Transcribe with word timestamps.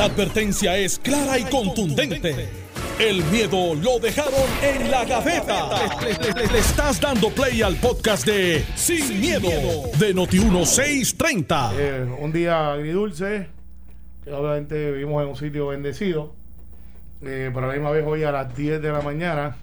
La 0.00 0.06
advertencia 0.06 0.78
es 0.78 0.98
clara 0.98 1.38
y 1.38 1.44
contundente. 1.44 2.48
El 2.98 3.22
miedo 3.24 3.74
lo 3.74 3.98
dejaron 3.98 4.32
en 4.62 4.90
la 4.90 5.04
gaveta. 5.04 5.68
Le, 6.00 6.46
le 6.50 6.58
estás 6.58 6.98
dando 6.98 7.28
play 7.28 7.60
al 7.60 7.76
podcast 7.76 8.24
de 8.24 8.64
Sin, 8.76 9.20
miedo, 9.20 9.50
de 9.98 10.14
Noti1630. 10.14 11.72
Eh, 11.76 12.16
un 12.18 12.32
día 12.32 12.72
agridulce, 12.72 13.48
que 14.24 14.32
obviamente 14.32 14.90
vivimos 14.92 15.22
en 15.22 15.28
un 15.28 15.36
sitio 15.36 15.66
bendecido. 15.66 16.32
Eh, 17.20 17.50
pero 17.52 17.66
a 17.66 17.68
la 17.68 17.74
misma 17.74 17.90
vez 17.90 18.02
hoy 18.06 18.24
a 18.24 18.32
las 18.32 18.56
10 18.56 18.80
de 18.80 18.92
la 18.92 19.02
mañana 19.02 19.58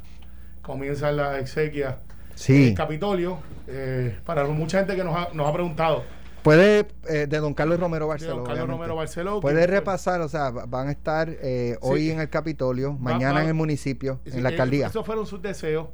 comienzan 0.62 1.18
las 1.18 1.40
exequias 1.42 1.96
Sí. 2.36 2.54
en 2.54 2.64
el 2.68 2.74
Capitolio. 2.76 3.40
Eh, 3.68 4.16
para 4.24 4.46
mucha 4.46 4.78
gente 4.78 4.96
que 4.96 5.04
nos 5.04 5.16
ha, 5.16 5.30
nos 5.34 5.48
ha 5.50 5.54
preguntado, 5.54 6.04
Puede, 6.48 6.88
eh, 7.10 7.28
de 7.28 7.38
don 7.40 7.54
Carlos 7.54 7.78
Romero 7.80 8.06
de 8.06 8.10
Barceló. 8.10 8.36
don 8.36 8.44
Carlos 8.46 8.60
obviamente. 8.64 8.78
Romero 8.78 8.96
Barceló. 8.96 9.40
Puede 9.42 9.68
repasar, 9.68 10.22
o 10.22 10.30
sea, 10.30 10.50
va- 10.52 10.66
van 10.66 10.88
a 10.88 10.92
estar 10.92 11.30
eh, 11.30 11.78
hoy 11.82 12.04
Sí. 12.04 12.12
en 12.12 12.22
el 12.22 12.30
Capitolio, 12.30 12.94
mañana 12.94 13.34
va- 13.36 13.42
en 13.44 13.48
el 13.50 13.54
municipio, 13.54 14.20
Sí, 14.26 14.32
en 14.38 14.44
la 14.44 14.50
eh, 14.50 14.52
alcaldía. 14.54 14.88
Esos 14.88 15.06
fueron 15.06 15.26
sus 15.26 15.42
deseos. 15.42 15.88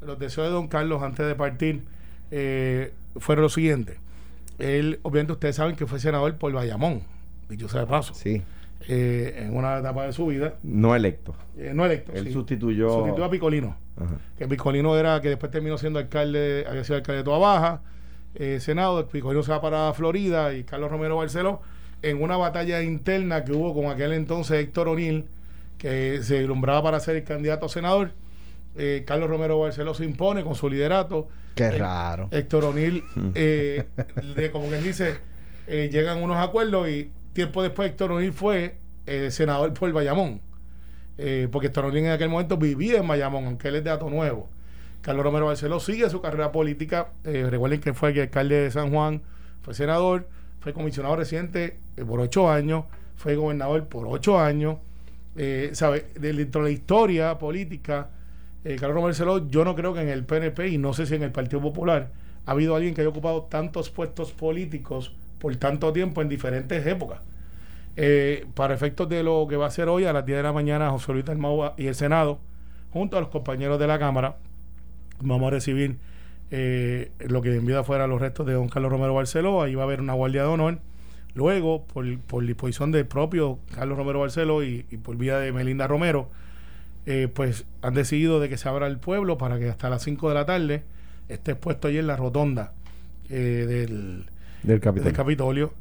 Los 0.00 0.18
deseos 0.18 0.46
de 0.46 0.52
don 0.54 0.68
Carlos 0.68 1.02
antes 1.02 1.26
de 1.26 1.34
partir 1.34 1.84
eh, 2.30 2.92
fueron 3.16 3.42
los 3.42 3.52
siguientes. 3.52 3.98
Él, 4.58 4.98
obviamente, 5.02 5.32
ustedes 5.34 5.56
saben 5.56 5.76
que 5.76 5.86
fue 5.86 6.00
senador 6.00 6.34
por 6.36 6.52
Bayamón, 6.52 7.02
dicho 7.48 7.68
sea 7.68 7.82
de 7.82 7.86
paso, 7.86 8.14
Sí. 8.14 8.42
eh, 8.88 9.44
en 9.46 9.56
una 9.56 9.78
etapa 9.78 10.06
de 10.06 10.12
su 10.12 10.26
vida. 10.26 10.54
No 10.62 10.94
electo. 10.96 11.34
Eh, 11.56 11.72
no 11.74 11.84
electo. 11.84 12.12
Él 12.12 12.26
sí. 12.28 12.32
sustituyó. 12.32 12.90
Sustituyó 12.90 13.24
a 13.24 13.30
Picolino. 13.30 13.76
Ajá. 13.96 14.16
Que 14.38 14.48
Picolino 14.48 14.96
era, 14.96 15.20
que 15.20 15.28
después 15.28 15.50
terminó 15.52 15.76
siendo 15.76 15.98
alcalde, 15.98 16.64
había 16.68 16.82
sido 16.84 16.96
alcalde 16.96 17.18
de 17.18 17.24
Toa 17.24 17.38
Baja, 17.38 17.82
eh, 18.38 18.60
Senado. 18.60 19.06
Picolino 19.08 19.42
se 19.42 19.50
va 19.50 19.60
para 19.60 19.92
Florida 19.92 20.54
y 20.54 20.64
Carlos 20.64 20.90
Romero 20.90 21.16
Barceló 21.16 21.60
en 22.02 22.22
una 22.22 22.36
batalla 22.36 22.82
interna 22.82 23.44
que 23.44 23.52
hubo 23.52 23.74
con 23.74 23.86
aquel 23.86 24.12
entonces 24.12 24.58
Héctor 24.64 24.88
O'Neill, 24.88 25.26
que 25.76 26.22
se 26.22 26.42
ilumbraba 26.42 26.82
para 26.82 27.00
ser 27.00 27.16
el 27.16 27.24
candidato 27.24 27.66
a 27.66 27.68
senador. 27.68 28.12
Eh, 28.76 29.02
Carlos 29.06 29.28
Romero 29.28 29.58
Barceló 29.58 29.94
se 29.94 30.04
impone 30.04 30.44
con 30.44 30.54
su 30.54 30.68
liderato. 30.68 31.28
Qué 31.56 31.64
Eh, 31.64 31.78
raro. 31.78 32.28
Héctor 32.30 32.64
O'Neill, 32.66 33.02
eh, 33.34 33.84
de, 34.36 34.50
como 34.52 34.68
quien 34.68 34.84
dice, 34.84 35.16
llegan 35.66 36.22
unos 36.22 36.36
acuerdos 36.36 36.88
y 36.88 37.10
tiempo 37.32 37.62
después 37.62 37.90
Héctor 37.90 38.12
O'Neill 38.12 38.32
fue 38.32 38.76
senador 39.30 39.72
por 39.74 39.90
Bayamón. 39.92 40.40
Porque 41.50 41.66
Héctor 41.66 41.86
O'Neill 41.86 42.06
en 42.06 42.12
aquel 42.12 42.28
momento 42.28 42.56
vivía 42.56 42.98
en 42.98 43.08
Bayamón, 43.08 43.46
aunque 43.46 43.68
él 43.68 43.76
es 43.76 43.84
de 43.84 43.90
Ato 43.90 44.08
Nuevo. 44.08 44.48
Carlos 45.02 45.24
Romero 45.24 45.46
Barceló 45.46 45.80
sigue 45.80 46.08
su 46.10 46.20
carrera 46.20 46.52
política. 46.52 47.08
Eh, 47.24 47.46
recuerden 47.48 47.80
que 47.80 47.94
fue 47.94 48.18
alcalde 48.20 48.56
de 48.62 48.70
San 48.70 48.90
Juan, 48.92 49.22
fue 49.62 49.74
senador, 49.74 50.28
fue 50.60 50.72
comisionado 50.72 51.16
residente 51.16 51.78
eh, 51.96 52.04
por 52.04 52.20
ocho 52.20 52.50
años, 52.50 52.84
fue 53.16 53.36
gobernador 53.36 53.86
por 53.86 54.06
ocho 54.08 54.38
años. 54.38 54.76
Eh, 55.36 55.70
¿sabe? 55.72 56.06
De- 56.18 56.32
Dentro 56.32 56.62
de 56.62 56.68
la 56.68 56.72
historia 56.72 57.38
política, 57.38 58.10
eh, 58.64 58.70
Carlos 58.76 58.94
Romero 58.96 59.04
Barceló, 59.06 59.48
yo 59.48 59.64
no 59.64 59.74
creo 59.76 59.94
que 59.94 60.00
en 60.00 60.08
el 60.08 60.24
PNP 60.24 60.68
y 60.68 60.78
no 60.78 60.92
sé 60.92 61.06
si 61.06 61.14
en 61.14 61.22
el 61.22 61.30
Partido 61.32 61.60
Popular 61.62 62.10
ha 62.44 62.50
habido 62.50 62.74
alguien 62.74 62.94
que 62.94 63.02
haya 63.02 63.10
ocupado 63.10 63.42
tantos 63.44 63.90
puestos 63.90 64.32
políticos 64.32 65.14
por 65.38 65.54
tanto 65.56 65.92
tiempo 65.92 66.22
en 66.22 66.28
diferentes 66.28 66.84
épocas. 66.86 67.20
Para 68.54 68.74
efectos 68.74 69.08
de 69.08 69.22
lo 69.22 69.46
que 69.48 69.56
va 69.56 69.66
a 69.66 69.70
ser 69.70 69.88
hoy 69.88 70.04
a 70.04 70.12
las 70.12 70.24
10 70.24 70.38
de 70.38 70.42
la 70.44 70.52
mañana 70.52 70.90
José 70.90 71.12
Luis 71.12 71.24
Dalmau 71.24 71.72
y 71.76 71.86
el 71.88 71.94
Senado, 71.94 72.38
junto 72.92 73.16
a 73.16 73.20
los 73.20 73.28
compañeros 73.28 73.78
de 73.78 73.86
la 73.88 73.98
Cámara, 73.98 74.36
vamos 75.20 75.48
a 75.48 75.50
recibir 75.50 75.96
eh, 76.50 77.10
lo 77.20 77.42
que 77.42 77.54
en 77.54 77.66
vida 77.66 77.84
fuera 77.84 78.06
los 78.06 78.20
restos 78.20 78.46
de 78.46 78.54
don 78.54 78.68
Carlos 78.68 78.90
Romero 78.90 79.14
Barceló, 79.14 79.62
ahí 79.62 79.74
va 79.74 79.82
a 79.82 79.86
haber 79.86 80.00
una 80.00 80.14
guardia 80.14 80.42
de 80.42 80.48
honor. 80.48 80.78
Luego, 81.34 81.84
por, 81.84 82.18
por 82.20 82.44
disposición 82.44 82.90
del 82.90 83.06
propio 83.06 83.58
Carlos 83.74 83.96
Romero 83.98 84.20
Barceló 84.20 84.62
y, 84.64 84.86
y 84.90 84.96
por 84.96 85.16
vía 85.16 85.38
de 85.38 85.52
Melinda 85.52 85.86
Romero, 85.86 86.30
eh, 87.06 87.28
pues 87.32 87.64
han 87.82 87.94
decidido 87.94 88.40
de 88.40 88.48
que 88.48 88.56
se 88.56 88.68
abra 88.68 88.86
el 88.86 88.98
pueblo 88.98 89.38
para 89.38 89.58
que 89.58 89.68
hasta 89.68 89.88
las 89.90 90.02
5 90.02 90.28
de 90.28 90.34
la 90.34 90.46
tarde 90.46 90.82
esté 91.28 91.52
expuesto 91.52 91.88
allí 91.88 91.98
en 91.98 92.06
la 92.06 92.16
rotonda 92.16 92.72
eh, 93.30 93.66
del, 93.68 94.24
Del 94.62 94.80
capitán. 94.80 95.04
del 95.04 95.12
Capitolio. 95.14 95.72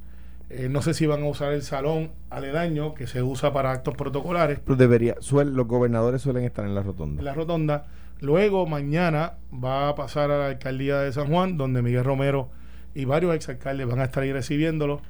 Eh, 0.50 0.70
no 0.70 0.82
sé 0.82 0.94
si 0.94 1.06
van 1.06 1.24
a 1.24 1.26
usar 1.28 1.52
el 1.54 1.62
salón 1.62 2.12
aledaño 2.30 2.94
que 2.94 3.06
se 3.08 3.22
usa 3.24 3.52
para 3.52 3.72
actos 3.72 3.96
protocolares 3.96 4.60
Pero 4.64 4.78
debería. 4.78 5.16
suel- 5.20 5.52
los 5.54 5.68
gobernadores 5.68 6.22
suelen 6.22 6.44
estar 6.46 6.64
en 6.66 6.74
la 6.76 6.84
rotonda. 6.84 7.20
en 7.20 7.26
la 7.26 7.34
rotonda. 7.34 7.86
Luego 8.20 8.66
mañana 8.66 9.34
va 9.54 9.90
a 9.90 9.96
pasar 9.96 10.32
a 10.32 10.38
la 10.38 10.48
alcaldía 10.48 11.00
de 11.00 11.12
San 11.14 11.28
Juan, 11.28 11.58
donde 11.58 11.82
Miguel 11.82 12.04
Romero 12.04 12.50
y 12.96 13.06
varios 13.06 13.36
exalcaldes 13.36 13.88
van 13.88 14.00
a 14.00 14.06
estar 14.06 14.24
ahí 14.24 14.34
recibiéndolo. 14.34 15.02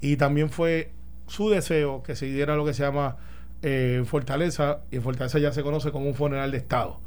Y 0.00 0.16
también 0.16 0.50
fue 0.50 0.90
su 1.26 1.48
deseo 1.50 2.02
que 2.02 2.16
se 2.16 2.26
diera 2.26 2.56
lo 2.56 2.64
que 2.64 2.74
se 2.74 2.82
llama 2.82 3.16
eh, 3.62 4.02
Fortaleza, 4.04 4.80
y 4.90 4.96
en 4.96 5.02
Fortaleza 5.02 5.38
ya 5.38 5.52
se 5.52 5.62
conoce 5.62 5.90
como 5.92 6.06
un 6.06 6.14
funeral 6.14 6.50
de 6.50 6.58
Estado. 6.58 7.00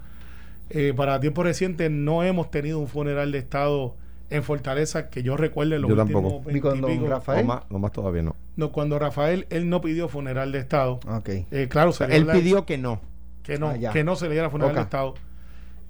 Eh, 0.69 0.93
para 0.95 1.19
tiempo 1.19 1.43
reciente 1.43 1.89
no 1.89 2.23
hemos 2.23 2.51
tenido 2.51 2.79
un 2.79 2.87
funeral 2.87 3.31
de 3.31 3.39
Estado 3.39 3.95
en 4.29 4.43
Fortaleza 4.43 5.09
que 5.09 5.23
yo 5.23 5.35
recuerde 5.35 5.75
en 5.75 5.81
los 5.81 5.89
Yo 5.89 6.01
últimos 6.01 6.23
tampoco. 6.23 6.51
Ni 6.51 6.59
con 6.61 6.79
don 6.81 6.89
20 6.89 6.93
y 6.93 6.97
pico. 6.99 7.09
Rafael. 7.09 7.47
No 7.47 7.53
más, 7.53 7.63
no 7.69 7.79
más 7.79 7.91
todavía 7.91 8.21
no. 8.21 8.35
No, 8.55 8.71
cuando 8.71 8.99
Rafael, 8.99 9.47
él 9.49 9.69
no 9.69 9.81
pidió 9.81 10.07
funeral 10.07 10.51
de 10.51 10.59
Estado. 10.59 10.99
Ok. 11.07 11.29
Eh, 11.51 11.67
claro, 11.69 11.89
O 11.89 11.93
sea, 11.93 12.07
él 12.07 12.27
pidió 12.27 12.65
que 12.65 12.77
no. 12.77 13.01
que 13.43 13.57
no, 13.57 13.69
Ah, 13.69 13.91
que 13.91 14.03
no 14.03 14.15
se 14.15 14.27
le 14.27 14.33
diera 14.33 14.49
funeral 14.49 14.75
de. 14.75 14.81
Estado. 14.81 15.15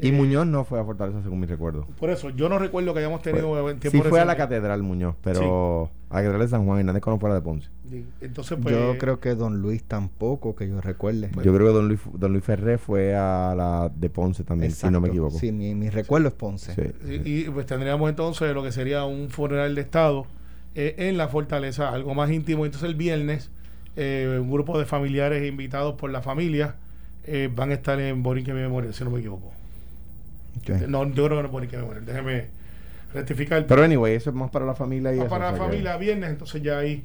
Y 0.01 0.09
Eh, 0.09 0.11
Muñoz 0.13 0.47
no 0.47 0.63
fue 0.63 0.79
a 0.79 0.85
Fortaleza, 0.85 1.21
según 1.21 1.41
mi 1.41 1.45
recuerdo. 1.45 1.85
Por 1.99 2.09
eso, 2.09 2.29
yo 2.29 2.47
no 2.47 2.57
recuerdo 2.57 2.93
que 2.93 2.99
hayamos 2.99 3.21
tenido 3.21 3.69
en 3.69 3.79
tiempo 3.79 4.01
sí 4.01 4.09
fue 4.09 4.21
a 4.21 4.25
la 4.25 4.37
catedral 4.37 4.81
Muñoz, 4.81 5.15
pero 5.21 5.91
a 6.09 6.15
la 6.15 6.21
catedral 6.21 6.41
de 6.41 6.47
San 6.47 6.65
Juan 6.65 6.79
Hernández 6.79 7.03
no 7.05 7.19
fuera 7.19 7.35
de 7.35 7.41
Ponce. 7.41 7.67
Sí, 7.89 8.05
Entonces, 8.21 8.57
pues. 8.61 8.73
yo 8.73 8.97
creo 8.97 9.19
que 9.19 9.35
don 9.35 9.61
Luis 9.61 9.83
tampoco, 9.83 10.55
que 10.55 10.69
yo 10.69 10.79
recuerde. 10.79 11.29
Yo 11.43 11.53
creo 11.53 11.67
que 11.67 11.73
don 11.73 11.87
Luis, 11.89 11.99
don 12.13 12.31
Luis 12.31 12.43
Ferré 12.45 12.77
fue 12.77 13.13
a 13.13 13.53
la 13.57 13.91
de 13.93 14.09
Ponce 14.09 14.45
también, 14.45 14.71
si 14.71 14.89
no 14.89 15.01
me 15.01 15.09
equivoco. 15.09 15.37
Sí, 15.37 15.51
mi, 15.51 15.75
mi 15.75 15.89
recuerdo 15.89 16.29
es 16.29 16.33
Ponce. 16.33 16.73
Sí, 16.75 17.21
Y, 17.25 17.43
pues 17.49 17.65
tendríamos 17.65 18.09
entonces 18.09 18.53
lo 18.53 18.63
que 18.63 18.71
sería 18.71 19.03
un 19.03 19.29
funeral 19.29 19.75
de 19.75 19.81
Estado 19.81 20.27
eh, 20.75 20.95
en 20.97 21.17
la 21.17 21.27
fortaleza, 21.27 21.89
algo 21.89 22.13
más 22.13 22.31
íntimo. 22.31 22.65
Entonces, 22.65 22.87
el 22.89 22.95
viernes, 22.95 23.51
eh, 23.97 24.39
un 24.41 24.49
grupo 24.49 24.79
de 24.79 24.85
familiares 24.85 25.45
invitados 25.45 25.95
por 25.95 26.09
la 26.09 26.21
familia 26.21 26.75
eh, 27.25 27.49
van 27.53 27.71
a 27.71 27.73
estar 27.73 27.99
en 27.99 28.23
Borinque 28.23 28.53
Memorial, 28.53 28.93
si 28.93 29.03
no 29.03 29.09
me 29.09 29.19
equivoco. 29.19 29.51
No, 30.87 31.05
yo 31.07 31.25
creo 31.25 31.29
que 31.29 31.35
no 31.43 31.45
es 31.45 31.51
Borinque 31.51 31.77
Memorial. 31.77 32.05
Déjeme 32.05 32.45
rectificar. 33.13 33.65
Pero 33.67 33.83
anyway, 33.83 34.15
eso 34.15 34.29
es 34.29 34.35
más 34.35 34.49
para 34.51 34.65
la 34.65 34.75
familia 34.75 35.13
y 35.13 35.17
Más 35.17 35.25
eso, 35.25 35.29
para 35.29 35.49
o 35.49 35.51
la 35.51 35.57
sea 35.57 35.65
que- 35.65 35.71
familia 35.71 35.97
viernes, 35.97 36.29
entonces 36.29 36.61
ya 36.61 36.77
ahí 36.79 37.03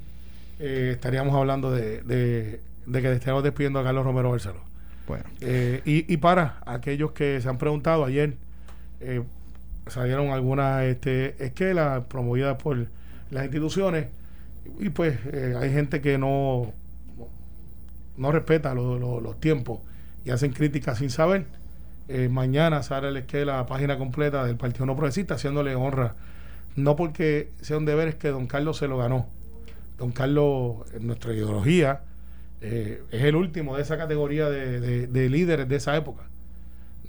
eh, 0.59 0.91
estaríamos 0.93 1.35
hablando 1.35 1.71
de, 1.71 2.01
de, 2.03 2.59
de 2.85 3.01
que 3.01 3.11
estemos 3.13 3.43
despidiendo 3.43 3.79
a 3.79 3.83
Carlos 3.83 4.05
Romero 4.05 4.31
Barceló. 4.31 4.61
Bueno. 5.07 5.23
Eh, 5.41 5.81
y, 5.85 6.11
y 6.11 6.17
para 6.17 6.57
aquellos 6.65 7.11
que 7.11 7.39
se 7.41 7.49
han 7.49 7.57
preguntado 7.57 8.05
ayer, 8.05 8.35
eh, 9.01 9.21
salieron 9.87 10.29
algunas 10.29 10.83
este, 10.83 11.35
esquelas 11.43 12.03
promovidas 12.05 12.61
por 12.61 12.87
las 13.31 13.43
instituciones 13.43 14.07
y 14.79 14.89
pues 14.89 15.19
eh, 15.31 15.53
hay 15.59 15.71
gente 15.71 16.01
que 16.01 16.17
no, 16.17 16.71
no 18.17 18.31
respeta 18.31 18.73
lo- 18.73 18.97
lo- 18.97 19.19
los 19.21 19.39
tiempos 19.39 19.79
y 20.23 20.31
hacen 20.31 20.51
críticas 20.53 20.97
sin 20.99 21.09
saber. 21.09 21.45
Eh, 22.07 22.29
mañana 22.29 22.83
sale 22.83 23.11
la 23.11 23.19
esquela, 23.19 23.57
la 23.57 23.65
página 23.65 23.97
completa 23.97 24.45
del 24.45 24.57
Partido 24.57 24.85
No 24.85 24.95
Progresista 24.95 25.35
haciéndole 25.35 25.75
honra, 25.75 26.15
no 26.75 26.95
porque 26.95 27.49
sea 27.61 27.77
un 27.77 27.85
deber, 27.85 28.07
es 28.09 28.15
que 28.15 28.29
don 28.29 28.47
Carlos 28.47 28.77
se 28.77 28.87
lo 28.87 28.97
ganó. 28.97 29.27
Don 29.97 30.11
Carlos, 30.11 30.77
en 30.93 31.07
nuestra 31.07 31.33
ideología, 31.33 32.01
eh, 32.61 33.01
es 33.11 33.23
el 33.23 33.35
último 33.35 33.75
de 33.75 33.81
esa 33.83 33.97
categoría 33.97 34.49
de, 34.49 34.79
de- 34.79 35.07
de 35.07 35.29
líderes 35.29 35.67
de 35.67 35.75
esa 35.77 35.95
época. 35.95 36.23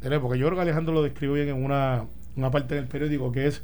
De 0.00 0.08
la 0.10 0.16
época. 0.16 0.36
Yo 0.36 0.46
creo 0.46 0.56
que 0.56 0.62
Alejandro 0.62 0.94
lo 0.94 1.02
describió 1.02 1.34
bien 1.34 1.48
en 1.48 1.62
una, 1.64 2.04
una 2.36 2.50
parte 2.50 2.74
del 2.74 2.86
periódico 2.86 3.32
que 3.32 3.46
es 3.46 3.62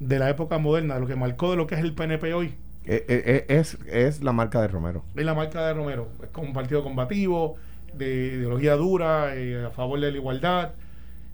de 0.00 0.18
la 0.18 0.30
época 0.30 0.58
moderna, 0.58 0.94
de 0.94 1.00
lo 1.00 1.06
que 1.06 1.16
marcó 1.16 1.50
de 1.50 1.56
lo 1.56 1.66
que 1.66 1.74
es 1.74 1.80
el 1.80 1.92
PNP 1.94 2.34
hoy. 2.34 2.54
Eh, 2.84 3.04
eh, 3.08 3.44
es, 3.48 3.78
es 3.88 4.22
la 4.22 4.32
marca 4.32 4.60
de 4.60 4.68
Romero. 4.68 5.04
Es 5.14 5.24
la 5.24 5.34
marca 5.34 5.66
de 5.66 5.74
Romero. 5.74 6.08
Es 6.22 6.28
como 6.30 6.48
un 6.48 6.52
partido 6.52 6.82
combativo, 6.82 7.56
de 7.96 8.34
ideología 8.36 8.76
dura, 8.76 9.34
eh, 9.36 9.64
a 9.66 9.70
favor 9.70 10.00
de 10.00 10.10
la 10.10 10.16
igualdad. 10.18 10.72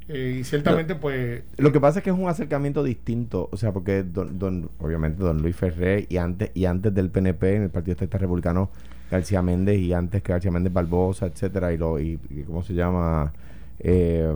eh, 0.08 0.38
y 0.40 0.44
ciertamente, 0.44 0.94
pues, 0.94 1.42
Lo 1.58 1.70
que 1.70 1.80
pasa 1.80 1.98
es 1.98 2.04
que 2.04 2.10
es 2.10 2.16
un 2.16 2.28
acercamiento 2.28 2.82
distinto, 2.82 3.48
o 3.52 3.56
sea, 3.58 3.72
porque 3.72 4.02
don, 4.02 4.38
don- 4.38 4.70
obviamente 4.78 5.22
don 5.22 5.42
Luis 5.42 5.54
Ferré 5.54 6.06
y 6.08 6.16
antes 6.16 6.50
y 6.54 6.64
antes 6.64 6.94
del 6.94 7.10
PNP 7.10 7.56
en 7.56 7.62
el 7.64 7.70
Partido 7.70 7.92
Estadista 7.92 8.16
Republicano 8.18 8.70
García 9.10 9.42
Méndez 9.42 9.78
y 9.78 9.92
antes 9.92 10.22
que 10.22 10.32
García 10.32 10.50
Méndez 10.50 10.72
Barbosa, 10.72 11.26
etcétera, 11.26 11.72
y 11.74 11.76
lo 11.76 11.98
y, 12.00 12.18
y 12.30 12.42
cómo 12.44 12.62
se 12.62 12.72
llama 12.74 13.32
eh, 13.80 14.32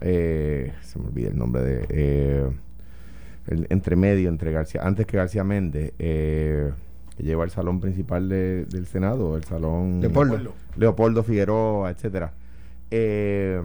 eh, 0.00 0.72
se 0.82 0.98
me 0.98 1.06
olvida 1.08 1.28
el 1.28 1.38
nombre 1.38 1.62
de 1.62 2.50
el 3.46 3.66
entremedio 3.68 4.28
entre 4.30 4.50
García 4.52 4.80
antes 4.82 5.06
que 5.06 5.16
García 5.18 5.44
Méndez 5.44 5.92
eh, 5.98 6.70
que 7.16 7.22
lleva 7.22 7.44
el 7.44 7.50
salón 7.50 7.80
principal 7.80 8.28
de- 8.28 8.64
del 8.66 8.86
Senado, 8.86 9.36
el 9.36 9.44
salón 9.44 10.00
Leopoldo. 10.00 10.52
Leopoldo. 10.76 11.22
Figueroa, 11.22 11.90
etcétera. 11.90 12.32
Eh, 12.90 13.62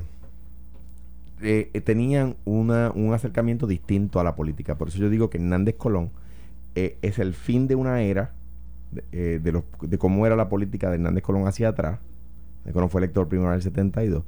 eh, 1.42 1.70
eh, 1.74 1.82
tenían 1.82 2.36
una, 2.46 2.92
un 2.94 3.14
acercamiento 3.14 3.66
distinto 3.66 4.20
a 4.20 4.24
la 4.24 4.36
política. 4.36 4.76
Por 4.76 4.90
eso 4.90 4.98
yo 4.98 5.10
digo 5.10 5.30
que 5.30 5.38
Hernández 5.38 5.76
Colón 5.76 6.10
eh, 6.76 6.98
es 7.02 7.18
el 7.20 7.34
fin 7.34 7.68
de 7.68 7.76
una 7.76 8.02
era 8.02 8.32
de, 8.92 9.04
eh, 9.12 9.40
de 9.42 9.52
los- 9.52 9.64
de 9.82 9.98
cómo 9.98 10.26
era 10.26 10.36
la 10.36 10.50
política 10.50 10.90
de 10.90 10.96
Hernández 10.96 11.24
Colón 11.24 11.48
hacia 11.48 11.70
atrás. 11.70 12.00
Hernández 12.60 12.74
Colón 12.74 12.90
fue 12.90 13.00
elector 13.02 13.28
primero 13.28 13.50
en 13.50 13.56
el 13.56 13.62
72. 13.62 14.24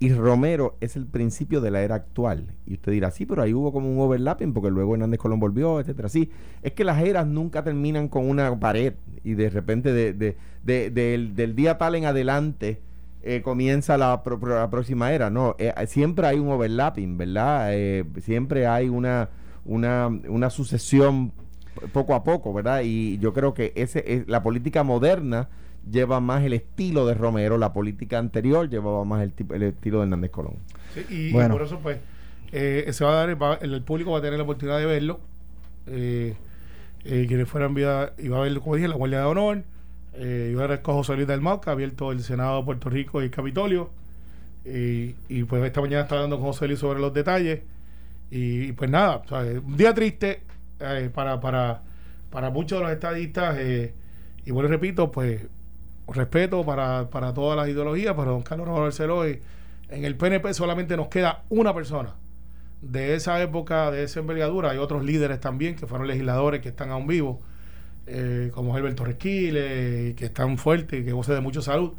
Y 0.00 0.12
Romero 0.12 0.76
es 0.80 0.94
el 0.94 1.06
principio 1.06 1.60
de 1.60 1.72
la 1.72 1.82
era 1.82 1.96
actual. 1.96 2.54
Y 2.66 2.74
usted 2.74 2.92
dirá, 2.92 3.10
sí, 3.10 3.26
pero 3.26 3.42
ahí 3.42 3.52
hubo 3.52 3.72
como 3.72 3.90
un 3.90 3.98
overlapping 4.00 4.52
porque 4.52 4.70
luego 4.70 4.94
Hernández 4.94 5.18
Colón 5.18 5.40
volvió, 5.40 5.80
etcétera. 5.80 6.08
Sí, 6.08 6.30
es 6.62 6.72
que 6.72 6.84
las 6.84 7.02
eras 7.02 7.26
nunca 7.26 7.64
terminan 7.64 8.08
con 8.08 8.28
una 8.28 8.58
pared 8.60 8.94
y 9.24 9.34
de 9.34 9.50
repente 9.50 9.92
de, 9.92 10.12
de- 10.12 10.36
de- 10.62 10.90
del, 10.90 11.34
del 11.34 11.56
día 11.56 11.78
tal 11.78 11.96
en 11.96 12.04
adelante 12.04 12.80
eh, 13.22 13.42
comienza 13.42 13.98
la, 13.98 14.22
pro- 14.22 14.38
la 14.46 14.70
próxima 14.70 15.12
era. 15.12 15.30
No, 15.30 15.56
eh, 15.58 15.72
siempre 15.88 16.26
hay 16.28 16.38
un 16.38 16.48
overlapping, 16.50 17.16
¿verdad? 17.18 17.70
Eh, 17.74 18.04
siempre 18.20 18.68
hay 18.68 18.88
una, 18.88 19.30
una, 19.64 20.06
una 20.28 20.50
sucesión 20.50 21.32
poco 21.92 22.14
a 22.14 22.24
poco, 22.24 22.52
¿verdad? 22.52 22.82
Y 22.84 23.18
yo 23.18 23.32
creo 23.32 23.54
que 23.54 23.72
ese 23.76 24.04
es, 24.06 24.28
la 24.28 24.42
política 24.42 24.82
moderna 24.84 25.48
lleva 25.90 26.20
más 26.20 26.42
el 26.44 26.52
estilo 26.52 27.06
de 27.06 27.14
Romero, 27.14 27.58
la 27.58 27.72
política 27.72 28.18
anterior 28.18 28.68
llevaba 28.68 29.04
más 29.04 29.22
el, 29.22 29.32
tipo- 29.32 29.54
el 29.54 29.62
estilo 29.64 29.98
de 29.98 30.04
Hernández 30.04 30.30
Colón. 30.30 30.54
Sí, 30.94 31.04
y, 31.10 31.14
y 31.28 31.32
Bueno. 31.32 31.54
por 31.54 31.62
eso, 31.62 31.78
pues, 31.80 31.98
eh, 32.52 32.86
se 32.92 33.04
va 33.04 33.12
a 33.22 33.26
dar, 33.26 33.42
va- 33.42 33.58
el, 33.60 33.74
el 33.74 33.82
público 33.82 34.10
va 34.12 34.18
a 34.18 34.22
tener 34.22 34.38
la 34.38 34.44
oportunidad 34.44 34.78
de 34.78 34.86
verlo. 34.86 35.20
Eh, 35.86 36.34
eh, 37.04 37.24
quienes 37.28 37.48
fueran 37.48 37.74
vía, 37.74 38.12
iba 38.18 38.38
a 38.38 38.40
ver, 38.40 38.58
como 38.60 38.74
dije, 38.76 38.88
la 38.88 38.96
Guardia 38.96 39.20
de 39.20 39.24
Honor, 39.24 39.62
eh, 40.14 40.48
iba 40.52 40.64
a 40.64 40.66
ver 40.66 40.82
con 40.82 40.94
José 40.96 41.14
Luis 41.14 41.26
del 41.28 41.40
Mau, 41.40 41.60
que 41.60 41.70
ha 41.70 41.72
abierto 41.72 42.10
el 42.12 42.20
Senado 42.22 42.58
de 42.58 42.64
Puerto 42.64 42.90
Rico 42.90 43.20
y 43.22 43.26
el 43.26 43.30
Capitolio. 43.30 43.90
Y, 44.64 45.14
y, 45.28 45.44
pues 45.44 45.64
esta 45.64 45.80
mañana 45.80 46.02
está 46.02 46.16
hablando 46.16 46.36
con 46.36 46.46
José 46.46 46.66
Luis 46.66 46.78
sobre 46.80 47.00
los 47.00 47.14
detalles. 47.14 47.60
Y, 48.30 48.64
y, 48.64 48.72
pues 48.72 48.90
nada, 48.90 49.22
o 49.24 49.28
sea, 49.28 49.38
un 49.60 49.76
día 49.76 49.94
triste 49.94 50.40
eh, 50.80 51.08
para, 51.14 51.40
para, 51.40 51.80
para 52.30 52.50
muchos 52.50 52.78
de 52.78 52.84
los 52.84 52.92
estadistas. 52.92 53.56
eh, 53.58 53.94
y 54.44 54.50
bueno, 54.50 54.68
repito, 54.68 55.10
pues 55.10 55.46
respeto 56.14 56.64
para, 56.64 57.10
para 57.10 57.34
todas 57.34 57.56
las 57.56 57.68
ideologías, 57.68 58.14
pero 58.16 58.32
don 58.32 58.42
Carlos 58.42 58.66
Romero 58.66 58.84
Barceló, 58.84 59.24
eh, 59.24 59.42
en 59.90 60.04
el 60.04 60.16
PNP 60.16 60.52
solamente 60.54 60.96
nos 60.96 61.08
queda 61.08 61.44
una 61.48 61.74
persona 61.74 62.14
de 62.82 63.14
esa 63.14 63.42
época, 63.42 63.90
de 63.90 64.04
esa 64.04 64.20
envergadura. 64.20 64.70
Hay 64.70 64.78
otros 64.78 65.04
líderes 65.04 65.40
también 65.40 65.76
que 65.76 65.86
fueron 65.86 66.06
legisladores 66.06 66.60
que 66.60 66.68
están 66.68 66.90
aún 66.90 67.06
vivos, 67.06 67.38
eh, 68.06 68.50
como 68.54 68.74
Alberto 68.76 69.04
Resquile, 69.04 70.14
que 70.16 70.26
están 70.26 70.58
fuertes 70.58 71.00
y 71.00 71.04
que 71.04 71.12
gocen 71.12 71.36
de 71.36 71.40
mucha 71.40 71.62
salud. 71.62 71.92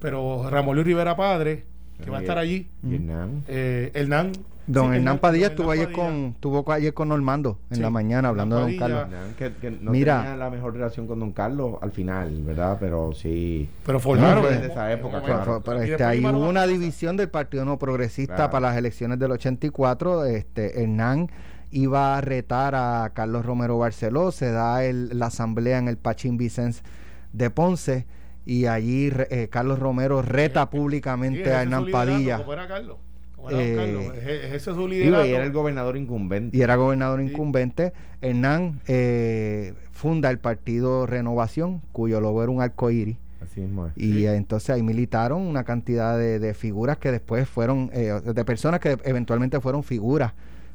Pero 0.00 0.48
Ramón 0.50 0.76
Luis 0.76 0.86
Rivera 0.86 1.16
Padre, 1.16 1.64
que 2.04 2.10
va 2.10 2.18
a 2.18 2.20
estar 2.20 2.38
allí, 2.38 2.68
Vietnam. 2.82 3.42
eh, 3.48 3.90
Hernán. 3.94 4.32
Don 4.68 4.90
sí, 4.90 4.96
Hernán 4.96 5.18
Padilla 5.18 5.46
estuvo 5.46 5.70
ayer 5.70 5.92
con, 5.92 6.32
estuvo 6.34 6.72
ayer 6.72 6.92
con 6.92 7.08
Normando 7.08 7.60
en 7.70 7.76
Sí, 7.76 7.82
la 7.82 7.88
mañana 7.90 8.30
hablando 8.30 8.56
de 8.56 8.62
don 8.62 8.70
Hernán 8.72 9.06
Carlos. 9.08 9.34
Que, 9.38 9.52
que 9.60 9.70
no 9.70 9.92
Mira. 9.92 10.22
tenía 10.22 10.36
la 10.36 10.50
mejor 10.50 10.72
relación 10.74 11.06
con 11.06 11.20
Don 11.20 11.30
Carlos 11.30 11.76
al 11.80 11.92
final, 11.92 12.42
¿verdad? 12.42 12.76
Pero 12.80 13.12
sí. 13.14 13.68
Pero 13.86 14.00
formaron. 14.00 14.42
No, 14.42 14.48
en 14.48 14.54
pues, 14.54 14.56
un- 14.56 14.62
de 14.62 14.72
esa 14.72 14.92
época, 14.92 15.20
momento. 15.20 15.40
Pero- 15.44 15.60
pero, 15.62 15.82
este, 15.82 16.02
ahí 16.02 16.18
Iván 16.18 16.34
hubo 16.34 16.48
una 16.48 16.66
división 16.66 17.16
del 17.16 17.28
Partido 17.28 17.64
No 17.64 17.78
Progresista 17.78 18.34
Claro. 18.34 18.50
para 18.50 18.68
las 18.70 18.76
elecciones 18.76 19.20
del 19.20 19.30
84. 19.30 20.24
Este, 20.24 20.82
Hernán 20.82 21.30
iba 21.70 22.16
a 22.16 22.20
retar 22.20 22.74
a 22.74 23.12
Carlos 23.14 23.46
Romero 23.46 23.78
Barceló. 23.78 24.32
Se 24.32 24.50
da 24.50 24.82
el- 24.84 25.16
la 25.16 25.26
asamblea 25.26 25.78
en 25.78 25.86
el 25.86 25.96
Pachín 25.96 26.38
Vicens 26.38 26.82
de 27.32 27.50
Ponce. 27.50 28.04
Y 28.46 28.66
allí 28.66 29.10
re- 29.10 29.26
eh, 29.30 29.48
Carlos 29.48 29.78
Romero 29.78 30.22
reta 30.22 30.62
Sí, 30.70 30.76
públicamente 30.78 31.52
a 31.52 31.62
Hernán 31.62 31.90
Padilla. 31.90 32.38
Como 32.38 32.52
era 32.54 32.66
Carlos. 32.68 32.96
Era 33.48 33.60
Eh. 33.62 34.12
Ese- 34.16 34.56
es 34.56 34.62
su 34.62 34.88
liderato. 34.88 35.26
y 35.26 35.30
era 35.32 35.44
el 35.44 35.52
gobernador 35.52 35.96
incumbente. 35.96 36.56
y 36.56 36.62
era 36.62 36.76
gobernador 36.76 37.20
Sí. 37.20 37.26
incumbente. 37.26 37.92
Hernán 38.22 38.80
eh, 38.88 39.74
funda 39.92 40.30
el 40.30 40.38
partido 40.38 41.06
Renovación, 41.06 41.82
cuyo 41.92 42.20
logo 42.20 42.42
era 42.42 42.50
un 42.50 42.60
arcoíris. 42.62 43.16
Así 43.42 43.60
mismo 43.60 43.86
es. 43.86 43.92
Y 43.96 44.12
Sí. 44.12 44.26
entonces 44.26 44.70
ahí 44.70 44.82
militaron 44.82 45.42
una 45.42 45.62
cantidad 45.64 46.18
de, 46.18 46.38
de 46.38 46.54
figuras 46.54 46.98
que 46.98 47.12
después 47.12 47.48
fueron, 47.48 47.90
eh, 47.92 48.20
de 48.24 48.44
personas 48.44 48.80
que 48.80 48.96
eventualmente 49.04 49.60
fueron 49.60 49.82
figuras 49.84 50.32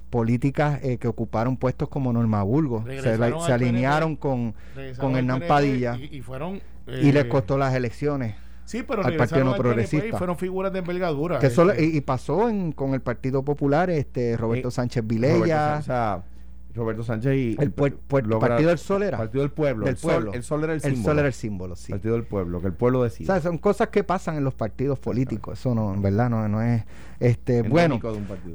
políticas 0.09 0.79
eh, 0.83 0.97
que 0.97 1.07
ocuparon 1.07 1.57
puestos 1.57 1.87
como 1.89 2.11
Norma 2.13 2.43
Burgos. 2.43 2.83
Se, 3.01 3.09
alinearon 3.53 4.15
con... 4.15 4.53
Con 4.99 5.15
Hernán 5.15 5.39
PNP 5.39 5.47
Padilla. 5.47 5.97
Y, 5.97 6.17
y 6.17 6.21
fueron. 6.21 6.61
Y 6.87 7.09
eh, 7.09 7.13
les 7.13 7.25
costó 7.25 7.57
las 7.57 7.73
elecciones. 7.75 8.35
Sí, 8.65 8.83
pero 8.87 9.03
al 9.03 9.17
Partido 9.17 9.43
No 9.43 9.53
al 9.53 9.57
Progresista. 9.57 10.07
Y 10.07 10.11
fueron 10.11 10.37
figuras 10.37 10.71
de 10.71 10.79
envergadura. 10.79 11.39
Que 11.39 11.49
solo, 11.49 11.71
este. 11.73 11.83
y, 11.85 11.97
y 11.97 12.01
pasó 12.01 12.47
en- 12.47 12.71
con 12.71 12.93
el 12.93 13.01
Partido 13.01 13.43
Popular, 13.43 13.89
este 13.89 14.37
Roberto 14.37 14.69
Eh, 14.69 14.71
Sánchez 14.71 15.03
Roberto 15.03 15.37
Vilella, 15.39 15.57
Sánchez, 15.81 15.83
o 15.83 15.85
sea, 15.87 16.23
Roberto 16.73 17.03
Sánchez 17.03 17.35
y 17.35 17.55
el 17.59 17.75
puer- 17.75 17.95
puer- 18.09 18.25
logra- 18.25 18.49
Partido 18.49 18.69
del 18.69 18.77
Sol 18.77 19.03
era. 19.03 19.17
Partido 19.17 19.41
del 19.41 19.51
Pueblo. 19.51 19.85
Del 19.85 19.93
el, 19.95 19.97
sol, 19.99 20.11
pueblo. 20.11 20.33
el 20.33 20.43
Sol 20.43 20.63
era 20.63 20.73
el, 20.73 20.77
el 20.77 20.81
símbolo. 20.81 21.03
Sol 21.03 21.19
era 21.19 21.27
el 21.27 21.33
símbolo, 21.33 21.75
sí. 21.75 21.91
Partido 21.91 22.13
del 22.15 22.23
Pueblo, 22.23 22.61
que 22.61 22.67
el 22.67 22.73
pueblo 22.73 22.99
O 22.99 23.03
decide. 23.03 23.25
sea, 23.27 23.41
son 23.41 23.57
cosas 23.57 23.89
que 23.89 24.03
pasan 24.03 24.37
en 24.37 24.43
los 24.43 24.53
partidos 24.53 24.99
políticos. 24.99 25.59
Eso 25.59 25.75
no, 25.75 25.93
en 25.93 26.01
verdad, 26.01 26.29
no, 26.29 26.47
no 26.47 26.61
es. 26.61 26.83
Este, 27.19 27.61
bueno. 27.61 27.99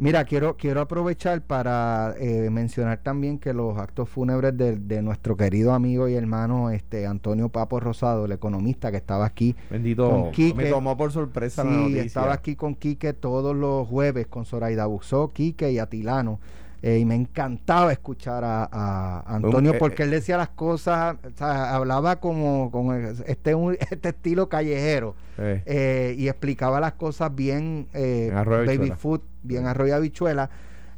Mira, 0.01 0.25
quiero, 0.25 0.57
quiero 0.57 0.81
aprovechar 0.81 1.41
para 1.43 2.15
eh, 2.19 2.51
mencionar 2.51 2.99
también 3.01 3.39
que 3.39 3.53
los 3.53 3.79
actos 3.79 4.09
fúnebres 4.09 4.57
de, 4.57 4.77
de 4.77 5.03
nuestro 5.03 5.37
querido 5.37 5.73
amigo 5.73 6.09
y 6.09 6.15
hermano 6.15 6.71
este 6.71 7.07
Antonio 7.07 7.49
Papo 7.49 7.79
Rosado, 7.79 8.25
el 8.25 8.33
economista 8.33 8.91
que 8.91 8.97
estaba 8.97 9.25
aquí. 9.25 9.55
Bendito. 9.71 10.11
con 10.11 10.33
Quique. 10.33 10.57
me 10.65 10.71
tomó 10.71 10.97
por 10.97 11.13
sorpresa 11.13 11.63
la 11.63 11.71
Sí, 11.71 11.77
noticia. 11.77 12.03
estaba 12.03 12.33
aquí 12.33 12.57
con 12.57 12.75
Quique 12.75 13.13
todos 13.13 13.55
los 13.55 13.87
jueves 13.87 14.27
con 14.27 14.45
Zoraida 14.45 14.87
Buzó, 14.87 15.33
Quique 15.33 15.71
y 15.71 15.79
Atilano. 15.79 16.41
Eh, 16.83 16.99
y 16.99 17.05
me 17.05 17.15
encantaba 17.15 17.91
escuchar 17.93 18.45
a, 18.45 18.69
a 18.71 19.21
Antonio 19.37 19.71
eh, 19.77 19.79
porque 19.79 20.03
él 20.05 20.11
decía 20.11 20.37
las 20.37 20.51
cosas, 20.51 21.17
o 21.25 21.37
sea, 21.37 21.75
hablaba 21.75 22.17
como 22.21 22.71
con 22.71 22.95
este, 23.27 23.55
un- 23.55 23.77
este 23.91 24.11
estilo 24.11 24.49
callejero 24.49 25.15
Eh, 25.39 25.63
eh, 25.67 26.15
y 26.19 26.29
explicaba 26.29 26.81
las 26.81 26.93
cosas 26.95 27.35
bien 27.35 27.89
eh, 27.95 28.31
baby 28.67 28.89
food, 28.97 29.21
bien 29.43 29.67
arroyo 29.67 29.95
habichuela. 29.97 30.49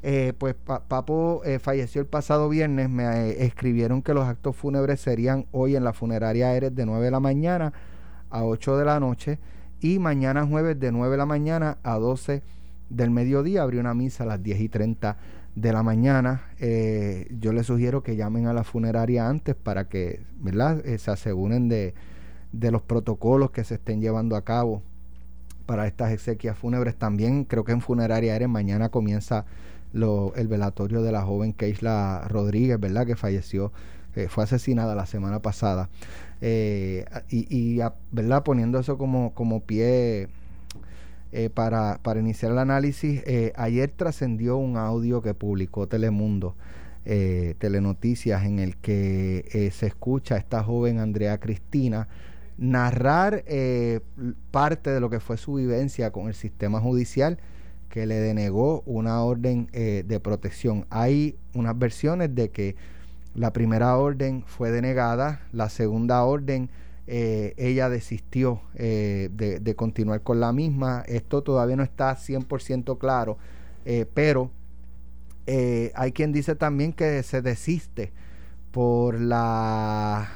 Eh, 0.03 0.33
pues 0.39 0.55
Pa- 0.55 0.85
Papo 0.85 1.43
eh, 1.45 1.59
falleció 1.59 2.01
el 2.01 2.07
pasado 2.07 2.49
viernes. 2.49 2.89
Me 2.89 3.05
eh, 3.31 3.45
escribieron 3.47 4.01
que 4.03 4.15
los 4.15 4.27
actos 4.29 4.55
fúnebres 4.55 5.01
serían 5.01 5.47
hoy 5.51 5.75
en 5.75 5.83
la 5.83 5.93
funeraria 5.93 6.55
Eres 6.55 6.73
de 6.75 6.87
9 6.87 7.05
de 7.07 7.11
la 7.11 7.19
mañana 7.21 7.73
a 8.31 8.45
8 8.45 8.77
de 8.77 8.85
la 8.85 9.01
noche 9.01 9.39
y 9.81 9.99
mañana 9.99 10.47
jueves 10.47 10.79
de 10.79 10.93
9 10.93 11.11
de 11.13 11.17
la 11.19 11.27
mañana 11.27 11.79
a 11.83 11.99
12 11.99 12.43
del 12.91 13.11
mediodía. 13.11 13.63
Habría 13.63 13.81
una 13.81 13.95
misa 13.95 14.23
a 14.23 14.27
las 14.27 14.41
10 14.43 14.61
y 14.61 14.69
30 14.69 15.17
de 15.61 15.73
la 15.73 15.83
mañana. 15.83 16.43
Eh, 16.61 17.27
yo 17.41 17.53
les 17.53 17.67
sugiero 17.67 18.03
que 18.03 18.17
llamen 18.17 18.47
a 18.47 18.53
la 18.53 18.65
funeraria 18.65 19.29
antes 19.29 19.55
para 19.55 19.89
que 19.89 20.21
¿verdad? 20.41 20.85
Eh, 20.87 20.99
se 20.99 21.11
aseguren 21.11 21.69
de, 21.69 21.95
de 22.53 22.71
los 22.71 22.83
protocolos 22.83 23.51
que 23.51 23.65
se 23.65 23.75
estén 23.75 24.01
llevando 24.01 24.37
a 24.37 24.43
cabo 24.45 24.83
para 25.67 25.87
estas 25.87 26.13
exequias 26.13 26.57
fúnebres. 26.57 26.97
También 26.97 27.45
creo 27.45 27.65
que 27.65 27.73
en 27.73 27.81
Funeraria 27.81 28.35
Eres 28.37 28.49
mañana 28.49 28.89
comienza 28.89 29.45
lo- 29.93 30.33
el 30.37 30.49
velatorio 30.49 31.03
de 31.03 31.13
la 31.13 31.23
joven 31.23 31.53
Keisla 31.53 32.25
Rodríguez, 32.29 32.79
¿verdad? 32.81 33.07
Que 33.07 33.17
falleció, 33.17 33.73
eh, 34.17 34.29
fue 34.29 34.45
asesinada 34.45 34.95
la 34.95 35.07
semana 35.07 35.41
pasada. 35.41 35.89
Eh, 36.41 37.05
y, 37.31 37.55
y, 37.55 37.81
a- 37.81 37.95
¿verdad? 38.13 38.45
Poniendo 38.45 38.79
eso 38.79 38.97
como, 38.97 39.35
como 39.35 39.61
pie 39.61 40.29
eh, 41.31 41.51
para, 41.51 42.01
para 42.03 42.21
iniciar 42.21 42.53
el 42.53 42.59
análisis, 42.59 43.23
eh, 43.27 43.53
ayer 43.57 43.91
trascendió 43.95 44.57
un 44.57 44.77
audio 44.77 45.21
que 45.21 45.35
publicó 45.35 45.87
Telemundo, 45.87 46.57
eh, 47.05 47.55
Telenoticias, 47.59 48.45
en 48.45 48.59
el 48.59 48.77
que 48.77 49.45
eh, 49.53 49.71
se 49.71 49.87
escucha 49.87 50.37
a 50.37 50.39
esta 50.39 50.63
joven 50.63 50.99
Andrea 50.99 51.39
Cristina 51.39 52.09
narrar 52.57 53.45
parte 54.51 54.91
de 54.91 54.99
lo 54.99 55.11
que 55.11 55.21
fue 55.21 55.37
su 55.37 55.55
vivencia 55.55 56.11
con 56.11 56.27
el 56.27 56.35
sistema 56.35 56.81
judicial 56.81 57.39
que 57.89 58.05
le 58.05 58.17
denegó 58.17 58.83
una 58.85 59.23
orden 59.23 59.69
de 59.73 60.21
protección. 60.21 60.85
Hay 60.91 61.37
unas 61.55 61.79
versiones 61.79 62.35
de 62.35 62.51
que 62.51 62.75
la 63.37 63.53
primera 63.53 63.97
orden 63.97 64.43
fue 64.45 64.73
denegada, 64.73 65.41
la 65.53 65.69
segunda 65.69 66.25
orden 66.25 66.69
eh, 67.11 67.55
ella 67.57 67.89
desistió 67.89 68.61
eh, 68.75 69.31
de, 69.33 69.75
continuar 69.75 70.23
con 70.23 70.41
la 70.41 70.53
misma. 70.53 71.03
Esto 71.07 71.43
todavía 71.43 71.75
no 71.75 71.83
está 71.83 72.15
100% 72.15 72.99
claro, 72.99 73.39
eh, 73.87 74.05
pero 74.13 74.51
hay 75.95 76.13
quien 76.13 76.33
dice 76.33 76.55
también 76.55 76.93
que 76.93 77.23
se 77.23 77.41
desiste 77.41 78.13
por 78.71 79.19
la 79.19 80.29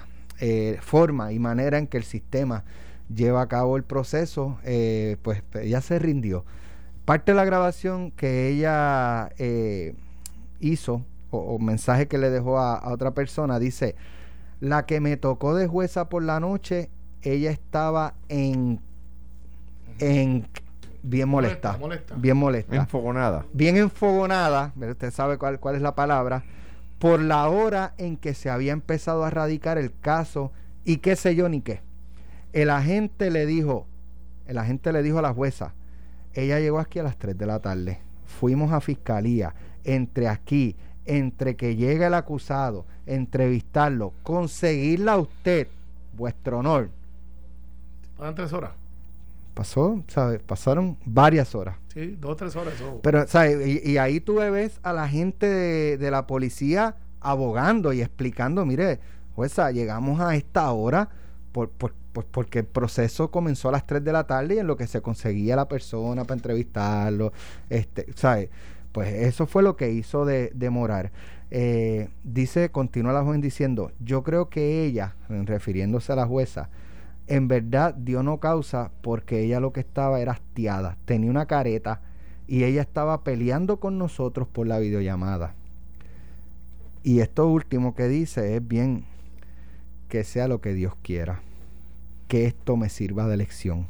forma 0.81 1.33
y 1.33 1.38
manera 1.38 1.76
en 1.76 1.87
que 1.87 1.99
el 1.99 2.05
sistema 2.05 2.64
lleva 3.14 3.43
a 3.43 3.47
cabo 3.47 3.76
el 3.76 3.85
proceso, 3.85 4.57
pues 5.21 5.43
ella 5.61 5.83
se 5.83 5.99
rindió. 5.99 6.47
Parte 7.05 7.33
de 7.33 7.37
la 7.37 7.45
grabación 7.45 8.11
que 8.12 8.49
ella 8.49 9.29
hizo, 10.61 11.05
o, 11.31 11.59
mensaje 11.59 12.09
que 12.09 12.17
le 12.17 12.31
dejó 12.31 12.59
a 12.59 12.91
otra 12.91 13.11
persona, 13.11 13.59
dice, 13.59 13.95
la 14.62 14.87
que 14.87 15.00
me 15.00 15.16
tocó 15.16 15.57
de 15.57 15.66
jueza 15.66 16.09
por 16.09 16.23
la 16.23 16.38
noche, 16.38 16.88
ella 17.23 17.50
estaba 17.50 18.14
en, 18.28 18.78
en 19.99 20.47
bien 21.02 21.28
molesta, 21.28 21.76
molesta. 21.78 22.14
bien 22.14 22.37
molesta 22.37 22.76
enfogonada. 22.76 23.45
bien 23.52 23.76
enfogonada, 23.76 24.73
usted 24.76 25.11
sabe 25.11 25.37
cuál, 25.37 25.59
cuál 25.59 25.75
es 25.75 25.83
la 25.83 25.97
palabra, 25.97 26.45
por 27.00 27.21
la 27.21 27.49
hora 27.49 27.95
en 27.99 28.16
que 28.16 28.35
se 28.35 28.50
había 28.50 28.73
empezado 28.73 29.25
a 29.25 29.31
radicar 29.31 29.78
el 29.78 29.92
caso 29.99 30.52
y 30.85 30.99
qué 30.99 31.16
sé 31.16 31.35
yo 31.35 31.49
ni 31.49 31.61
qué. 31.61 31.81
El 32.52 32.71
agente 32.71 33.33
le 33.33 33.47
dijo, 33.47 33.88
el 34.47 34.59
agente 34.59 34.92
le 34.92 35.02
dijo 35.02 35.19
a 35.19 35.23
la 35.23 35.35
jueza, 35.35 35.75
ella 36.35 36.61
llegó 36.61 36.78
aquí 36.78 37.00
a 37.00 37.02
las 37.02 37.16
3 37.16 37.37
de 37.37 37.47
la 37.47 37.59
tarde, 37.59 37.99
fuimos 38.26 38.73
a 38.73 38.81
fiscalía, 38.81 39.57
entre 39.83 40.28
aquí, 40.28 40.76
entre 41.07 41.57
que 41.57 41.77
llegue 41.77 42.07
el 42.07 42.15
acusado, 42.15 42.87
entrevistarlo, 43.07 44.13
conseguirla 44.23 45.13
a 45.15 45.19
usted, 45.19 45.69
vuestro 46.17 46.59
honor. 46.59 46.91
Pasan 48.17 48.35
tres 48.35 48.53
horas. 48.53 48.71
Pasó, 49.55 50.03
¿sabes? 50.09 50.41
Pasaron 50.43 50.97
varias 51.05 51.55
horas. 51.55 51.77
Sí, 51.93 52.17
dos 52.21 52.33
o 52.33 52.37
tres 52.37 52.57
horas. 52.57 52.75
Pero, 53.03 53.27
¿sabes? 53.27 53.67
Y, 53.67 53.91
y 53.91 53.99
ahí 53.99 54.21
tú 54.21 54.37
ves 54.37 54.79
a 54.83 54.93
la 54.93 55.09
gente 55.09 55.47
de, 55.47 55.99
de 55.99 56.11
la 56.11 56.27
policía 56.27 56.97
abogando 57.21 57.93
y 57.93 58.01
explicando, 58.01 58.65
mire, 58.65 58.99
jueza, 59.35 59.71
llegamos 59.71 60.21
a 60.21 60.35
esta 60.37 60.71
hora 60.73 61.09
por, 61.53 61.69
por- 61.71 61.95
pues 62.13 62.27
porque 62.31 62.59
el 62.59 62.67
proceso 62.67 63.31
comenzó 63.31 63.71
a 63.71 63.73
las 63.73 63.87
3 63.87 64.05
de 64.05 64.13
la 64.13 64.27
tarde 64.27 64.57
y 64.57 64.59
en 64.59 64.67
lo 64.67 64.77
que 64.77 64.87
se 64.87 65.01
conseguía 65.01 65.57
la 65.57 65.67
persona 65.67 66.25
para 66.25 66.35
entrevistarlo, 66.35 67.33
este, 67.71 68.07
¿sabes? 68.15 68.51
Pues 68.93 69.13
eso 69.13 69.47
fue 69.47 69.63
lo 69.63 69.77
que 69.77 69.91
hizo 69.91 70.25
de, 70.25 70.53
demorar. 70.55 71.11
Eh, 71.51 72.09
dice, 72.25 72.71
continúa 72.71 73.13
la 73.13 73.25
joven 73.25 73.41
diciendo, 73.41 73.91
yo 74.01 74.23
creo 74.23 74.49
que 74.49 74.85
ella, 74.85 75.17
refiriéndose 75.29 76.13
a 76.13 76.17
la 76.17 76.27
jueza, 76.27 76.71
en 77.27 77.49
verdad 77.49 77.95
dio 77.95 78.23
no 78.23 78.39
causa 78.41 78.91
porque 79.01 79.41
ella 79.41 79.61
lo 79.61 79.73
que 79.73 79.81
estaba 79.81 80.21
era 80.21 80.33
hastiada, 80.33 80.99
tenía 81.05 81.31
una 81.31 81.47
careta 81.47 82.01
y 82.47 82.65
ella 82.65 82.83
estaba 82.83 83.23
peleando 83.25 83.79
con 83.79 83.99
nosotros 83.99 84.49
por 84.49 84.67
la 84.67 84.79
videollamada. 84.79 85.55
Y 87.03 87.21
esto 87.21 87.49
último 87.49 87.95
que 87.95 88.09
dice 88.09 88.57
es 88.57 88.67
bien 88.67 89.05
que 90.09 90.25
sea 90.25 90.49
lo 90.49 90.61
que 90.61 90.75
Dios 90.75 90.95
quiera, 91.03 91.41
que 92.29 92.45
esto 92.45 92.77
me 92.77 92.89
sirva 92.89 93.27
de 93.29 93.39
lección. 93.39 93.87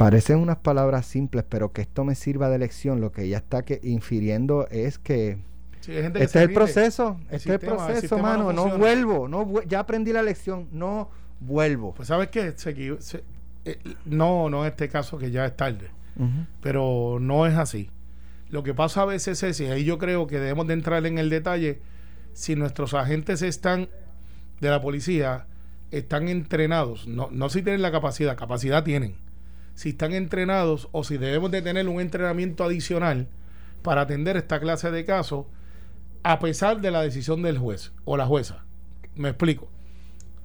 Parecen 0.00 0.38
unas 0.38 0.56
palabras 0.56 1.04
simples, 1.04 1.44
pero 1.48 1.72
que 1.72 1.82
esto 1.82 2.04
me 2.04 2.14
sirva 2.14 2.48
de 2.48 2.58
lección, 2.58 3.02
lo 3.02 3.12
que 3.12 3.24
ella 3.24 3.36
está 3.36 3.62
que 3.62 3.80
infiriendo 3.82 4.66
es 4.70 4.98
que 4.98 5.38
Sí, 5.80 5.92
hay 5.92 6.02
gente 6.04 6.18
que 6.20 6.24
este 6.24 6.38
se 6.38 6.44
es 6.44 6.48
el 6.48 6.54
proceso, 6.54 7.16
El 7.28 7.36
este 7.36 7.36
es 7.36 7.46
el 7.46 7.52
el 7.52 7.58
proceso, 7.60 8.00
sistema 8.00 8.22
mano, 8.22 8.52
no 8.52 8.78
vuelvo, 8.78 9.28
no 9.28 9.44
vu- 9.46 9.62
ya 9.66 9.80
aprendí 9.80 10.12
la 10.12 10.22
lección, 10.22 10.68
no 10.72 11.10
vuelvo. 11.40 11.92
Pues 11.94 12.08
sabes 12.08 12.28
que 12.28 12.54
eh, 13.64 13.78
no, 14.06 14.48
no 14.48 14.64
en 14.64 14.70
este 14.70 14.88
caso 14.88 15.18
que 15.18 15.30
ya 15.30 15.44
es 15.44 15.54
tarde, 15.56 15.90
pero 16.62 17.18
no 17.20 17.46
es 17.46 17.54
así. 17.56 17.90
Lo 18.48 18.62
que 18.62 18.74
pasa 18.74 19.02
a 19.02 19.04
veces 19.04 19.42
es, 19.42 19.60
y 19.60 19.66
ahí 19.66 19.84
yo 19.84 19.98
creo 19.98 20.26
que 20.26 20.38
debemos 20.38 20.66
de 20.66 20.74
entrar 20.74 21.04
en 21.06 21.18
el 21.18 21.30
detalle, 21.30 21.80
si 22.32 22.56
nuestros 22.56 22.94
agentes 22.94 23.42
están 23.42 23.88
de 24.60 24.70
la 24.70 24.80
policía, 24.80 25.46
están 25.90 26.28
entrenados, 26.28 27.06
no, 27.06 27.28
no 27.30 27.48
si 27.50 27.62
tienen 27.62 27.82
la 27.82 27.92
capacidad, 27.92 28.36
capacidad 28.36 28.82
tienen, 28.84 29.14
si 29.80 29.88
están 29.88 30.12
entrenados 30.12 30.90
o 30.92 31.04
si 31.04 31.16
debemos 31.16 31.50
de 31.50 31.62
tener 31.62 31.88
un 31.88 32.02
entrenamiento 32.02 32.64
adicional 32.64 33.28
para 33.80 34.02
atender 34.02 34.36
esta 34.36 34.60
clase 34.60 34.90
de 34.90 35.06
casos, 35.06 35.46
a 36.22 36.38
pesar 36.38 36.82
de 36.82 36.90
la 36.90 37.00
decisión 37.00 37.40
del 37.40 37.56
juez 37.56 37.90
o 38.04 38.18
la 38.18 38.26
jueza. 38.26 38.62
Me 39.14 39.30
explico. 39.30 39.70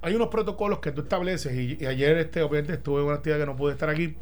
Hay 0.00 0.14
unos 0.14 0.28
protocolos 0.28 0.78
que 0.78 0.90
tú 0.90 1.02
estableces 1.02 1.52
y, 1.54 1.84
ayer 1.84 2.16
este 2.16 2.40
obviamente 2.40 2.72
estuve 2.72 3.00
en 3.02 3.08
una 3.08 3.16
actividad 3.16 3.38
que 3.40 3.44
no 3.44 3.56
pude 3.56 3.74
estar 3.74 3.90
aquí, 3.90 4.16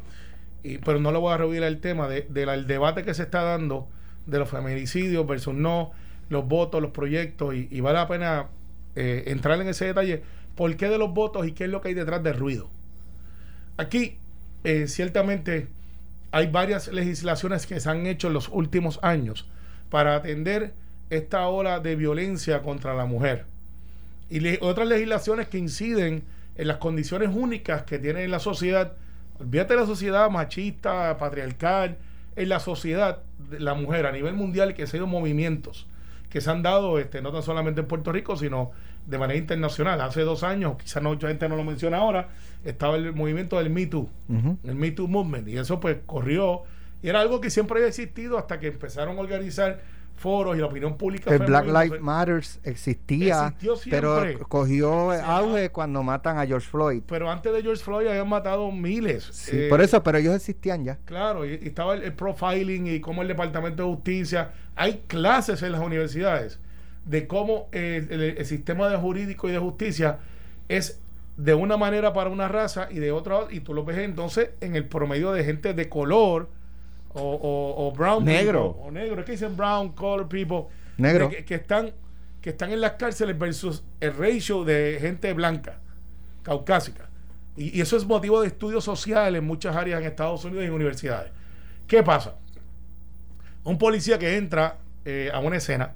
y- 0.63 0.79
pero 0.79 0.99
no 0.99 1.13
le 1.13 1.17
voy 1.17 1.31
a 1.33 1.37
revivir 1.37 1.63
el 1.63 1.79
tema 1.79 2.09
de- 2.09 2.27
del 2.29 2.67
debate 2.67 3.05
que 3.05 3.13
se 3.13 3.23
está 3.23 3.41
dando 3.41 3.87
de 4.25 4.37
los 4.37 4.49
feminicidios 4.49 5.25
versus 5.25 5.53
no, 5.53 5.93
los 6.27 6.45
votos, 6.45 6.81
los 6.81 6.91
proyectos, 6.91 7.55
y, 7.55 7.69
y 7.71 7.79
vale 7.79 7.99
la 7.99 8.07
pena 8.09 8.47
eh, 8.97 9.23
entrar 9.27 9.61
en 9.61 9.69
ese 9.69 9.85
detalle. 9.85 10.23
¿Por 10.57 10.75
qué 10.75 10.89
de 10.89 10.97
los 10.97 11.13
votos 11.13 11.47
y 11.47 11.53
qué 11.53 11.63
es 11.65 11.69
lo 11.69 11.79
que 11.79 11.87
hay 11.87 11.93
detrás 11.93 12.21
del 12.21 12.35
ruido? 12.35 12.69
Aquí, 13.77 14.17
eh, 14.65 14.87
ciertamente, 14.87 15.67
hay 16.31 16.47
varias 16.47 16.89
legislaciones 16.89 17.65
que 17.65 17.79
se 17.79 17.89
han 17.89 18.05
hecho 18.07 18.27
en 18.27 18.33
los 18.33 18.49
últimos 18.49 18.99
años 19.01 19.47
para 19.89 20.15
atender 20.15 20.73
esta 21.09 21.47
ola 21.47 21.79
de 21.79 21.95
violencia 21.95 22.61
contra 22.61 22.93
la 22.93 23.05
mujer. 23.05 23.45
Y 24.29 24.57
otras 24.61 24.87
legislaciones 24.87 25.47
que 25.47 25.57
inciden 25.57 26.23
en 26.55 26.67
las 26.67 26.77
condiciones 26.77 27.29
únicas 27.33 27.83
que 27.83 27.99
tiene 27.99 28.27
la 28.27 28.39
sociedad. 28.39 28.93
Olvídate 29.39 29.75
la 29.75 29.85
sociedad 29.85 30.29
machista, 30.29 31.17
patriarcal, 31.17 31.97
en 32.35 32.49
la 32.49 32.59
sociedad 32.59 33.19
de 33.49 33.59
la 33.59 33.75
mujer 33.75 34.05
a 34.05 34.11
nivel 34.11 34.33
mundial 34.33 34.73
que 34.73 34.87
se 34.87 34.97
han 34.97 35.07
movimientos 35.07 35.87
que 36.35 36.41
se 36.41 36.51
han 36.51 36.61
dado 36.61 36.99
este, 36.99 37.21
no 37.21 37.31
tan 37.31 37.43
solamente 37.43 37.79
en 37.79 37.87
Puerto 37.87 38.11
Rico, 38.11 38.35
sino 38.35 38.73
de 39.05 39.17
manera 39.17 39.37
internacional. 39.37 40.01
Hace 40.01 40.21
dos 40.21 40.43
años, 40.43 40.75
quizás 40.81 41.01
no, 41.03 41.09
mucha 41.09 41.27
gente 41.27 41.47
no 41.49 41.55
lo 41.55 41.63
menciona 41.63 41.97
ahora, 41.97 42.29
estaba 42.63 42.95
el 42.95 43.13
movimiento 43.13 43.57
del 43.57 43.69
Me 43.69 43.85
Too, 43.85 44.09
el 44.63 44.75
Me 44.75 44.91
Too 44.91 45.07
Movement, 45.07 45.47
y 45.47 45.57
eso 45.57 45.79
pues 45.79 45.97
corrió, 46.05 46.63
y 47.03 47.09
era 47.09 47.21
algo 47.21 47.39
que 47.39 47.49
siempre 47.49 47.77
había 47.77 47.89
existido 47.89 48.37
hasta 48.37 48.59
que 48.59 48.67
empezaron 48.67 49.17
a 49.17 49.21
organizar 49.21 49.81
foros 50.15 50.55
y 50.55 50.61
la 50.61 50.67
opinión 50.67 50.97
pública 50.97 51.29
El 51.29 51.39
Black. 51.39 51.65
Lives 51.65 52.01
Matters 52.01 52.59
existía, 52.63 53.53
pero 53.89 54.23
cogió 54.47 55.11
auge 55.11 55.69
cuando 55.71 56.03
matan 56.03 56.37
a 56.37 56.45
George 56.45 56.67
Floyd. 56.69 57.03
Pero 57.05 57.29
antes 57.29 57.51
de 57.51 57.61
George 57.61 57.83
Floyd 57.83 58.07
habían 58.07 58.29
matado 58.29 58.71
miles. 58.71 59.25
Sí, 59.31 59.51
Eh, 59.53 59.67
por 59.69 59.81
eso, 59.81 60.01
pero 60.03 60.17
ellos 60.17 60.33
existían 60.33 60.85
ya. 60.85 60.97
Claro, 61.05 61.45
y, 61.45 61.59
y 61.61 61.67
estaba 61.67 61.95
el, 61.95 62.03
el 62.03 62.13
profiling 62.13 62.87
y 62.87 63.01
cómo 63.01 63.21
el 63.23 63.27
Departamento 63.27 63.83
de 63.83 63.89
Justicia. 63.93 64.51
Hay 64.75 65.03
clases 65.07 65.61
en 65.63 65.73
las 65.73 65.81
universidades 65.81 66.59
de 67.05 67.27
cómo 67.27 67.67
el, 67.71 68.11
el 68.37 68.45
sistema 68.45 68.89
de 68.89 68.97
jurídico 68.97 69.47
y 69.47 69.51
de 69.51 69.59
justicia 69.59 70.19
es 70.67 70.99
de 71.37 71.53
una 71.53 71.77
manera 71.77 72.13
para 72.13 72.29
una 72.29 72.47
raza 72.47 72.87
y 72.91 72.95
de 72.99 73.11
otra, 73.11 73.41
y 73.49 73.59
tú 73.59 73.73
lo 73.73 73.83
ves 73.85 73.97
entonces 73.99 74.51
en 74.61 74.75
el 74.75 74.85
promedio 74.87 75.31
de 75.33 75.43
gente 75.43 75.73
de 75.73 75.89
color 75.89 76.49
o, 77.13 77.21
o- 77.21 77.87
o 77.87 77.91
brown 77.91 78.23
Negro. 78.25 78.73
people, 78.73 78.87
o 78.87 78.91
negro, 78.91 79.19
es 79.19 79.25
que 79.25 79.31
dicen 79.33 79.55
brown 79.55 79.89
color 79.93 80.27
people, 80.27 80.63
Negro. 80.97 81.29
de 81.29 81.37
que, 81.37 81.45
que 81.45 81.55
están 81.55 81.91
que 82.41 82.51
están 82.51 82.71
en 82.71 82.79
las 82.79 82.91
cárceles 82.91 83.37
versus 83.39 83.83
el 83.99 84.15
ratio 84.15 84.63
de 84.63 84.97
gente 85.01 85.33
blanca, 85.33 85.79
caucásica. 86.43 87.09
Y, 87.57 87.75
y 87.77 87.81
eso 87.81 87.97
es 87.97 88.05
motivo 88.05 88.39
de 88.41 88.47
estudio 88.47 88.81
social 88.81 89.35
en 89.35 89.43
muchas 89.45 89.75
áreas 89.75 89.99
en 89.99 90.05
Estados 90.07 90.45
Unidos 90.45 90.63
y 90.63 90.67
en 90.67 90.73
universidades. 90.73 91.31
¿Qué 91.87 92.03
pasa? 92.03 92.35
Un 93.63 93.77
policía 93.79 94.19
que 94.19 94.37
entra 94.37 94.77
eh, 95.05 95.31
a 95.33 95.39
una 95.39 95.57
escena 95.57 95.93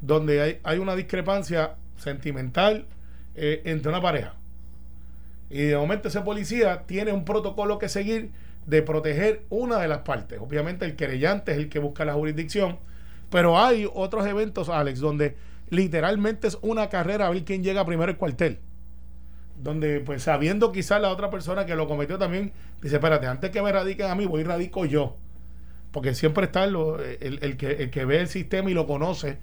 donde 0.00 0.40
hay, 0.40 0.60
hay 0.62 0.78
una 0.78 0.94
discrepancia 0.96 1.74
sentimental 1.96 2.86
eh, 3.34 3.62
entre 3.64 3.90
una 3.90 4.00
pareja. 4.00 4.34
Y 5.50 5.62
de 5.62 5.76
momento 5.76 6.08
ese 6.08 6.20
policía 6.20 6.84
tiene 6.86 7.12
un 7.12 7.24
protocolo 7.24 7.78
que 7.78 7.88
seguir 7.88 8.30
de 8.66 8.82
proteger 8.82 9.42
una 9.48 9.78
de 9.78 9.88
las 9.88 9.98
partes. 9.98 10.38
Obviamente 10.40 10.84
el 10.84 10.94
querellante 10.94 11.52
es 11.52 11.58
el 11.58 11.68
que 11.68 11.78
busca 11.78 12.04
la 12.04 12.14
jurisdicción, 12.14 12.78
pero 13.30 13.58
hay 13.58 13.88
otros 13.92 14.26
eventos, 14.26 14.68
Alex, 14.68 15.00
donde 15.00 15.36
literalmente 15.70 16.48
es 16.48 16.58
una 16.62 16.88
carrera 16.88 17.26
a 17.26 17.30
ver 17.30 17.44
quién 17.44 17.62
llega 17.62 17.84
primero 17.84 18.10
al 18.10 18.18
cuartel. 18.18 18.58
Donde, 19.62 20.00
pues 20.00 20.22
sabiendo 20.22 20.70
quizás 20.70 21.00
la 21.00 21.10
otra 21.10 21.30
persona 21.30 21.66
que 21.66 21.74
lo 21.74 21.88
cometió 21.88 22.18
también, 22.18 22.52
dice, 22.82 22.96
espérate, 22.96 23.26
antes 23.26 23.50
que 23.50 23.62
me 23.62 23.72
radiquen 23.72 24.06
a 24.06 24.14
mí, 24.14 24.26
voy 24.26 24.42
y 24.42 24.44
radico 24.44 24.84
yo. 24.84 25.16
Porque 25.90 26.14
siempre 26.14 26.44
está 26.44 26.64
el, 26.64 26.76
el 27.20 27.56
que, 27.56 27.70
el 27.70 27.90
que 27.90 28.04
ve 28.04 28.20
el 28.20 28.28
sistema 28.28 28.70
y 28.70 28.74
lo 28.74 28.86
conoce. 28.86 29.38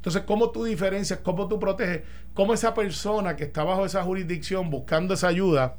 Entonces, 0.00 0.22
¿cómo 0.22 0.48
tú 0.48 0.64
diferencias, 0.64 1.18
cómo 1.22 1.46
tú 1.46 1.60
proteges, 1.60 2.04
cómo 2.32 2.54
esa 2.54 2.72
persona 2.72 3.36
que 3.36 3.44
está 3.44 3.64
bajo 3.64 3.84
esa 3.84 4.02
jurisdicción 4.02 4.70
buscando 4.70 5.12
esa 5.12 5.28
ayuda, 5.28 5.76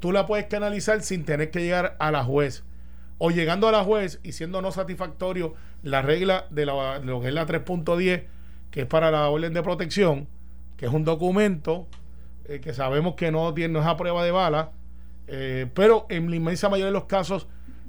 tú 0.00 0.10
la 0.10 0.26
puedes 0.26 0.46
canalizar 0.46 1.00
sin 1.02 1.24
tener 1.24 1.52
que 1.52 1.60
llegar 1.60 1.96
a 2.00 2.10
la 2.10 2.24
juez? 2.24 2.64
O 3.18 3.30
llegando 3.30 3.68
a 3.68 3.72
la 3.72 3.84
juez 3.84 4.18
y 4.24 4.32
siendo 4.32 4.62
no 4.62 4.72
satisfactorio 4.72 5.54
la 5.84 6.02
regla 6.02 6.46
de, 6.50 6.66
la, 6.66 6.98
de 6.98 7.06
lo 7.06 7.20
que 7.20 7.28
es 7.28 7.34
la 7.34 7.46
3.10, 7.46 8.24
que 8.72 8.80
es 8.80 8.86
para 8.86 9.12
la 9.12 9.28
orden 9.28 9.54
de 9.54 9.62
protección, 9.62 10.26
que 10.76 10.86
es 10.86 10.92
un 10.92 11.04
documento 11.04 11.86
eh, 12.46 12.58
que 12.58 12.74
sabemos 12.74 13.14
que 13.14 13.30
no, 13.30 13.54
tiene, 13.54 13.74
no 13.74 13.80
es 13.80 13.86
a 13.86 13.96
prueba 13.96 14.24
de 14.24 14.32
bala, 14.32 14.72
eh, 15.28 15.68
pero 15.72 16.06
en 16.08 16.28
la 16.30 16.34
inmensa 16.34 16.68
mayoría 16.68 16.86
de 16.86 16.92
los 16.92 17.04
casos 17.04 17.46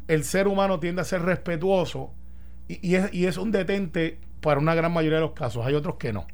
el 0.07 0.23
ser 0.23 0.47
humano 0.47 0.79
tiende 0.79 1.01
a 1.01 1.05
ser 1.05 1.23
respetuoso 1.23 2.11
y, 2.67 2.93
es, 2.93 3.11
y 3.11 3.25
es 3.25 3.37
un 3.37 3.51
detente 3.51 4.19
para 4.43 4.59
una 4.59 4.75
gran 4.75 4.91
mayoría 4.93 5.17
de 5.17 5.23
los 5.23 5.31
casos. 5.31 5.65
Hay 5.65 5.73
otros 5.73 5.95
que 5.95 6.13
no. 6.13 6.27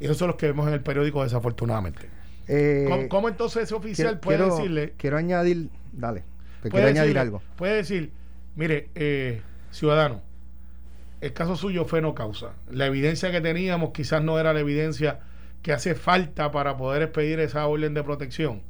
Y 0.00 0.06
esos 0.06 0.16
son 0.16 0.28
los 0.28 0.36
que 0.36 0.46
vemos 0.46 0.66
en 0.66 0.74
el 0.74 0.80
periódico, 0.80 1.22
desafortunadamente. 1.22 2.08
Eh, 2.48 2.86
¿Cómo, 2.88 3.08
cómo 3.08 3.28
entonces 3.28 3.64
ese 3.64 3.74
oficial 3.74 4.18
quiero, 4.18 4.20
puede 4.22 4.38
quiero- 4.38 4.56
decirle? 4.56 4.94
quiero 4.96 5.16
añadir, 5.18 5.68
dale, 5.92 6.24
te 6.62 6.70
quiero 6.70 6.88
añadir 6.88 7.18
algo. 7.18 7.42
Puede 7.56 7.76
decir, 7.76 8.10
mire, 8.56 8.88
eh, 8.94 9.42
ciudadano, 9.70 10.22
el 11.20 11.32
caso 11.32 11.56
suyo 11.56 11.84
fue 11.84 12.00
no 12.00 12.14
causa. 12.14 12.52
La 12.70 12.86
evidencia 12.86 13.30
que 13.30 13.40
teníamos 13.40 13.90
quizás 13.90 14.22
no 14.22 14.38
era 14.38 14.52
la 14.54 14.60
evidencia 14.60 15.20
que 15.62 15.72
hace 15.72 15.94
falta 15.94 16.50
para 16.50 16.76
poder 16.76 17.02
expedir 17.02 17.38
esa 17.40 17.66
orden 17.66 17.92
de 17.92 18.02
protección. 18.02 18.62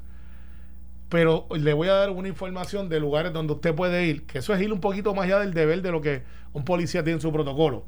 Pero 1.08 1.46
le 1.56 1.72
voy 1.72 1.88
a 1.88 1.92
dar 1.92 2.10
una 2.10 2.28
información 2.28 2.88
de 2.88 3.00
lugares 3.00 3.32
donde 3.32 3.52
usted 3.54 3.74
puede 3.74 4.06
ir, 4.06 4.26
que 4.26 4.38
eso 4.38 4.54
es 4.54 4.60
ir 4.60 4.72
un 4.72 4.80
poquito 4.80 5.14
más 5.14 5.24
allá 5.26 5.38
del 5.38 5.54
deber 5.54 5.80
de 5.82 5.90
lo 5.92 6.00
que 6.00 6.22
un 6.52 6.64
policía 6.64 7.02
tiene 7.04 7.16
en 7.16 7.20
su 7.22 7.32
protocolo, 7.32 7.84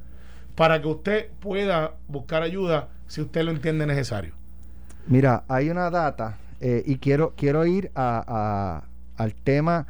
para 0.55 0.81
que 0.81 0.89
usted 0.89 1.29
pueda 1.41 1.95
buscar 2.09 2.43
ayuda 2.43 2.89
si 3.07 3.21
usted 3.21 3.43
lo 3.43 3.51
entiende 3.51 3.87
necesario. 3.87 4.35
Mira, 5.07 5.45
hay 5.49 5.71
una 5.71 5.91
data 5.91 6.39
eh, 6.61 6.83
y 6.87 6.97
quiero, 6.97 7.33
quiero 7.37 7.65
ir 7.67 7.91
a, 7.95 8.25
a- 9.17 9.23
al 9.23 9.35
tema 9.35 9.87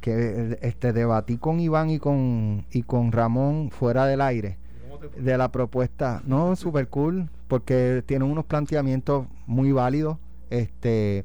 que 0.00 0.58
este, 0.62 0.92
debatí 0.92 1.38
con 1.38 1.60
Iván 1.60 1.90
y 1.90 1.98
con, 1.98 2.66
y 2.70 2.82
con 2.82 3.10
Ramón 3.12 3.70
fuera 3.70 4.06
del 4.06 4.20
aire 4.20 4.58
de 5.18 5.36
la 5.38 5.50
propuesta. 5.50 6.22
No, 6.26 6.56
super 6.56 6.88
cool, 6.88 7.28
porque 7.48 8.02
tienen 8.06 8.30
unos 8.30 8.44
planteamientos 8.46 9.26
muy 9.46 9.72
válidos. 9.72 10.18
Este, 10.50 11.24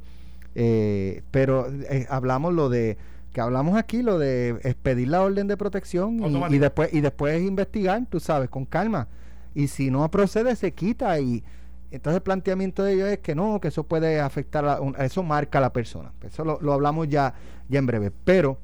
eh, 0.55 1.23
pero 1.31 1.67
eh, 1.89 2.07
hablamos 2.09 2.53
lo 2.53 2.69
de 2.69 2.97
que 3.39 3.43
hablamos 3.43 3.77
aquí 3.77 4.01
lo 4.03 4.19
de 4.19 4.49
expedir 4.63 5.07
la 5.07 5.21
orden 5.21 5.47
de 5.47 5.55
protección 5.55 6.19
y, 6.49 6.57
después 6.59 6.93
y 6.93 6.99
después 6.99 7.41
investigar, 7.41 8.05
tú 8.09 8.19
sabes, 8.19 8.49
con 8.49 8.65
calma. 8.65 9.07
Y 9.55 9.67
si 9.69 9.89
no 9.89 10.09
procede 10.11 10.55
se 10.57 10.73
quita 10.73 11.17
y 11.21 11.41
entonces 11.89 12.17
el 12.17 12.21
planteamiento 12.23 12.83
de 12.83 12.93
ellos 12.95 13.07
es 13.07 13.19
que 13.19 13.35
no, 13.35 13.59
que 13.61 13.69
eso 13.69 13.83
puede 13.83 14.19
afectar, 14.19 14.65
a 14.65 14.81
un- 14.81 14.93
eso 14.99 15.23
marca 15.23 15.57
a 15.59 15.61
la 15.61 15.71
persona. 15.71 16.11
Eso 16.21 16.43
lo, 16.43 16.59
lo 16.61 16.73
hablamos 16.73 17.07
ya, 17.07 17.33
ya 17.69 17.79
en 17.79 17.85
breve. 17.85 18.11
Pero 18.25 18.59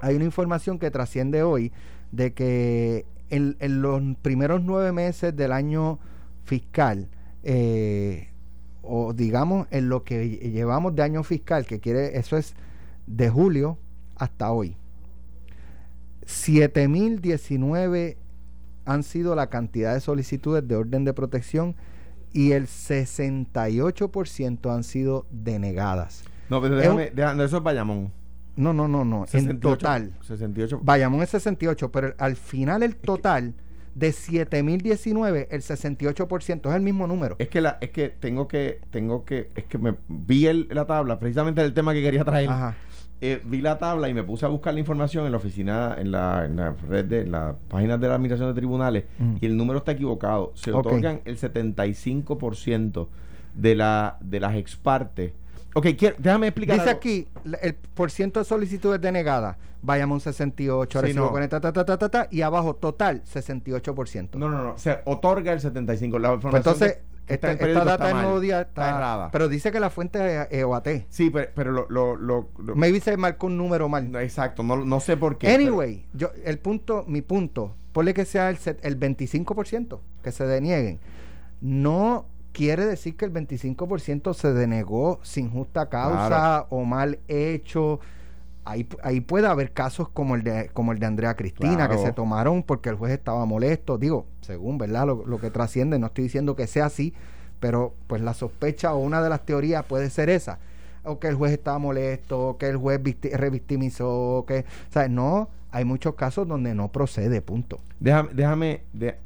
hay 0.00 0.16
una 0.16 0.24
información 0.26 0.78
que 0.78 0.90
trasciende 0.90 1.42
hoy 1.42 1.72
de 2.12 2.34
que 2.34 3.06
en, 3.30 3.56
en 3.58 3.80
los 3.80 4.02
primeros 4.20 4.62
nueve 4.62 4.92
meses 4.92 5.34
del 5.34 5.50
año 5.50 5.98
fiscal, 6.44 7.08
eh, 7.42 8.28
o 8.82 9.14
digamos 9.14 9.66
en 9.70 9.88
lo 9.88 10.04
que 10.04 10.28
llevamos 10.52 10.94
de 10.94 11.02
año 11.02 11.22
fiscal, 11.22 11.64
que 11.64 11.80
quiere, 11.80 12.18
eso 12.18 12.36
es 12.36 12.54
de 13.06 13.28
julio 13.30 13.78
hasta 14.16 14.50
hoy, 14.50 14.76
7.019 16.26 18.16
han 18.86 19.02
sido 19.02 19.34
la 19.34 19.48
cantidad 19.48 19.94
de 19.94 20.00
solicitudes 20.00 20.66
de 20.68 20.76
orden 20.76 21.04
de 21.04 21.12
protección 21.14 21.74
y 22.32 22.52
el 22.52 22.66
68% 22.66 24.74
han 24.74 24.84
sido 24.84 25.26
denegadas. 25.30 26.24
No, 26.50 26.60
pero 26.60 26.76
Es 26.76 26.82
déjame, 26.82 27.10
déjame- 27.14 27.44
eso 27.44 27.56
es 27.58 27.62
Bayamón. 27.62 28.12
No, 28.56 28.72
no, 28.72 28.86
no, 28.88 29.04
no. 29.04 29.22
En 29.22 29.26
68, 29.28 29.60
total. 29.78 30.12
68. 30.22 30.80
Bayamón 30.82 31.22
es 31.22 31.30
68, 31.30 31.90
pero 31.90 32.14
al 32.18 32.36
final 32.36 32.82
el 32.82 32.96
total 32.96 33.54
de 33.94 34.12
7019, 34.12 35.48
el 35.50 35.62
68% 35.62 36.68
es 36.70 36.76
el 36.76 36.82
mismo 36.82 37.06
número. 37.06 37.36
Es 37.38 37.48
que 37.48 37.60
la, 37.60 37.78
es 37.80 37.90
que 37.90 38.08
tengo 38.10 38.46
que, 38.48 38.80
tengo 38.90 39.24
que, 39.24 39.50
es 39.54 39.64
que 39.64 39.78
me 39.78 39.94
vi 40.08 40.46
el- 40.46 40.68
la 40.70 40.86
tabla, 40.86 41.18
precisamente 41.18 41.62
el 41.62 41.72
tema 41.74 41.92
que 41.94 42.02
quería 42.02 42.24
traer. 42.24 42.48
Ajá. 42.50 42.74
Eh, 43.26 43.40
vi 43.42 43.62
la 43.62 43.78
tabla 43.78 44.10
y 44.10 44.12
me 44.14 44.22
puse 44.22 44.44
a 44.44 44.48
buscar 44.50 44.74
la 44.74 44.80
información 44.80 45.24
en 45.24 45.32
la 45.32 45.38
oficina, 45.38 45.96
en 45.98 46.10
la, 46.10 46.44
en 46.44 46.56
la 46.56 46.74
red 46.88 47.06
de 47.06 47.22
en 47.22 47.32
la 47.32 47.54
página 47.68 47.96
de 47.96 48.06
la 48.06 48.16
administración 48.16 48.50
de 48.50 48.54
tribunales 48.60 49.04
Mm. 49.18 49.36
y 49.40 49.46
el 49.46 49.56
número 49.56 49.78
está 49.78 49.92
equivocado. 49.92 50.52
Se 50.54 50.72
otorgan 50.72 51.22
el 51.24 51.38
75% 51.38 53.08
de 53.54 53.74
la 53.74 54.18
de 54.20 54.40
las 54.40 54.54
ex 54.56 54.76
partes. 54.76 55.32
Ok, 55.74 55.86
quiero- 55.98 56.16
déjame 56.18 56.48
explicar. 56.48 56.76
Dice 56.76 56.88
algo. 56.90 56.98
aquí 56.98 57.26
el 57.62 57.74
por 57.94 58.10
ciento 58.10 58.40
de 58.40 58.44
solicitudes 58.44 59.00
denegadas. 59.00 59.56
Bayamón 59.82 60.20
68, 60.20 61.02
Sí, 61.06 61.12
no. 61.14 61.30
40, 61.30 61.60
ta, 61.60 61.72
ta, 61.72 61.96
ta, 62.10 62.28
y 62.30 62.40
abajo 62.40 62.74
total 62.76 63.22
68%. 63.24 64.38
No, 64.38 64.48
no, 64.48 64.62
no. 64.64 64.78
Se 64.78 64.98
otorga 65.04 65.52
el 65.52 65.60
75%. 65.60 66.18
La 66.18 66.38
Pues 66.38 66.54
entonces, 66.54 66.98
esta, 67.26 67.52
esta 67.52 67.66
data 67.84 67.92
está 68.04 68.14
mal, 68.14 68.22
nuevo 68.24 68.40
día 68.40 68.60
está 68.62 68.82
está, 68.86 68.96
errada. 68.96 69.30
Pero 69.30 69.48
dice 69.48 69.72
que 69.72 69.80
la 69.80 69.90
fuente 69.90 70.42
es 70.42 70.48
EOAT. 70.50 70.88
Sí, 71.08 71.30
pero, 71.30 71.50
pero 71.54 71.72
lo, 71.72 71.86
lo, 71.88 72.16
lo- 72.16 72.48
lo- 72.58 72.76
Maybe 72.76 73.00
se 73.00 73.16
marcó 73.16 73.46
un 73.46 73.56
número 73.56 73.88
mal. 73.88 74.10
no, 74.12 74.20
exacto, 74.20 74.62
no, 74.62 74.84
no 74.84 75.00
sé 75.00 75.16
por 75.16 75.38
qué. 75.38 75.46
pero- 75.46 75.60
Anyway, 75.62 76.06
yo, 76.12 76.30
el 76.44 76.58
punto, 76.58 77.04
mi 77.06 77.22
punto, 77.22 77.74
ponle 77.92 78.12
que 78.14 78.24
sea 78.24 78.50
el, 78.50 78.58
el 78.82 78.98
25% 79.00 80.00
que 80.22 80.32
se 80.32 80.44
denieguen. 80.46 81.00
No 81.60 82.26
quiere 82.52 82.84
decir 82.86 83.16
que 83.16 83.24
el 83.24 83.32
25% 83.32 84.34
se 84.34 84.52
denegó 84.52 85.18
sin 85.22 85.50
justa 85.50 85.88
causa 85.88 86.26
Claro. 86.28 86.66
o 86.70 86.84
mal 86.84 87.18
hecho. 87.28 88.00
Ahí, 88.66 88.88
ahí 89.02 89.20
puede 89.20 89.46
haber 89.46 89.72
casos 89.72 90.08
como 90.08 90.34
el 90.36 90.42
de 90.42 90.70
como 90.72 90.92
el 90.92 90.98
de 90.98 91.04
Andrea 91.06 91.34
Cristina, 91.36 91.88
que 91.88 91.98
se 91.98 92.12
tomaron 92.12 92.62
porque 92.62 92.88
el 92.88 92.94
juez 92.96 93.12
estaba 93.12 93.44
molesto. 93.44 93.98
Digo, 93.98 94.26
según 94.40 94.78
verdad 94.78 95.06
lo, 95.06 95.26
lo 95.26 95.38
que 95.38 95.50
trasciende, 95.50 95.98
no 95.98 96.06
estoy 96.06 96.24
diciendo 96.24 96.56
que 96.56 96.66
sea 96.66 96.86
así, 96.86 97.12
pero 97.60 97.92
pues 98.06 98.22
la 98.22 98.32
sospecha 98.32 98.94
o 98.94 98.98
una 99.00 99.22
de 99.22 99.28
las 99.28 99.44
teorías 99.44 99.84
puede 99.84 100.08
ser 100.08 100.30
esa. 100.30 100.58
O 101.06 101.18
que 101.18 101.28
el 101.28 101.34
juez 101.34 101.52
estaba 101.52 101.78
molesto, 101.78 102.48
o 102.48 102.56
que 102.56 102.66
el 102.68 102.78
juez 102.78 102.98
revictimizó, 103.34 104.08
o 104.38 104.46
que... 104.46 104.60
O 104.60 104.92
sea, 104.92 105.06
no, 105.08 105.50
hay 105.70 105.84
muchos 105.84 106.14
casos 106.14 106.48
donde 106.48 106.74
no 106.74 106.88
procede, 106.90 107.42
punto. 107.42 107.80
Déjame, 108.00 108.30
déjame, 108.32 108.80
de- 108.94 109.16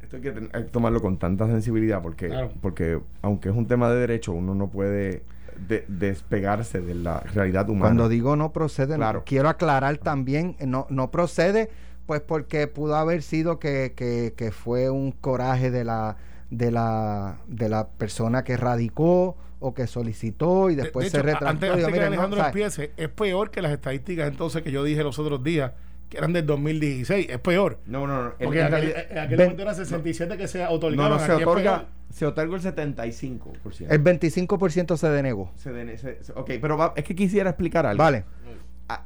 esto 0.00 0.16
hay 0.16 0.22
que, 0.22 0.30
ten- 0.30 0.50
hay 0.52 0.62
que 0.62 0.68
tomarlo 0.70 1.00
con 1.02 1.18
tanta 1.18 1.48
sensibilidad 1.48 2.00
porque, 2.02 2.28
Claro. 2.28 2.52
porque 2.60 3.00
aunque 3.22 3.48
es 3.48 3.56
un 3.56 3.66
tema 3.66 3.90
de 3.90 3.96
derecho, 3.98 4.32
uno 4.32 4.54
no 4.54 4.68
puede 4.68 5.24
de- 5.68 5.84
despegarse 5.88 6.80
de 6.80 6.94
la 6.94 7.20
realidad 7.20 7.68
humana. 7.68 7.86
Cuando 7.86 8.08
digo 8.08 8.36
no 8.36 8.52
procede, 8.52 8.98
no- 8.98 9.24
quiero 9.24 9.48
aclarar 9.48 9.98
también, 9.98 10.56
no, 10.66 10.86
no 10.90 11.10
procede, 11.10 11.70
pues 12.06 12.20
porque 12.20 12.66
pudo 12.66 12.96
haber 12.96 13.22
sido 13.22 13.58
que, 13.58 13.92
que, 13.96 14.34
que 14.36 14.50
fue 14.50 14.90
un 14.90 15.12
coraje 15.12 15.70
de 15.70 15.84
la, 15.84 16.16
de 16.50 16.70
la, 16.70 17.38
de 17.46 17.68
la 17.68 17.88
persona 17.88 18.44
que 18.44 18.56
radicó 18.56 19.36
o 19.60 19.74
que 19.74 19.86
solicitó 19.86 20.70
y 20.70 20.74
De- 20.74 20.82
después 20.82 21.04
de 21.06 21.10
se 21.10 21.16
hecho, 21.18 21.24
retractó. 21.26 21.48
Antes, 21.48 21.62
Digo, 21.62 21.74
antes 21.74 21.86
que 21.86 21.92
"Miren, 21.92 22.06
no, 22.06 22.12
Alejandro 22.14 22.38
¿sabes? 22.40 22.54
empiece, 22.54 22.90
es 22.96 23.08
peor 23.08 23.50
que 23.50 23.62
las 23.62 23.72
estadísticas 23.72 24.28
entonces 24.28 24.62
que 24.62 24.72
yo 24.72 24.82
dije 24.82 25.02
los 25.04 25.18
otros 25.18 25.42
días, 25.44 25.72
que 26.12 26.18
eran 26.18 26.32
del 26.32 26.46
2016. 26.46 27.26
Es 27.30 27.38
peor. 27.40 27.78
no, 27.86 28.06
no, 28.06 28.22
no. 28.24 28.30
Porque 28.38 28.60
en 28.60 28.66
aquel, 28.66 28.80
realidad- 28.80 29.06
en 29.10 29.18
aquel 29.18 29.36
ven- 29.38 29.46
momento 29.46 29.62
era 29.62 29.74
67 29.74 30.36
que 30.36 30.46
se 30.46 30.62
no, 30.62 30.70
otorgaban. 30.70 31.10
no, 31.10 31.18
se 31.18 31.32
otorga, 31.32 31.86
se 32.12 32.26
otorga 32.26 32.56
el 32.56 32.62
75%. 32.62 33.86
El 33.90 34.02
25% 34.04 34.96
se 34.96 35.08
denegó. 35.08 35.50
Se 35.56 35.72
den- 35.72 35.96
se- 35.98 36.22
se- 36.22 36.32
ok, 36.32 36.50
pero 36.60 36.76
va- 36.76 36.92
es 36.96 37.04
que 37.04 37.14
quisiera 37.14 37.50
explicar 37.50 37.86
algo. 37.86 38.02
Vale. 38.02 38.24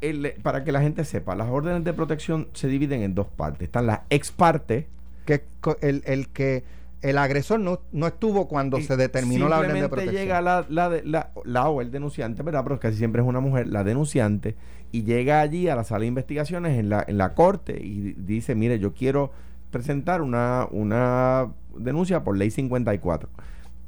El- 0.01 0.35
para 0.43 0.65
que 0.65 0.73
la 0.73 0.81
gente 0.81 1.05
sepa, 1.05 1.37
las 1.37 1.49
órdenes 1.49 1.85
de 1.85 1.93
protección 1.93 2.49
se 2.55 2.67
dividen 2.67 3.03
en 3.03 3.15
dos 3.15 3.29
partes. 3.29 3.63
Están 3.67 3.87
las 3.87 4.01
ex 4.11 4.33
partes, 4.33 4.87
Que 5.27 5.43
el, 5.81 6.03
el 6.07 6.29
que 6.29 6.63
el 7.03 7.19
agresor 7.19 7.59
no, 7.61 7.81
no 7.93 8.07
estuvo 8.07 8.49
cuando 8.49 8.79
Y 8.79 8.83
se 8.85 8.97
determinó 8.97 9.49
la 9.49 9.59
orden 9.59 9.75
de 9.75 9.81
simplemente 9.81 9.89
protección. 10.13 10.23
llega 10.23 10.41
la, 10.41 10.65
la, 10.69 10.89
la, 11.05 11.31
la 11.45 11.69
o 11.69 11.81
el 11.83 11.91
denunciante, 11.91 12.43
¿verdad? 12.43 12.63
Pero 12.65 12.81
casi 12.81 12.97
siempre 12.97 13.23
es 13.23 13.29
una 13.29 13.41
mujer, 13.41 13.67
la 13.69 13.85
denunciante, 13.85 14.57
y 14.93 15.03
llega 15.03 15.41
allí 15.41 15.69
a 15.69 15.77
la 15.77 15.85
sala 15.85 16.01
de 16.01 16.07
investigaciones 16.07 16.79
en 16.79 16.89
la, 16.89 17.05
en 17.07 17.19
la 17.19 17.35
corte 17.35 17.79
y 17.83 18.13
dice, 18.15 18.55
mire, 18.55 18.79
yo 18.79 18.93
quiero 18.95 19.31
presentar 19.71 20.23
una, 20.23 20.67
una 20.71 21.49
denuncia 21.77 22.25
por 22.25 22.37
ley 22.37 22.51
54. 22.51 23.29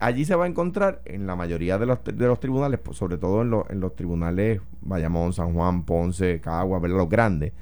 Allí 0.00 0.24
se 0.24 0.34
va 0.36 0.44
a 0.44 0.48
encontrar 0.48 1.00
en 1.06 1.26
la 1.26 1.34
mayoría 1.34 1.76
de 1.78 1.86
los, 1.86 2.04
de 2.04 2.26
los 2.26 2.38
tribunales, 2.38 2.78
pues, 2.80 2.96
sobre 2.96 3.18
todo 3.18 3.42
en, 3.42 3.50
los- 3.50 3.68
en 3.70 3.80
los 3.80 3.96
tribunales 3.96 4.60
Bayamón, 4.80 5.32
San 5.32 5.54
Juan, 5.54 5.84
Ponce, 5.84 6.40
Cagua, 6.40 6.78
¿verdad? 6.78 6.98
los 6.98 7.08
grandes. 7.08 7.52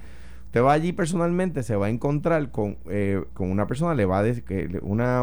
Usted 0.47 0.63
va 0.63 0.73
allí 0.73 0.93
personalmente, 0.93 1.63
se 1.63 1.77
va 1.77 1.87
a 1.87 1.91
encontrar 1.91 2.51
con, 2.51 2.77
eh, 2.91 3.23
con 3.35 3.51
una 3.51 3.67
persona, 3.67 3.95
le 3.95 4.05
va 4.07 4.19
a 4.19 4.23
decir 4.23 4.81
una, 4.83 5.23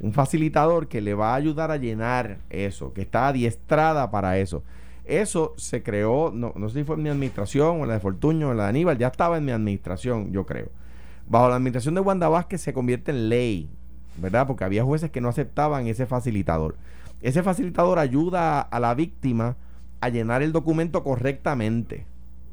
un 0.00 0.12
facilitador 0.12 0.86
que 0.88 1.00
le 1.00 1.14
va 1.14 1.32
a 1.32 1.36
ayudar 1.36 1.70
a 1.70 1.76
llenar 1.76 2.38
eso, 2.50 2.92
que 2.92 3.02
está 3.02 3.28
adiestrada 3.28 4.10
para 4.10 4.38
eso. 4.38 4.62
Eso 5.10 5.54
se 5.56 5.82
creó, 5.82 6.30
no, 6.32 6.52
no 6.56 6.68
sé 6.68 6.80
si 6.80 6.84
fue 6.84 6.96
en 6.96 7.02
mi 7.02 7.08
administración 7.08 7.80
o 7.80 7.86
la 7.86 7.94
de 7.94 8.00
Fortuño 8.00 8.50
o 8.50 8.54
la 8.54 8.64
de 8.64 8.68
Aníbal, 8.70 8.96
ya 8.98 9.08
estaba 9.08 9.38
en 9.38 9.44
mi 9.44 9.52
administración, 9.52 10.32
yo 10.32 10.46
creo. 10.46 10.68
Bajo 11.28 11.48
la 11.48 11.56
administración 11.56 11.94
de 11.96 12.00
Wanda 12.00 12.28
Vázquez 12.28 12.60
se 12.60 12.72
convierte 12.72 13.10
en 13.10 13.28
ley, 13.28 13.68
¿verdad? 14.18 14.46
Porque 14.46 14.64
había 14.64 14.84
jueces 14.84 15.10
que 15.10 15.20
no 15.20 15.28
aceptaban 15.28 15.86
ese 15.88 16.06
facilitador. 16.06 16.76
Ese 17.22 17.42
facilitador 17.42 17.98
ayuda 17.98 18.60
a, 18.60 18.80
la 18.80 18.94
víctima 18.94 19.56
a 20.00 20.08
llenar 20.08 20.42
el 20.42 20.52
documento 20.52 21.02
correctamente, 21.04 22.06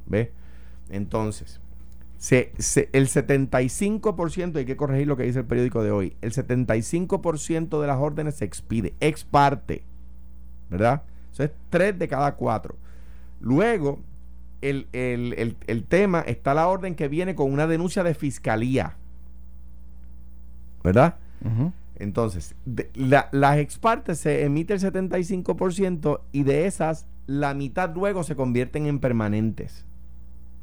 ¿ves? 0.07 0.29
Entonces, 0.89 1.59
se- 2.17 2.51
el 2.93 3.07
75%, 3.07 4.57
hay 4.59 4.65
que 4.65 4.77
corregir 4.77 5.07
lo 5.07 5.15
que 5.17 5.23
dice 5.23 5.39
el 5.39 5.45
periódico 5.45 5.83
de 5.83 5.91
hoy, 5.91 6.15
el 6.21 6.31
75% 6.33 7.79
de 7.81 7.87
las 7.87 7.97
órdenes 7.99 8.35
se 8.35 8.45
expide 8.45 8.93
ex 8.99 9.23
parte, 9.23 9.83
¿verdad? 10.69 11.03
Eso 11.37 11.43
es 11.43 11.51
3 11.69 11.99
de 11.99 12.07
cada 12.07 12.33
4. 12.35 12.75
Luego, 13.39 13.99
el, 14.61 14.87
el- 14.91 15.33
el- 15.37 15.55
el 15.67 15.83
tema 15.83 16.21
está 16.21 16.55
la 16.55 16.67
orden 16.67 16.95
que 16.95 17.07
viene 17.07 17.35
con 17.35 17.53
una 17.53 17.67
denuncia 17.67 18.03
de 18.03 18.15
fiscalía, 18.15 18.95
¿verdad? 20.83 21.15
Entonces, 21.99 22.55
de- 22.65 22.89
la- 22.95 23.29
las 23.31 23.57
ex 23.57 23.77
partes 23.77 24.17
se 24.19 24.43
emite 24.45 24.73
el 24.73 24.79
75% 24.79 26.21
y 26.31 26.41
de 26.43 26.65
esas, 26.65 27.05
la 27.27 27.53
mitad 27.53 27.93
luego 27.93 28.23
se 28.23 28.35
convierten 28.35 28.85
en 28.87 28.99
permanentes. 28.99 29.85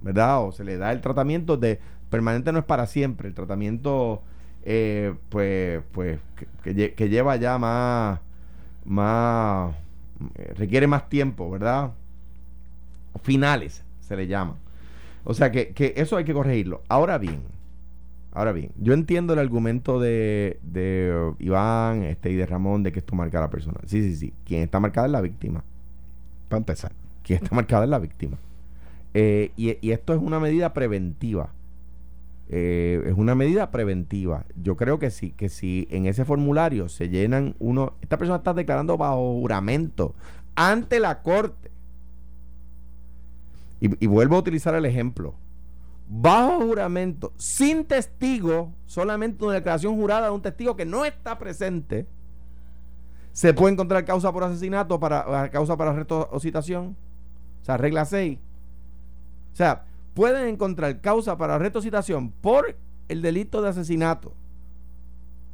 ¿Verdad? 0.03 0.45
O 0.45 0.53
se 0.53 0.65
le 0.65 0.77
da 0.77 0.93
el 0.93 1.01
tratamiento 1.01 1.57
de. 1.57 1.79
Permanente 2.11 2.53
no 2.53 2.59
es 2.59 2.65
para 2.65 2.87
siempre. 2.87 3.29
El 3.29 3.35
tratamiento, 3.35 4.23
eh, 4.65 5.15
pues, 5.31 5.83
pues, 5.93 6.19
que, 6.63 6.95
que 6.95 7.09
lleva 7.09 7.37
ya 7.37 7.57
más. 7.59 8.21
Más. 8.85 9.75
Eh, 10.35 10.55
requiere 10.57 10.87
más 10.87 11.09
tiempo, 11.09 11.51
¿verdad? 11.51 11.93
Finales 13.23 13.85
se 14.01 14.17
le 14.17 14.27
llama. 14.27 14.57
O 15.25 15.35
sea 15.35 15.51
que, 15.51 15.69
que 15.69 15.95
eso 15.97 16.17
hay 16.17 16.25
que 16.25 16.35
corregirlo. 16.35 16.83
Ahora 16.89 17.19
bien, 17.19 17.41
Ahora 18.35 18.51
bien, 18.51 18.73
yo 18.77 18.95
entiendo 18.95 19.33
el 19.33 19.39
argumento 19.39 20.01
de, 20.01 20.59
de 20.63 21.15
uh, 21.17 21.37
Iván 21.39 22.03
este, 22.03 22.31
y 22.31 22.35
de 22.35 22.47
Ramón 22.47 22.83
de 22.83 22.91
que 22.91 22.99
esto 22.99 23.15
marca 23.15 23.39
a 23.39 23.43
la 23.43 23.51
persona. 23.51 23.79
Sí, 23.87 24.03
sí, 24.03 24.17
sí. 24.17 24.35
Quien 24.45 24.63
está 24.63 24.81
marcada 24.81 25.07
es 25.07 25.13
la 25.13 25.21
víctima. 25.21 25.63
Para 26.49 26.59
empezar. 26.59 26.91
Quien 27.23 27.45
está 27.45 27.55
marcada 27.55 27.85
es 27.85 27.91
la 27.91 28.01
víctima. 28.01 28.37
Eh, 29.15 29.53
y, 29.57 29.79
y 29.81 29.93
esto 29.93 30.13
es 30.15 30.21
una 30.21 30.41
medida 30.41 30.75
preventiva. 30.75 31.51
Eh, 32.49 33.03
es 33.07 33.15
una 33.17 33.35
medida 33.35 33.71
preventiva. 33.71 34.45
Yo 34.55 34.77
creo 34.77 34.99
que 34.99 35.11
sí, 35.11 35.33
que 35.33 35.49
si 35.49 35.89
en 35.91 36.07
ese 36.07 36.25
formulario 36.25 36.89
se 36.89 37.09
llenan 37.09 37.57
uno, 37.59 37.95
esta 38.03 38.19
persona 38.19 38.39
está 38.39 38.53
declarando 38.53 38.99
bajo 38.99 39.35
juramento 39.41 40.15
ante 40.55 41.01
la 41.01 41.23
corte. 41.23 41.71
Y, 43.81 44.07
vuelvo 44.07 44.37
a 44.37 44.39
utilizar 44.39 44.75
el 44.75 44.87
ejemplo. 44.87 45.35
Bajo 46.09 46.61
juramento, 46.61 47.33
sin 47.37 47.85
testigo, 47.85 48.73
solamente 48.87 49.45
una 49.45 49.55
declaración 49.55 49.97
jurada 49.97 50.29
de 50.29 50.33
un 50.33 50.41
testigo 50.41 50.75
que 50.75 50.87
no 50.87 51.05
está 51.05 51.39
presente, 51.39 52.07
se 53.33 53.53
puede 53.53 53.73
encontrar 53.73 54.05
causa 54.05 54.33
por 54.33 54.45
asesinato 54.45 54.99
para 55.01 55.51
causa 55.51 55.77
para 55.77 55.91
arresto 55.91 56.29
o 56.31 56.41
citación. 56.41 56.97
O 57.61 57.65
sea, 57.65 57.77
regla 57.77 58.05
6. 58.05 58.39
O 59.53 59.57
sea, 59.57 59.85
pueden 60.15 60.49
encontrar 60.49 61.01
causa 61.01 61.37
para 61.37 61.57
arresto 61.57 61.81
o 61.81 61.83
citación 61.83 62.31
por 62.31 62.77
el 63.09 63.23
delito 63.23 63.61
de 63.61 63.69
asesinato 63.69 64.33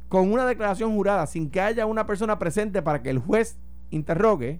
con 0.07 0.31
una 0.31 0.45
declaración 0.45 0.93
jurada 0.93 1.25
sin 1.25 1.49
que 1.49 1.61
haya 1.61 1.85
una 1.85 2.05
persona 2.05 2.37
presente 2.37 2.81
para 2.81 3.01
que 3.01 3.09
el 3.09 3.19
juez 3.19 3.57
interrogue 3.91 4.59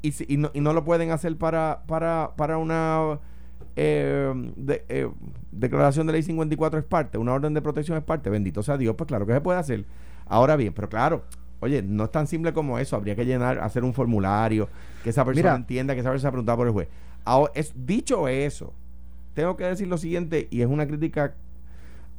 y, 0.00 0.12
si, 0.12 0.24
y, 0.28 0.36
no, 0.36 0.50
y 0.54 0.60
no, 0.60 0.72
lo 0.72 0.84
pueden 0.84 1.10
hacer 1.10 1.36
para, 1.36 1.82
para, 1.86 2.32
para 2.36 2.58
una 2.58 3.20
eh, 3.74 4.32
de, 4.56 4.84
eh, 4.88 5.10
declaración 5.50 6.06
de 6.06 6.12
ley 6.12 6.22
54 6.22 6.80
es 6.80 6.84
parte, 6.84 7.18
una 7.18 7.32
orden 7.32 7.54
de 7.54 7.62
protección 7.62 7.96
es 7.96 8.04
parte, 8.04 8.28
bendito 8.30 8.62
sea 8.62 8.76
Dios, 8.76 8.94
pues 8.96 9.08
claro 9.08 9.26
que 9.26 9.32
se 9.32 9.40
puede 9.40 9.58
hacer. 9.58 9.86
Ahora 10.26 10.56
bien, 10.56 10.72
pero 10.72 10.88
claro, 10.88 11.24
oye, 11.60 11.82
no 11.82 12.04
es 12.04 12.10
tan 12.10 12.26
simple 12.26 12.52
como 12.52 12.78
eso, 12.78 12.96
habría 12.96 13.16
que 13.16 13.24
llenar, 13.24 13.58
hacer 13.60 13.84
un 13.84 13.94
formulario, 13.94 14.68
que 15.02 15.10
esa 15.10 15.24
persona 15.24 15.50
Mira, 15.50 15.56
entienda, 15.56 15.94
que 15.94 16.00
esa 16.00 16.10
persona 16.10 16.22
se 16.22 16.28
ha 16.28 16.30
preguntado 16.30 16.58
por 16.58 16.66
el 16.66 16.72
juez. 16.72 16.88
Ahora, 17.24 17.52
es, 17.54 17.72
dicho 17.74 18.28
eso, 18.28 18.72
tengo 19.34 19.56
que 19.56 19.64
decir 19.64 19.88
lo 19.88 19.98
siguiente, 19.98 20.48
y 20.50 20.62
es 20.62 20.66
una 20.66 20.86
crítica. 20.86 21.34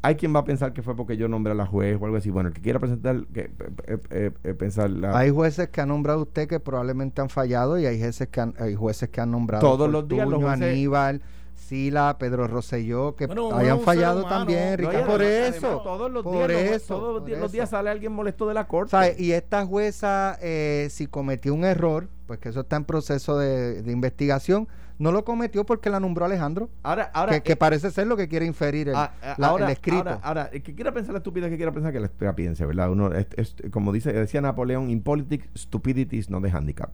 Hay 0.02 0.16
quien 0.16 0.36
va 0.36 0.42
a 0.42 0.44
pensar 0.44 0.74
que 0.74 0.82
fue 0.82 0.98
porque 0.98 1.16
yo 1.16 1.30
nombré 1.30 1.54
a 1.54 1.56
la 1.56 1.66
juez 1.66 1.98
o 2.00 2.04
algo 2.04 2.18
así. 2.18 2.30
Bueno, 2.30 2.50
el 2.50 2.56
que 2.56 2.62
quiera 2.62 2.78
presentar, 2.78 3.26
que, 3.34 3.52
eh, 3.88 3.98
eh, 4.10 4.32
eh, 4.44 4.54
pensar 4.54 4.90
la... 4.90 5.18
Hay 5.18 5.30
jueces 5.30 5.70
que 5.70 5.80
han 5.80 5.88
nombrado 5.88 6.24
usted 6.24 6.50
que 6.50 6.60
probablemente 6.60 7.22
han 7.22 7.30
fallado 7.30 7.80
y 7.80 7.86
hay 7.86 7.98
jueces 8.02 8.28
que 8.28 8.42
han, 8.42 8.54
hay 8.60 8.76
jueces 8.76 9.08
que 9.08 9.22
han 9.22 9.32
nombrado 9.32 9.66
todos 9.66 9.90
los 9.90 10.06
días 10.06 10.28
los 10.28 10.44
jueces... 10.44 10.62
Aníbal, 10.62 11.22
Sila, 11.56 12.18
Pedro 12.20 12.48
Rosselló, 12.48 13.16
que 13.16 13.28
bueno, 13.28 13.56
hayan 13.56 13.80
fallado 13.80 14.20
humano, 14.20 14.38
también, 14.38 14.78
Ricardo. 14.78 15.00
No, 15.00 15.06
por 15.08 15.22
eso, 15.24 15.82
todos 15.84 16.12
los 16.12 16.24
por 16.24 16.50
días, 16.50 16.62
eso, 16.62 16.98
todos 16.98 17.22
por 17.22 17.30
los 17.30 17.40
eso. 17.40 17.48
días 17.50 17.70
sale 17.70 17.90
alguien 17.90 18.12
molesto 18.12 18.48
de 18.48 18.54
la 18.54 18.68
corte. 18.68 18.92
¿Sabe? 18.92 19.16
Y 19.18 19.32
esta 19.32 19.66
jueza, 19.66 20.38
eh, 20.42 20.88
si 20.92 21.08
cometió 21.08 21.54
un 21.54 21.64
error, 21.64 22.10
pues 22.28 22.40
que 22.40 22.50
eso 22.50 22.62
está 22.62 22.76
en 22.76 22.86
proceso 22.86 23.38
de, 23.38 23.82
de, 23.82 23.92
investigación, 23.92 24.68
no 25.04 25.12
lo 25.12 25.26
cometió 25.26 25.66
porque 25.66 25.90
la 25.90 26.00
nombró 26.00 26.24
Alejandro. 26.24 26.70
Ahora, 26.82 27.12
ahora 27.14 27.34
que, 27.34 27.42
que 27.42 27.52
eh, 27.52 27.56
parece 27.58 27.92
ser 27.92 28.08
lo 28.08 28.16
que 28.16 28.30
quiere 28.30 28.46
inferir 28.46 28.88
el, 28.88 28.96
ah, 28.96 29.12
la, 29.38 29.48
ahora, 29.48 29.66
el 29.66 29.72
escrito. 29.72 29.98
Ahora, 29.98 30.20
ahora, 30.24 30.50
el 30.54 30.64
que 30.64 30.74
quiera 30.74 30.94
pensar 30.94 31.12
la 31.12 31.18
estupidez, 31.18 31.50
que 31.50 31.58
quiera 31.58 31.74
pensar 31.74 31.92
que 31.92 32.00
la 32.00 32.06
estupidez 32.06 32.34
piense, 32.36 32.66
¿verdad? 32.66 32.90
Uno, 32.90 33.12
es, 33.12 33.28
es, 33.36 33.56
como 33.70 33.92
dice, 33.92 34.14
decía 34.14 34.40
Napoleón, 34.40 34.90
in 34.90 35.02
politics, 35.02 35.50
stupidity 35.58 36.18
is 36.18 36.30
not 36.30 36.46
a 36.46 36.58
handicap. 36.58 36.90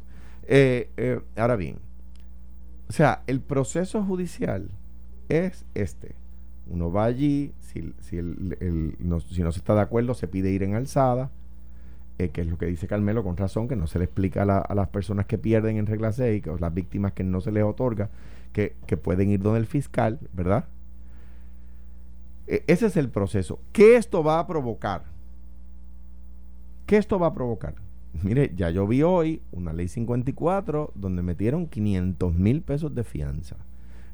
Eh, 0.48 0.90
eh, 0.98 1.22
ahora 1.38 1.56
bien, 1.56 1.78
o 2.88 2.94
sea, 2.94 3.22
el 3.28 3.42
proceso 3.42 4.04
judicial 4.04 4.72
es 5.30 5.66
este. 5.76 6.16
Uno 6.66 6.92
va 6.92 7.06
allí, 7.06 7.54
si, 7.60 7.94
si, 8.00 8.18
el, 8.18 8.58
el, 8.60 8.96
no, 8.98 9.20
si 9.20 9.44
no 9.44 9.52
se 9.52 9.60
está 9.60 9.76
de 9.76 9.82
acuerdo, 9.82 10.16
se 10.16 10.28
pide 10.28 10.50
ir 10.50 10.64
en 10.64 10.74
alzada, 10.74 11.30
eh, 12.20 12.30
que 12.30 12.42
es 12.42 12.48
lo 12.48 12.58
que 12.58 12.66
dice 12.66 12.86
Carmelo 12.86 13.24
con 13.24 13.38
razón, 13.38 13.70
que 13.70 13.78
no 13.78 13.88
se 13.88 13.98
le 13.98 14.04
explica 14.04 14.42
a, 14.42 14.46
la, 14.46 14.58
a 14.58 14.76
las 14.76 14.90
personas 14.90 15.26
que 15.26 15.38
pierden 15.38 15.78
en 15.78 15.86
regla 15.86 16.12
6, 16.12 16.44
que, 16.44 16.50
o 16.50 16.58
las 16.58 16.74
víctimas 16.74 17.14
que 17.14 17.24
no 17.24 17.40
se 17.40 17.50
les 17.50 17.64
otorga, 17.64 18.10
que, 18.52 18.74
pueden 19.02 19.30
ir 19.30 19.42
donde 19.42 19.60
el 19.60 19.68
fiscal, 19.68 20.20
¿verdad? 20.34 20.66
E, 22.46 22.64
ese 22.68 22.88
es 22.88 22.98
el 22.98 23.08
proceso. 23.08 23.60
¿Qué 23.72 23.96
esto 23.96 24.22
va 24.22 24.40
a 24.40 24.48
provocar? 24.48 25.04
¿Qué 26.86 26.98
esto 26.98 27.18
va 27.20 27.28
a 27.28 27.34
provocar? 27.34 27.76
Mire, 28.24 28.52
ya 28.54 28.70
yo 28.70 28.86
vi 28.86 29.02
hoy 29.02 29.42
una 29.54 29.72
ley 29.72 29.88
54 29.88 30.92
donde 30.96 31.22
metieron 31.22 31.68
500 31.68 32.36
mil 32.36 32.62
pesos 32.62 32.94
de 32.94 33.06
fianza. 33.06 33.56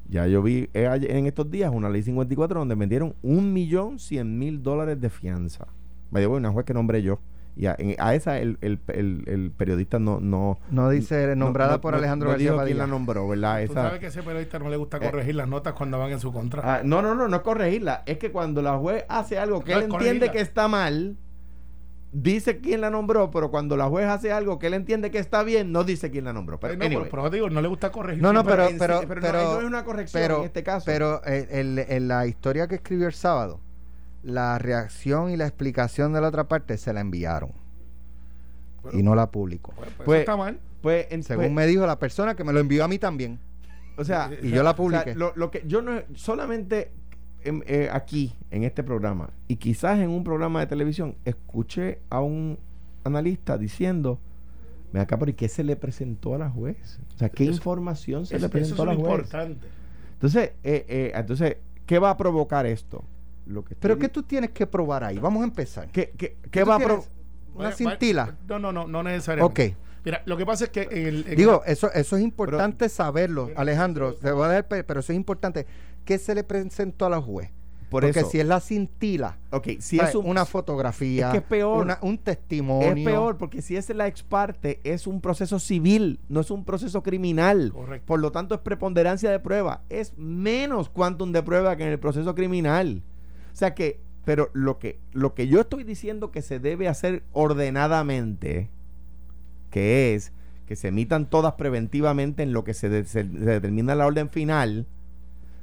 Ya 0.08 0.28
yo 0.28 0.44
vi 0.44 0.70
en 0.72 1.26
estos 1.26 1.50
días 1.50 1.72
una 1.74 1.90
ley 1.90 2.04
54 2.04 2.60
donde 2.60 2.76
metieron 2.76 3.16
un 3.22 3.52
millón 3.52 3.98
cien 3.98 4.38
mil 4.38 4.62
dólares 4.62 5.00
de 5.00 5.10
fianza. 5.10 5.66
Me 6.12 6.20
dio 6.20 6.30
una 6.30 6.52
juez 6.52 6.64
que 6.64 6.72
nombré 6.72 7.02
yo. 7.02 7.18
Y 7.56 7.66
a, 7.66 7.76
a 7.98 8.14
esa 8.14 8.38
el, 8.38 8.58
el, 8.60 8.78
el, 8.88 9.24
el, 9.26 9.50
periodista 9.50 9.98
no 9.98 10.20
no 10.20 10.58
no 10.70 10.90
dice 10.90 11.34
nombrada 11.36 11.74
no, 11.74 11.80
por 11.80 11.94
Alejandro 11.94 12.26
no, 12.26 12.32
García 12.32 12.52
dijo 12.52 12.64
quién 12.64 12.76
la 12.76 12.86
nombró, 12.86 13.26
¿verdad? 13.26 13.64
Tú 13.64 13.72
esa, 13.72 13.82
sabes 13.82 13.98
que 13.98 14.06
a 14.06 14.08
ese 14.10 14.22
periodista 14.22 14.58
no 14.58 14.68
le 14.68 14.76
gusta 14.76 15.00
corregir 15.00 15.30
eh, 15.30 15.38
las 15.38 15.48
notas 15.48 15.72
cuando 15.72 15.98
van 15.98 16.12
en 16.12 16.20
su 16.20 16.34
contra. 16.34 16.60
Ah, 16.62 16.82
no, 16.84 17.00
no, 17.00 17.14
no, 17.14 17.28
no 17.28 17.36
es 17.36 17.42
corregirla. 17.42 18.02
Es 18.04 18.18
que 18.18 18.30
cuando 18.30 18.60
la 18.60 18.76
juez 18.76 19.06
hace 19.08 19.38
algo 19.38 19.64
que 19.64 19.72
él 19.72 19.84
entiende 19.84 20.30
que 20.30 20.40
está 20.40 20.68
mal, 20.68 21.16
dice 22.12 22.60
quién 22.60 22.82
la 22.82 22.90
nombró, 22.90 23.30
pero 23.30 23.50
cuando 23.50 23.76
la 23.78 23.88
juez 23.88 24.06
hace 24.06 24.32
algo 24.32 24.58
que 24.58 24.66
él 24.66 24.74
entiende 24.74 25.10
que 25.10 25.18
está 25.18 25.42
bien, 25.42 25.72
no 25.72 25.82
dice 25.82 26.10
quién 26.10 26.26
la 26.26 26.34
nombró. 26.34 26.60
Pero, 26.60 26.76
no, 26.76 26.84
anyway. 26.84 27.08
pero, 27.10 27.22
pero, 27.22 27.30
digo, 27.30 27.48
no 27.48 27.62
le 27.62 27.68
gusta 27.68 27.90
corregir. 27.90 28.22
No, 28.22 28.34
no, 28.34 28.44
pero, 28.44 28.68
pero, 28.78 29.00
pero, 29.08 29.20
pero, 29.20 29.32
no, 29.32 29.52
no, 29.54 29.60
es 29.60 29.66
una 29.66 29.84
corrección 29.84 30.22
pero, 30.22 30.38
en 30.40 30.44
este 30.44 30.62
caso. 30.62 30.84
Pero 30.84 31.22
en, 31.24 31.78
en 31.78 32.08
la 32.08 32.26
historia 32.26 32.68
que 32.68 32.76
escribió 32.76 33.06
el 33.06 33.14
sábado, 33.14 33.60
la 34.26 34.58
reacción 34.58 35.30
y 35.30 35.36
la 35.36 35.46
explicación 35.46 36.12
de 36.12 36.20
la 36.20 36.28
otra 36.28 36.48
parte 36.48 36.76
se 36.76 36.92
la 36.92 37.00
enviaron. 37.00 37.52
Bueno, 38.82 38.98
y 38.98 39.02
no 39.02 39.14
la 39.14 39.30
publicó. 39.30 39.72
Pues, 39.76 39.90
pues, 39.96 40.04
pues 40.04 40.20
está 40.20 40.36
mal. 40.36 40.58
Pues, 40.82 41.06
en, 41.10 41.22
según 41.22 41.54
me 41.54 41.66
dijo 41.66 41.86
la 41.86 41.98
persona 41.98 42.34
que 42.34 42.44
me 42.44 42.52
lo 42.52 42.60
envió 42.60 42.84
a 42.84 42.88
mí 42.88 42.98
también. 42.98 43.38
O 43.96 44.04
sea, 44.04 44.30
y 44.42 44.50
yo 44.50 44.62
la 44.62 44.74
publiqué. 44.74 45.00
O 45.00 45.04
sea, 45.04 45.14
lo, 45.14 45.32
lo, 45.36 45.50
que 45.50 45.62
yo 45.66 45.80
no 45.80 46.02
solamente 46.14 46.90
en, 47.44 47.62
eh, 47.66 47.88
aquí 47.92 48.34
en 48.50 48.64
este 48.64 48.82
programa 48.82 49.30
y 49.46 49.56
quizás 49.56 50.00
en 50.00 50.10
un 50.10 50.24
programa 50.24 50.60
de 50.60 50.66
televisión 50.66 51.16
escuché 51.24 52.00
a 52.10 52.20
un 52.20 52.58
analista 53.04 53.56
diciendo 53.56 54.18
me 54.92 55.00
acá 55.00 55.18
por 55.18 55.32
qué 55.34 55.48
se 55.48 55.62
le 55.62 55.76
presentó 55.76 56.34
a 56.34 56.38
la 56.38 56.50
juez 56.50 56.98
o 57.14 57.18
sea 57.18 57.28
qué 57.28 57.44
eso, 57.44 57.52
información 57.52 58.26
se 58.26 58.36
eso, 58.36 58.46
le 58.46 58.48
presentó 58.48 58.82
a 58.82 58.86
la 58.86 58.94
juez 58.94 59.06
importante. 59.06 59.66
entonces 60.14 60.52
eh, 60.64 60.86
eh, 60.88 61.12
entonces 61.14 61.58
qué 61.86 61.98
va 61.98 62.10
a 62.10 62.16
provocar 62.16 62.66
esto 62.66 63.04
lo 63.46 63.64
que 63.64 63.74
pero 63.74 63.98
qué 63.98 64.08
tú 64.08 64.22
tienes 64.22 64.50
que 64.50 64.66
probar 64.66 65.04
ahí 65.04 65.18
vamos 65.18 65.42
a 65.42 65.44
empezar 65.44 65.88
qué, 65.90 66.12
qué, 66.16 66.36
qué 66.50 66.64
va 66.64 66.76
a 66.76 66.78
provocar 66.78 67.10
una 67.54 67.72
cintila 67.72 68.36
no 68.48 68.58
no 68.58 68.72
no 68.72 68.86
no 68.86 69.02
necesariamente 69.02 69.72
ok 69.72 69.76
Mira, 70.04 70.22
lo 70.24 70.36
que 70.36 70.46
pasa 70.46 70.66
es 70.66 70.70
que 70.70 70.82
el, 70.82 71.24
el 71.26 71.36
digo 71.36 71.62
eso 71.66 71.90
eso 71.92 72.16
es 72.16 72.22
importante 72.22 72.76
pero, 72.78 72.88
saberlo 72.90 73.50
Alejandro 73.56 74.14
te 74.14 74.30
voy 74.30 74.44
a 74.44 74.48
dar 74.48 74.66
pero 74.68 75.00
eso 75.00 75.12
es 75.12 75.16
importante 75.16 75.66
qué 76.04 76.18
se 76.18 76.34
le 76.34 76.44
presentó 76.44 77.06
a 77.06 77.10
la 77.10 77.20
juez 77.20 77.50
por 77.88 78.02
Porque 78.02 78.20
eso. 78.20 78.30
si 78.30 78.40
es 78.40 78.46
la 78.46 78.60
cintila, 78.60 79.38
okay, 79.50 79.80
si 79.80 80.00
es 80.00 80.14
un, 80.16 80.26
una 80.26 80.44
fotografía, 80.44 81.28
es 81.28 81.32
que 81.32 81.38
es 81.38 81.44
peor, 81.44 81.84
una, 81.84 81.98
un 82.02 82.18
testimonio. 82.18 82.88
Es 82.88 83.04
peor, 83.04 83.36
porque 83.36 83.62
si 83.62 83.76
es 83.76 83.88
la 83.90 84.08
ex 84.08 84.24
parte, 84.24 84.80
es 84.82 85.06
un 85.06 85.20
proceso 85.20 85.60
civil, 85.60 86.18
no 86.28 86.40
es 86.40 86.50
un 86.50 86.64
proceso 86.64 87.02
criminal. 87.04 87.70
Correcto. 87.72 88.06
Por 88.06 88.20
lo 88.20 88.32
tanto, 88.32 88.56
es 88.56 88.60
preponderancia 88.60 89.30
de 89.30 89.38
prueba. 89.38 89.82
Es 89.88 90.18
menos 90.18 90.88
quantum 90.88 91.30
de 91.30 91.42
prueba 91.44 91.76
que 91.76 91.84
en 91.84 91.90
el 91.90 92.00
proceso 92.00 92.34
criminal. 92.34 93.02
O 93.56 93.58
sea 93.58 93.74
que, 93.74 94.02
pero 94.26 94.50
lo 94.52 94.78
que, 94.78 95.00
lo 95.12 95.32
que 95.32 95.48
yo 95.48 95.62
estoy 95.62 95.82
diciendo 95.82 96.30
que 96.30 96.42
se 96.42 96.58
debe 96.58 96.88
hacer 96.88 97.22
ordenadamente, 97.32 98.68
que 99.70 100.14
es 100.14 100.34
que 100.66 100.76
se 100.76 100.88
emitan 100.88 101.30
todas 101.30 101.54
preventivamente 101.54 102.42
en 102.42 102.52
lo 102.52 102.64
que 102.64 102.74
se, 102.74 102.90
de, 102.90 103.06
se, 103.06 103.22
se 103.22 103.28
determina 103.28 103.94
la 103.94 104.04
orden 104.04 104.28
final, 104.28 104.84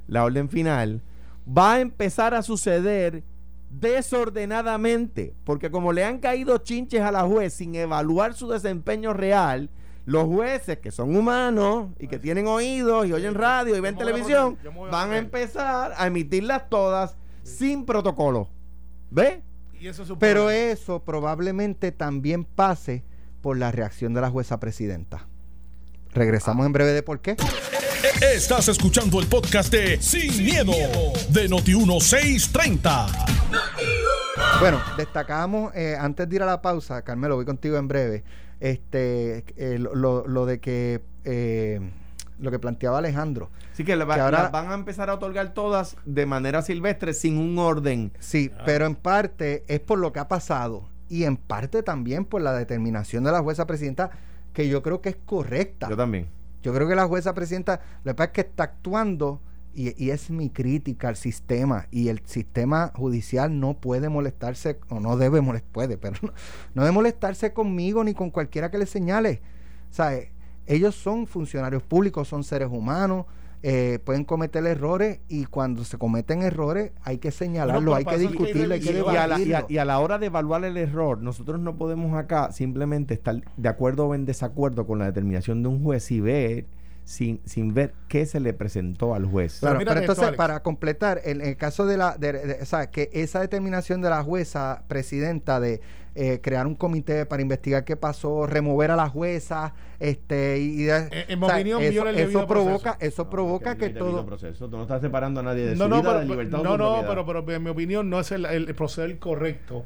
la 0.08 0.24
orden 0.24 0.48
final 0.48 1.02
va 1.46 1.74
a 1.74 1.80
empezar 1.80 2.34
a 2.34 2.42
suceder 2.42 3.22
desordenadamente, 3.70 5.32
porque 5.44 5.70
como 5.70 5.92
le 5.92 6.02
han 6.02 6.18
caído 6.18 6.58
chinches 6.58 7.02
a 7.02 7.12
la 7.12 7.22
juez 7.22 7.54
sin 7.54 7.76
evaluar 7.76 8.34
su 8.34 8.48
desempeño 8.48 9.12
real, 9.12 9.70
los 10.04 10.24
jueces 10.24 10.78
que 10.78 10.90
son 10.90 11.14
humanos 11.14 11.90
y 12.00 12.08
que 12.08 12.18
tienen 12.18 12.48
oídos 12.48 13.06
y 13.06 13.12
oyen 13.12 13.34
radio 13.34 13.76
y 13.76 13.80
ven 13.80 13.96
televisión, 13.96 14.58
van 14.90 15.12
a 15.12 15.18
empezar 15.18 15.94
a 15.96 16.08
emitirlas 16.08 16.68
todas 16.68 17.16
sin 17.44 17.84
protocolo. 17.84 18.48
¿Ve? 19.10 19.42
Y 19.78 19.86
eso 19.86 20.18
Pero 20.18 20.50
eso 20.50 21.04
probablemente 21.04 21.92
también 21.92 22.44
pase 22.44 23.04
por 23.42 23.56
la 23.56 23.70
reacción 23.70 24.14
de 24.14 24.20
la 24.22 24.30
jueza 24.30 24.58
presidenta. 24.58 25.28
Regresamos 26.12 26.64
ah. 26.64 26.66
en 26.66 26.72
breve 26.72 26.92
de 26.92 27.02
por 27.02 27.20
qué. 27.20 27.36
Estás 28.20 28.68
escuchando 28.68 29.20
el 29.20 29.26
podcast 29.26 29.72
de 29.72 30.00
Sin, 30.00 30.44
miedo, 30.44 30.72
de 31.30 31.48
Noti1630. 31.48 33.34
Bueno, 34.60 34.80
destacamos 34.96 35.74
eh, 35.74 35.96
antes 35.98 36.28
de 36.28 36.36
ir 36.36 36.42
a 36.42 36.46
la 36.46 36.62
pausa, 36.62 37.02
Carmelo, 37.02 37.36
voy 37.36 37.44
contigo 37.44 37.76
en 37.76 37.88
breve. 37.88 38.24
Este, 38.60 39.44
eh, 39.56 39.78
lo, 39.78 40.26
lo, 40.26 40.46
de 40.46 40.60
que 40.60 41.02
eh, 41.24 41.80
lo 42.38 42.50
que 42.50 42.58
planteaba 42.58 42.98
Alejandro. 42.98 43.50
Sí, 43.72 43.84
que, 43.84 43.96
la- 43.96 44.06
Que 44.06 44.20
ahora- 44.20 44.42
las 44.44 44.52
van 44.52 44.70
a 44.70 44.74
empezar 44.74 45.10
a 45.10 45.14
otorgar 45.14 45.54
todas 45.54 45.96
de 46.04 46.26
manera 46.26 46.62
silvestre 46.62 47.14
sin 47.14 47.38
un 47.38 47.58
orden. 47.58 48.12
Sí, 48.20 48.50
pero 48.64 48.86
en 48.86 48.94
parte 48.96 49.64
es 49.68 49.80
por 49.80 49.98
lo 49.98 50.12
que 50.12 50.20
ha 50.20 50.28
pasado 50.28 50.88
y 51.08 51.24
en 51.24 51.36
parte 51.36 51.82
también 51.82 52.24
por 52.24 52.40
la 52.42 52.52
determinación 52.52 53.24
de 53.24 53.32
la 53.32 53.40
jueza 53.40 53.66
presidenta 53.66 54.10
que 54.52 54.68
yo 54.68 54.82
creo 54.82 55.00
que 55.00 55.10
es 55.10 55.16
correcta. 55.26 55.88
Yo 55.88 55.96
también. 55.96 56.28
Yo 56.62 56.72
creo 56.72 56.88
que 56.88 56.94
la 56.94 57.06
jueza 57.06 57.34
presidenta, 57.34 57.80
lo 58.04 58.12
que 58.12 58.14
pasa 58.14 58.26
es 58.28 58.32
que 58.32 58.40
está 58.42 58.64
actuando 58.64 59.40
y, 59.74 60.02
y 60.02 60.10
es 60.10 60.30
mi 60.30 60.50
crítica 60.50 61.08
al 61.08 61.16
sistema 61.16 61.86
y 61.90 62.08
el 62.08 62.22
sistema 62.24 62.92
judicial 62.94 63.58
no 63.58 63.74
puede 63.74 64.08
molestarse 64.08 64.78
o 64.88 65.00
no 65.00 65.16
debe 65.16 65.40
molestar, 65.40 65.70
puede, 65.72 65.98
pero 65.98 66.16
no, 66.22 66.32
no 66.74 66.82
debe 66.82 66.92
molestarse 66.92 67.52
conmigo 67.52 68.02
ni 68.04 68.14
con 68.14 68.30
cualquiera 68.30 68.70
que 68.70 68.78
le 68.78 68.86
señale. 68.86 69.42
Eh, 69.98 70.30
ellos 70.66 70.94
son 70.94 71.26
funcionarios 71.26 71.82
públicos, 71.82 72.28
son 72.28 72.44
seres 72.44 72.68
humanos, 72.70 73.26
eh, 73.66 73.98
pueden 74.04 74.24
cometer 74.24 74.66
errores 74.66 75.20
y 75.28 75.46
cuando 75.46 75.84
se 75.84 75.96
cometen 75.96 76.42
errores 76.42 76.92
hay 77.02 77.16
que 77.16 77.30
señalarlo, 77.30 77.94
hay 77.94 78.04
que 78.04 78.18
discutirlo, 78.18 78.74
hay 78.74 78.80
que. 78.80 78.92
Y 78.92 79.16
a, 79.16 79.26
la, 79.26 79.38
y, 79.38 79.42
a, 79.42 79.46
debatirlo. 79.46 79.66
y 79.70 79.78
a 79.78 79.84
la 79.86 79.98
hora 80.00 80.18
de 80.18 80.26
evaluar 80.26 80.64
el 80.66 80.76
error, 80.76 81.22
nosotros 81.22 81.58
no 81.60 81.76
podemos 81.76 82.14
acá 82.14 82.52
simplemente 82.52 83.14
estar 83.14 83.40
de 83.56 83.68
acuerdo 83.68 84.06
o 84.08 84.14
en 84.14 84.26
desacuerdo 84.26 84.86
con 84.86 84.98
la 84.98 85.06
determinación 85.06 85.62
de 85.62 85.68
un 85.70 85.82
juez 85.82 86.10
y 86.10 86.20
ver, 86.20 86.66
sin, 87.04 87.40
sin 87.46 87.72
ver 87.72 87.94
qué 88.08 88.26
se 88.26 88.38
le 88.38 88.52
presentó 88.52 89.14
al 89.14 89.24
juez. 89.24 89.60
Claro, 89.60 89.78
pero 89.78 89.98
entonces, 89.98 90.32
para 90.32 90.62
completar, 90.62 91.22
en 91.24 91.40
el 91.40 91.56
caso 91.56 91.86
de 91.86 91.96
la, 91.96 92.18
de- 92.18 92.32
de- 92.34 92.58
o 92.62 92.66
sea, 92.66 92.90
que 92.90 93.08
esa 93.14 93.40
determinación 93.40 94.02
de 94.02 94.10
la 94.10 94.22
jueza 94.22 94.82
presidenta 94.88 95.58
de 95.58 95.80
eh, 96.16 96.40
crear 96.42 96.66
un 96.66 96.74
comité 96.76 97.26
para 97.26 97.42
investigar 97.42 97.84
qué 97.84 97.96
pasó, 97.96 98.46
remover 98.46 98.90
a 98.92 98.96
la 98.96 99.08
jueza, 99.08 99.74
este, 99.98 100.58
y, 100.58 100.84
de- 100.84 101.08
En- 101.28 101.42
o 101.42 101.46
sea, 101.46 101.56
opinión, 101.56 101.82
eso, 101.82 101.90
viola 101.92 102.10
el 102.10 102.16
eso 102.16 102.24
debido 102.26 102.46
provoca, 102.46 102.92
proceso. 102.98 103.06
eso 103.22 103.30
provoca 103.30 103.76
que 103.76 103.90
todo, 103.90 104.24
proceso. 104.24 104.68
Tú 104.68 104.76
no 104.76 104.82
estás 104.82 105.00
separando 105.00 105.40
a 105.40 105.42
nadie 105.42 105.66
de 105.66 105.76
no, 105.76 105.84
su 105.84 105.88
no, 105.90 105.96
vida, 106.00 106.08
pero, 106.08 106.18
de 106.20 106.26
libertad 106.26 106.58
no, 106.62 106.76
no, 106.78 107.02
pero, 107.08 107.26
pero 107.26 107.52
en 107.52 107.62
mi 107.62 107.70
opinión 107.70 108.08
no 108.10 108.20
es 108.20 108.30
el, 108.32 108.44
el 108.46 108.72
proceder 108.74 109.18
correcto 109.18 109.84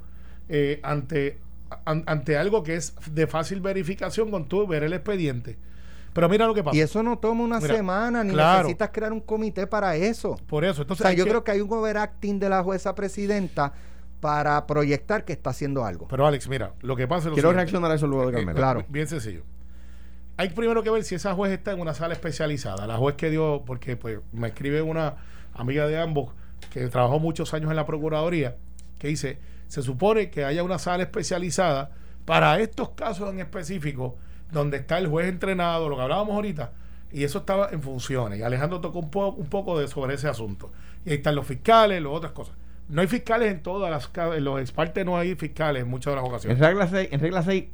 eh, 0.50 0.80
ante, 0.82 1.38
an- 1.84 2.04
ante 2.06 2.36
algo 2.36 2.62
que 2.62 2.76
es 2.76 2.94
de 3.12 3.26
fácil 3.26 3.60
verificación 3.60 4.30
con 4.30 4.48
tú 4.48 4.66
ver 4.66 4.82
el 4.82 4.92
expediente. 4.92 5.56
Pero 6.12 6.28
mira 6.28 6.46
lo 6.46 6.54
que 6.54 6.64
pasa. 6.64 6.76
y 6.76 6.80
eso 6.80 7.02
no 7.02 7.18
toma 7.18 7.44
una 7.44 7.60
Mira, 7.60 7.76
semana, 7.76 8.24
ni 8.24 8.32
claro. 8.32 8.58
necesitas 8.64 8.90
crear 8.92 9.12
un 9.12 9.20
comité 9.20 9.66
para 9.66 9.94
eso. 9.94 10.36
Por 10.48 10.64
eso, 10.64 10.80
O 10.80 10.82
entonces 10.82 11.06
sea, 11.06 11.12
yo 11.14 11.24
que- 11.24 11.30
creo 11.30 11.44
que 11.44 11.52
hay 11.52 11.60
un 11.60 11.72
overacting 11.72 12.38
de 12.40 12.48
la 12.48 12.62
jueza 12.62 12.94
presidenta 12.94 13.72
para 14.20 14.66
proyectar 14.66 15.24
que 15.24 15.32
está 15.32 15.50
haciendo 15.50 15.84
algo. 15.84 16.08
Pero 16.08 16.26
Alex, 16.26 16.48
mira, 16.48 16.72
lo 16.82 16.96
que 16.96 17.06
pasa 17.06 17.20
es 17.20 17.24
lo 17.26 17.32
Quiero 17.34 17.50
siguiente. 17.50 17.62
reaccionar 17.64 17.90
a 17.90 17.94
eso 17.94 18.06
luego 18.06 18.24
de 18.26 18.30
Eh, 18.32 18.34
Carmelo. 18.36 18.56
claro. 18.56 18.84
Bien 18.88 19.06
sencillo. 19.06 19.42
Hay 20.36 20.50
primero 20.50 20.82
que 20.82 20.90
ver 20.90 21.02
si 21.04 21.14
esa 21.16 21.34
juez 21.34 21.52
está 21.52 21.72
en 21.72 21.80
una 21.80 21.94
sala 21.94 22.14
especializada. 22.14 22.86
La 22.86 22.96
juez 22.96 23.16
que 23.16 23.30
dio, 23.30 23.62
porque 23.66 23.96
pues 23.96 24.20
me 24.32 24.48
escribe 24.48 24.82
una 24.82 25.16
amiga 25.54 25.86
de 25.86 25.98
ambos 26.00 26.32
que 26.70 26.86
trabajó 26.88 27.18
muchos 27.18 27.54
años 27.54 27.70
en 27.70 27.76
la 27.76 27.86
Procuraduría, 27.86 28.56
que 28.98 29.08
dice, 29.08 29.38
se 29.66 29.82
supone 29.82 30.30
que 30.30 30.44
haya 30.44 30.62
una 30.62 30.78
sala 30.78 31.02
especializada 31.04 31.90
para 32.24 32.58
estos 32.60 32.90
casos 32.90 33.30
en 33.32 33.40
específico, 33.40 34.16
donde 34.52 34.76
está 34.78 34.98
el 34.98 35.08
juez 35.08 35.28
entrenado, 35.28 35.88
lo 35.88 35.96
que 35.96 36.02
hablábamos 36.02 36.34
ahorita, 36.34 36.72
y 37.12 37.24
eso 37.24 37.38
estaba 37.38 37.70
en 37.70 37.82
funciones. 37.82 38.38
Y 38.38 38.42
Alejandro 38.42 38.80
tocó 38.80 38.98
un, 39.00 39.10
po- 39.10 39.30
un 39.32 39.46
poco 39.46 39.78
de 39.78 39.88
sobre 39.88 40.14
ese 40.14 40.28
asunto. 40.28 40.70
Y 41.04 41.10
ahí 41.10 41.16
están 41.16 41.34
los 41.34 41.46
fiscales, 41.46 42.02
las 42.02 42.12
otras 42.12 42.32
cosas. 42.32 42.54
No 42.88 43.00
hay 43.02 43.06
fiscales 43.06 43.52
en 43.52 43.62
todas 43.62 43.90
las 43.90 44.10
en 44.36 44.44
los 44.44 44.72
partes 44.72 45.04
no 45.04 45.16
hay 45.18 45.34
fiscales 45.34 45.82
en 45.82 45.88
muchas 45.88 46.12
de 46.12 46.16
las 46.16 46.24
En 46.24 46.30
ocasiones. 46.30 46.58
regla 46.58 46.86
6, 46.88 47.08
en 47.12 47.20
regla 47.20 47.42
6 47.42 47.64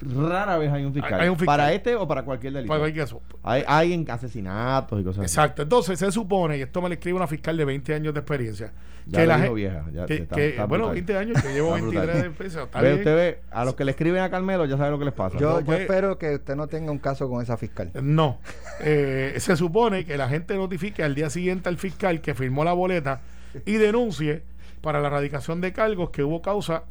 rara 0.00 0.56
vez 0.58 0.70
hay 0.72 0.84
un 0.84 0.94
fiscal. 0.94 1.20
Hay 1.20 1.28
un 1.28 1.36
fiscal. 1.36 1.46
Para 1.56 1.72
este 1.72 1.96
o 1.96 2.06
para 2.06 2.22
cualquier 2.22 2.52
delito. 2.52 2.72
Pues 2.72 2.80
hay 2.82 2.92
que 2.92 3.02
eso. 3.02 3.20
Hay, 3.42 3.64
hay 3.66 3.92
en 3.92 4.08
asesinatos 4.08 5.00
y 5.00 5.02
cosas 5.04 5.24
así. 5.24 5.32
Exacto. 5.34 5.62
Entonces 5.62 5.98
se 5.98 6.12
supone, 6.12 6.56
y 6.58 6.62
esto 6.62 6.80
me 6.80 6.88
lo 6.88 6.94
escribe 6.94 7.16
una 7.16 7.26
fiscal 7.26 7.56
de 7.56 7.64
20 7.64 7.94
años 7.94 8.14
de 8.14 8.20
experiencia, 8.20 8.72
Ya 9.06 9.20
que 9.20 9.26
la 9.26 9.40
dijo 9.40 9.54
vieja. 9.54 9.84
ya 9.92 10.06
que- 10.06 10.14
está- 10.18 10.36
que- 10.36 10.48
está 10.50 10.66
bueno, 10.66 10.84
brutal. 10.84 11.04
20 11.04 11.16
años, 11.18 11.42
yo 11.42 11.50
llevo 11.50 11.68
Está 11.74 11.80
brutal. 11.88 12.06
23 12.06 12.22
de 12.22 12.28
experiencia. 12.62 12.92
Usted 13.00 13.16
ve, 13.16 13.40
a 13.50 13.64
los 13.64 13.74
que 13.74 13.84
le 13.84 13.90
escriben 13.90 14.22
a 14.22 14.30
Carmelo 14.30 14.66
ya 14.66 14.76
sabe 14.76 14.90
lo 14.92 14.98
que 15.00 15.04
les 15.06 15.14
pasa. 15.14 15.36
Yo, 15.36 15.50
no, 15.50 15.58
yo 15.60 15.66
pues- 15.66 15.80
espero 15.80 16.16
que 16.16 16.34
usted 16.36 16.54
no 16.54 16.68
tenga 16.68 16.92
un 16.92 16.98
caso 17.00 17.28
con 17.28 17.42
esa 17.42 17.56
fiscal. 17.56 17.90
No. 18.00 18.38
Eh, 18.80 19.34
se 19.38 19.56
supone 19.56 20.04
que 20.04 20.16
la 20.16 20.28
gente 20.28 20.54
notifique 20.54 21.02
al 21.02 21.16
día 21.16 21.28
siguiente 21.28 21.68
al 21.68 21.76
fiscal 21.76 22.20
que 22.20 22.34
firmó 22.34 22.62
la 22.62 22.72
boleta 22.72 23.22
y 23.66 23.72
denuncie 23.78 24.44
para 24.80 25.00
la 25.00 25.08
erradicación 25.08 25.60
de 25.60 25.72
cargos 25.72 26.10
que 26.10 26.22
hubo 26.22 26.42
causa 26.42 26.84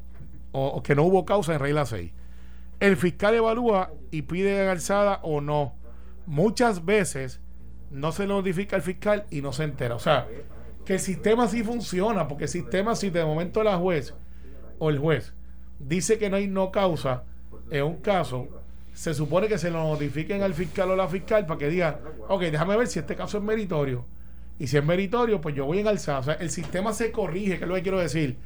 o, 0.51 0.81
que 0.81 0.95
no 0.95 1.03
hubo 1.03 1.25
causa 1.25 1.53
en 1.53 1.59
regla 1.59 1.85
6. 1.85 2.11
El 2.79 2.97
fiscal 2.97 3.35
evalúa 3.35 3.91
y 4.11 4.23
pide 4.23 4.67
alzada 4.69 5.19
o 5.23 5.41
no. 5.41 5.75
Muchas 6.25 6.85
veces 6.85 7.41
no 7.91 8.11
se 8.11 8.23
le 8.23 8.33
notifica 8.33 8.75
al 8.75 8.81
fiscal 8.81 9.25
y 9.29 9.41
no 9.41 9.53
se 9.53 9.63
entera. 9.63 9.95
O 9.95 9.99
sea, 9.99 10.27
que 10.85 10.93
el 10.93 10.99
sistema 10.99 11.47
sí 11.47 11.63
funciona, 11.63 12.27
porque 12.27 12.45
el 12.45 12.49
sistema 12.49 12.95
si 12.95 13.09
de 13.09 13.25
momento 13.25 13.63
la 13.63 13.77
juez 13.77 14.13
o 14.79 14.89
el 14.89 14.99
juez 14.99 15.33
dice 15.79 16.17
que 16.17 16.29
no 16.29 16.37
hay 16.37 16.47
no 16.47 16.71
causa 16.71 17.23
en 17.69 17.83
un 17.83 17.97
caso, 17.97 18.47
se 18.93 19.13
supone 19.13 19.47
que 19.47 19.57
se 19.57 19.69
lo 19.69 19.83
notifiquen 19.83 20.41
al 20.41 20.53
fiscal 20.53 20.89
o 20.89 20.95
la 20.95 21.07
fiscal 21.07 21.45
para 21.45 21.59
que 21.59 21.69
diga, 21.69 21.99
ok, 22.27 22.41
déjame 22.43 22.77
ver 22.77 22.87
si 22.87 22.99
este 22.99 23.15
caso 23.15 23.37
es 23.37 23.43
meritorio. 23.43 24.05
Y 24.59 24.67
si 24.67 24.77
es 24.77 24.83
meritorio, 24.83 25.39
pues 25.41 25.55
yo 25.55 25.65
voy 25.65 25.79
en 25.79 25.87
alzada. 25.87 26.19
O 26.19 26.23
sea, 26.23 26.33
el 26.35 26.49
sistema 26.49 26.93
se 26.93 27.11
corrige, 27.11 27.57
que 27.57 27.65
es 27.65 27.67
lo 27.67 27.75
que 27.75 27.83
quiero 27.83 27.99
decir. 27.99 28.37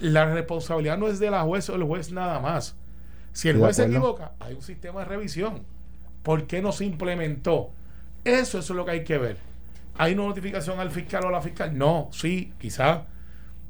La 0.00 0.32
responsabilidad 0.32 0.96
no 0.96 1.08
es 1.08 1.18
de 1.18 1.30
la 1.30 1.42
juez 1.42 1.68
o 1.68 1.74
el 1.74 1.84
juez 1.84 2.12
nada 2.12 2.40
más. 2.40 2.76
Si 3.32 3.48
el 3.48 3.58
juez 3.58 3.76
se 3.76 3.84
equivoca, 3.84 4.32
hay 4.40 4.54
un 4.54 4.62
sistema 4.62 5.00
de 5.00 5.06
revisión. 5.06 5.62
¿Por 6.22 6.46
qué 6.46 6.62
no 6.62 6.72
se 6.72 6.84
implementó? 6.84 7.70
Eso, 8.24 8.58
eso 8.58 8.72
es 8.72 8.76
lo 8.76 8.84
que 8.84 8.90
hay 8.92 9.04
que 9.04 9.18
ver. 9.18 9.36
¿Hay 9.96 10.14
una 10.14 10.24
notificación 10.24 10.80
al 10.80 10.90
fiscal 10.90 11.24
o 11.24 11.28
a 11.28 11.32
la 11.32 11.42
fiscal? 11.42 11.76
No, 11.76 12.08
sí, 12.12 12.52
quizás. 12.58 13.00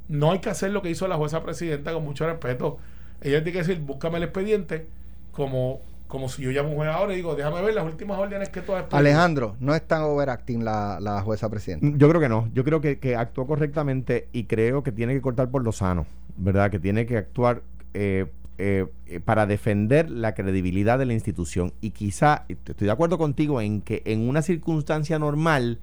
No 0.09 0.33
hay 0.33 0.39
que 0.41 0.51
hacer 0.51 0.71
lo 0.71 0.83
que 0.83 0.91
hizo 0.91 1.09
la 1.09 1.17
jueza 1.17 1.43
presidenta 1.43 1.93
con 1.93 2.05
mucho 2.05 2.27
respeto. 2.27 2.79
Ella 3.21 3.43
tiene 3.43 3.53
que 3.53 3.67
decir, 3.67 3.81
búscame 3.81 4.19
el 4.19 4.25
expediente 4.25 4.87
como, 5.33 5.83
como 6.11 6.29
si 6.29 6.43
yo 6.43 6.51
llamo 6.51 6.69
a 6.69 6.73
un 6.73 6.77
juez 6.77 6.91
ahora 6.91 7.13
y 7.15 7.17
digo, 7.17 7.35
déjame 7.35 7.63
ver 7.63 7.73
las 7.73 7.85
últimas 7.85 8.19
órdenes 8.19 8.51
que 8.51 8.61
tú 8.61 8.75
has 8.75 8.81
expedido". 8.81 8.99
Alejandro, 8.99 9.57
no 9.61 9.75
es 9.75 9.83
tan 9.87 10.03
overacting 10.03 10.65
la, 10.65 10.99
la 11.01 11.23
jueza 11.23 11.49
presidenta. 11.49 11.87
Yo 11.97 12.09
creo 12.09 12.21
que 12.21 12.29
no. 12.29 12.51
Yo 12.53 12.65
creo 12.65 12.81
que, 12.81 12.99
que 12.99 13.17
actuó 13.17 13.47
correctamente 13.47 14.29
y 14.33 14.45
creo 14.45 14.83
que 14.83 14.93
tiene 14.93 15.15
que 15.15 15.23
cortar 15.23 15.49
por 15.51 15.63
lo 15.63 15.73
sano, 15.73 16.05
¿verdad? 16.37 16.71
Que 16.71 16.81
tiene 16.81 17.07
que 17.07 17.17
actuar 17.17 17.63
eh, 17.95 18.27
eh, 18.59 18.87
eh, 19.07 19.21
para 19.21 19.47
defender 19.47 20.11
la 20.11 20.35
credibilidad 20.35 20.99
de 20.99 21.07
la 21.07 21.15
institución. 21.15 21.73
Y 21.81 21.93
quizá, 21.93 22.45
estoy 22.49 22.87
de 22.87 22.91
acuerdo 22.91 23.17
contigo 23.17 23.61
en 23.63 23.81
que 23.81 24.03
en 24.05 24.29
una 24.29 24.43
circunstancia 24.43 25.19
normal, 25.19 25.79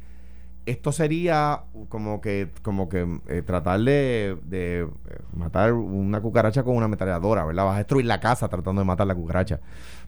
esto 0.68 0.92
sería 0.92 1.64
como 1.90 2.22
que, 2.22 2.50
como 2.62 2.90
que 2.90 3.20
eh, 3.28 3.42
tratar 3.42 3.80
de, 3.80 4.38
de, 4.44 4.82
eh, 4.82 4.88
matar 5.34 5.74
una 5.74 6.22
cucaracha 6.22 6.64
con 6.64 6.76
una 6.76 6.86
ametralladora, 6.86 7.46
¿verdad? 7.46 7.66
Vas 7.66 7.76
a 7.76 7.78
destruir 7.80 8.06
la 8.06 8.20
casa 8.20 8.50
tratando 8.50 8.82
de 8.82 8.86
matar 8.86 9.08
la 9.08 9.16
cucaracha. 9.16 9.60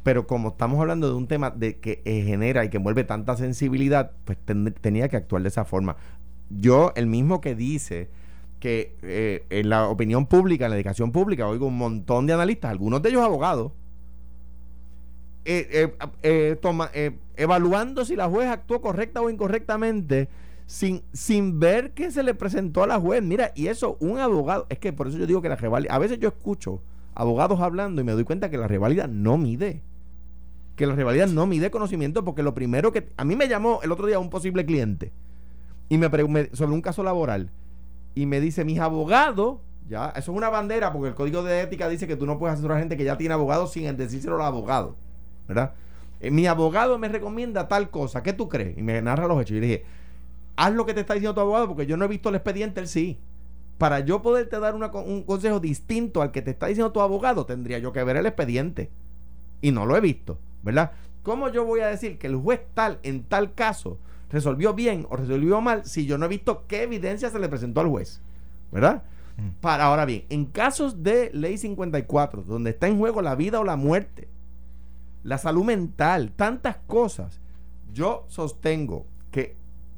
Pero 0.04 0.28
como 0.28 0.50
estamos 0.50 0.80
hablando 0.80 1.08
de 1.08 1.16
un 1.16 1.28
tema 1.28 1.50
de 1.50 1.78
que 1.80 2.02
eh, 2.06 2.24
genera 2.26 2.66
y 2.66 2.70
que 2.70 2.78
envuelve 2.78 3.04
tanta 3.06 3.38
sensibilidad, 3.38 4.12
pues 4.26 4.38
ten- 4.46 4.74
tenía 4.82 5.08
que 5.10 5.18
actuar 5.18 5.42
de 5.44 5.48
esa 5.50 5.66
forma. 5.66 5.96
Yo, 6.50 6.92
el 6.96 7.08
mismo 7.08 7.42
que 7.42 7.56
dice 7.56 8.10
que 8.60 9.46
en 9.50 9.70
la 9.70 9.88
opinión 9.88 10.26
pública, 10.26 10.66
en 10.66 10.72
la 10.72 10.78
educación 10.78 11.14
pública, 11.14 11.48
oigo 11.48 11.68
un 11.68 11.78
montón 11.78 12.28
de 12.28 12.34
analistas, 12.34 12.72
algunos 12.72 13.02
de 13.02 13.10
ellos 13.10 13.24
abogados, 13.24 13.72
toma, 16.62 16.90
evaluando 17.38 18.06
si 18.06 18.16
la 18.16 18.28
juez 18.28 18.50
actuó 18.50 18.82
correcta 18.82 19.22
o 19.22 19.30
incorrectamente 19.30 20.28
sin, 20.70 21.02
sin 21.14 21.60
ver 21.60 21.96
que 21.96 22.12
se 22.12 22.22
le 22.22 22.36
presentó 22.36 22.84
a 22.84 22.88
la 22.88 23.00
juez. 23.00 23.24
Mira, 23.24 23.52
y 23.56 23.68
eso, 23.68 23.98
un 24.00 24.20
abogado, 24.20 24.68
es 24.70 24.78
que 24.78 24.94
por 24.94 25.08
eso 25.08 25.18
yo 25.18 25.26
digo 25.26 25.42
que 25.42 25.50
la 25.50 25.56
reválida, 25.56 25.92
a 25.92 25.98
veces 25.98 26.20
yo 26.20 26.28
escucho 26.28 26.84
abogados 27.16 27.60
hablando 27.60 28.02
y 28.02 28.04
me 28.04 28.12
doy 28.12 28.24
cuenta 28.24 28.52
que 28.52 28.58
la 28.60 28.68
reválida 28.68 29.08
no 29.08 29.40
mide. 29.40 29.82
Que 30.76 30.86
la 30.86 30.94
reválida 30.94 31.26
no 31.26 31.48
mide 31.48 31.72
conocimiento 31.72 32.24
porque 32.24 32.44
lo 32.44 32.54
primero 32.54 32.92
que... 32.92 33.10
A 33.18 33.26
mí 33.26 33.36
me 33.36 33.48
llamó 33.48 33.80
el 33.82 33.92
otro 33.92 34.06
día 34.06 34.20
un 34.20 34.30
posible 34.30 34.64
cliente 34.64 35.12
y 35.90 35.98
me 35.98 36.08
sobre 36.54 36.72
un 36.72 36.82
caso 36.84 37.02
laboral 37.02 37.50
y 38.14 38.28
me 38.28 38.40
dice, 38.40 38.64
mis 38.64 38.78
abogados, 38.78 39.58
ya, 39.90 40.10
eso 40.10 40.32
es 40.32 40.38
una 40.38 40.50
bandera 40.50 40.94
porque 40.94 41.08
el 41.08 41.16
código 41.16 41.42
de 41.42 41.62
ética 41.62 41.90
dice 41.90 42.06
que 42.06 42.16
tú 42.16 42.28
no 42.28 42.38
puedes 42.38 42.54
asesorar 42.54 42.78
a 42.78 42.82
gente 42.82 42.96
que 42.96 43.06
ya 43.06 43.18
tiene 43.18 43.34
abogados 43.34 43.72
sin 43.72 43.98
decírselo 43.98 44.36
al 44.36 44.44
abogado, 44.44 44.96
¿verdad? 45.48 45.74
Eh, 46.20 46.30
mi 46.30 46.46
abogado 46.46 47.00
me 47.00 47.08
recomienda 47.08 47.68
tal 47.68 47.90
cosa, 47.90 48.22
¿qué 48.22 48.34
tú 48.34 48.48
crees? 48.48 48.78
Y 48.78 48.84
me 48.84 49.02
narra 49.02 49.28
los 49.28 49.42
hechos. 49.42 49.58
Y 49.58 49.62
le 49.62 49.66
dije, 49.66 49.86
haz 50.60 50.74
lo 50.74 50.86
que 50.86 50.94
te 50.94 51.00
está 51.00 51.14
diciendo 51.14 51.34
tu 51.34 51.40
abogado 51.40 51.70
porque 51.70 51.86
yo 51.86 51.96
no 51.96 52.04
he 52.04 52.10
visto 52.10 52.28
el 52.28 52.36
expediente, 52.36 52.82
él 52.82 52.90
sí. 52.90 53.18
Para 53.78 54.02
yo 54.02 54.22
poderte 54.22 54.60
dar 54.60 54.76
una 54.76 54.92
un 54.92 55.24
consejo 55.24 55.62
distinto 55.62 56.22
al 56.22 56.32
que 56.32 56.42
te 56.42 56.52
está 56.52 56.68
diciendo 56.68 56.92
tu 56.92 57.00
abogado, 57.00 57.46
tendría 57.46 57.80
yo 57.80 57.94
que 57.94 58.04
ver 58.04 58.18
el 58.18 58.26
expediente. 58.26 58.92
Y 59.62 59.72
no 59.72 59.86
lo 59.86 59.96
he 59.96 60.02
visto, 60.02 60.38
¿verdad? 60.62 60.92
¿Cómo 61.24 61.48
yo 61.48 61.64
voy 61.64 61.80
a 61.80 61.88
decir 61.88 62.18
que 62.18 62.28
el 62.28 62.36
juez 62.36 62.60
tal 62.74 63.00
en 63.04 63.24
tal 63.24 63.54
caso 63.54 64.00
resolvió 64.30 64.74
bien 64.74 65.08
o 65.10 65.16
resolvió 65.16 65.62
mal 65.62 65.86
si 65.86 66.06
yo 66.06 66.18
no 66.18 66.26
he 66.26 66.30
visto 66.30 66.68
qué 66.68 66.84
evidencia 66.84 67.30
se 67.30 67.40
le 67.40 67.48
presentó 67.48 67.80
al 67.80 67.88
juez? 67.88 68.22
¿Verdad? 68.70 69.04
Para 69.62 69.86
ahora 69.86 70.04
bien, 70.04 70.26
en 70.28 70.44
casos 70.44 71.04
de 71.04 71.32
ley 71.34 71.58
54, 71.58 72.44
donde 72.44 72.72
está 72.72 72.88
en 72.88 72.98
juego 72.98 73.22
la 73.22 73.36
vida 73.36 73.62
o 73.62 73.64
la 73.64 73.78
muerte, 73.78 74.28
la 75.24 75.38
salud 75.38 75.64
mental, 75.64 76.34
tantas 76.36 76.76
cosas, 76.86 77.40
yo 77.94 78.26
sostengo 78.28 79.06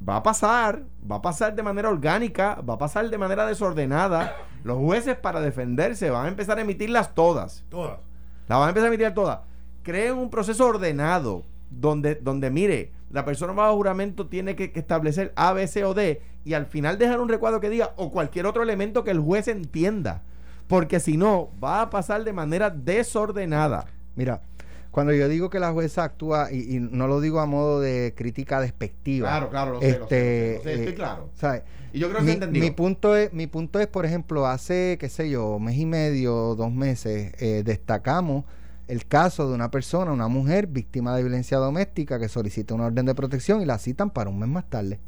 va 0.07 0.17
a 0.17 0.23
pasar, 0.23 0.83
va 1.09 1.17
a 1.17 1.21
pasar 1.21 1.55
de 1.55 1.63
manera 1.63 1.89
orgánica, 1.89 2.59
va 2.67 2.75
a 2.75 2.77
pasar 2.77 3.09
de 3.09 3.17
manera 3.17 3.45
desordenada. 3.45 4.35
Los 4.63 4.77
jueces 4.77 5.15
para 5.15 5.41
defenderse 5.41 6.09
van 6.09 6.25
a 6.25 6.29
empezar 6.29 6.57
a 6.57 6.61
emitirlas 6.61 7.13
todas. 7.13 7.63
Todas. 7.69 7.99
La 8.47 8.57
van 8.57 8.67
a 8.67 8.69
empezar 8.69 8.89
a 8.89 8.93
emitir 8.93 9.13
todas. 9.13 9.39
Creen 9.83 10.17
un 10.17 10.29
proceso 10.29 10.67
ordenado 10.67 11.43
donde, 11.69 12.15
donde 12.15 12.49
mire, 12.49 12.91
la 13.11 13.25
persona 13.25 13.53
bajo 13.53 13.75
juramento 13.75 14.27
tiene 14.27 14.55
que, 14.55 14.71
que 14.71 14.79
establecer 14.79 15.33
A, 15.35 15.53
B, 15.53 15.67
C 15.67 15.83
o 15.83 15.93
D 15.93 16.21
y 16.43 16.53
al 16.53 16.65
final 16.65 16.97
dejar 16.97 17.19
un 17.19 17.29
recuadro 17.29 17.59
que 17.59 17.69
diga 17.69 17.91
o 17.95 18.11
cualquier 18.11 18.45
otro 18.45 18.63
elemento 18.63 19.03
que 19.03 19.11
el 19.11 19.19
juez 19.19 19.47
entienda. 19.47 20.23
Porque 20.67 20.99
si 20.99 21.17
no, 21.17 21.49
va 21.61 21.81
a 21.81 21.89
pasar 21.89 22.23
de 22.23 22.33
manera 22.33 22.69
desordenada. 22.69 23.85
Mira, 24.15 24.41
cuando 24.91 25.13
yo 25.13 25.27
digo 25.29 25.49
que 25.49 25.59
la 25.59 25.71
jueza 25.71 26.03
actúa, 26.03 26.51
y, 26.51 26.75
y 26.75 26.79
no 26.79 27.07
lo 27.07 27.21
digo 27.21 27.39
a 27.39 27.45
modo 27.45 27.79
de 27.81 28.13
crítica 28.15 28.59
despectiva. 28.61 29.29
Claro, 29.29 29.49
claro, 29.49 29.71
lo 29.73 29.79
sé, 29.81 29.99
lo 29.99 30.07
sé, 30.07 30.53
este, 30.53 30.55
lo 30.57 30.63
sé, 30.63 30.73
estoy 30.73 30.93
eh, 30.93 30.95
claro. 30.95 31.29
¿sabes? 31.35 31.63
Y 31.93 31.99
yo 31.99 32.07
creo 32.09 32.19
que 32.19 32.25
mi, 32.25 32.31
entendió. 32.31 32.61
mi 32.63 32.71
punto 32.71 33.15
es, 33.15 33.33
mi 33.33 33.47
punto 33.47 33.79
es, 33.79 33.87
por 33.87 34.05
ejemplo, 34.05 34.45
hace, 34.47 34.97
qué 34.99 35.09
sé 35.09 35.29
yo, 35.29 35.59
mes 35.59 35.77
y 35.77 35.85
medio, 35.85 36.55
dos 36.55 36.71
meses, 36.71 37.33
eh, 37.39 37.63
destacamos 37.65 38.45
el 38.87 39.05
caso 39.05 39.47
de 39.47 39.55
una 39.55 39.71
persona, 39.71 40.11
una 40.11 40.27
mujer 40.27 40.67
víctima 40.67 41.15
de 41.15 41.23
violencia 41.23 41.57
doméstica 41.57 42.19
que 42.19 42.27
solicita 42.27 42.73
una 42.73 42.85
orden 42.87 43.05
de 43.05 43.15
protección 43.15 43.61
y 43.61 43.65
la 43.65 43.77
citan 43.77 44.09
para 44.09 44.29
un 44.29 44.39
mes 44.39 44.49
más 44.49 44.69
tarde. 44.69 44.99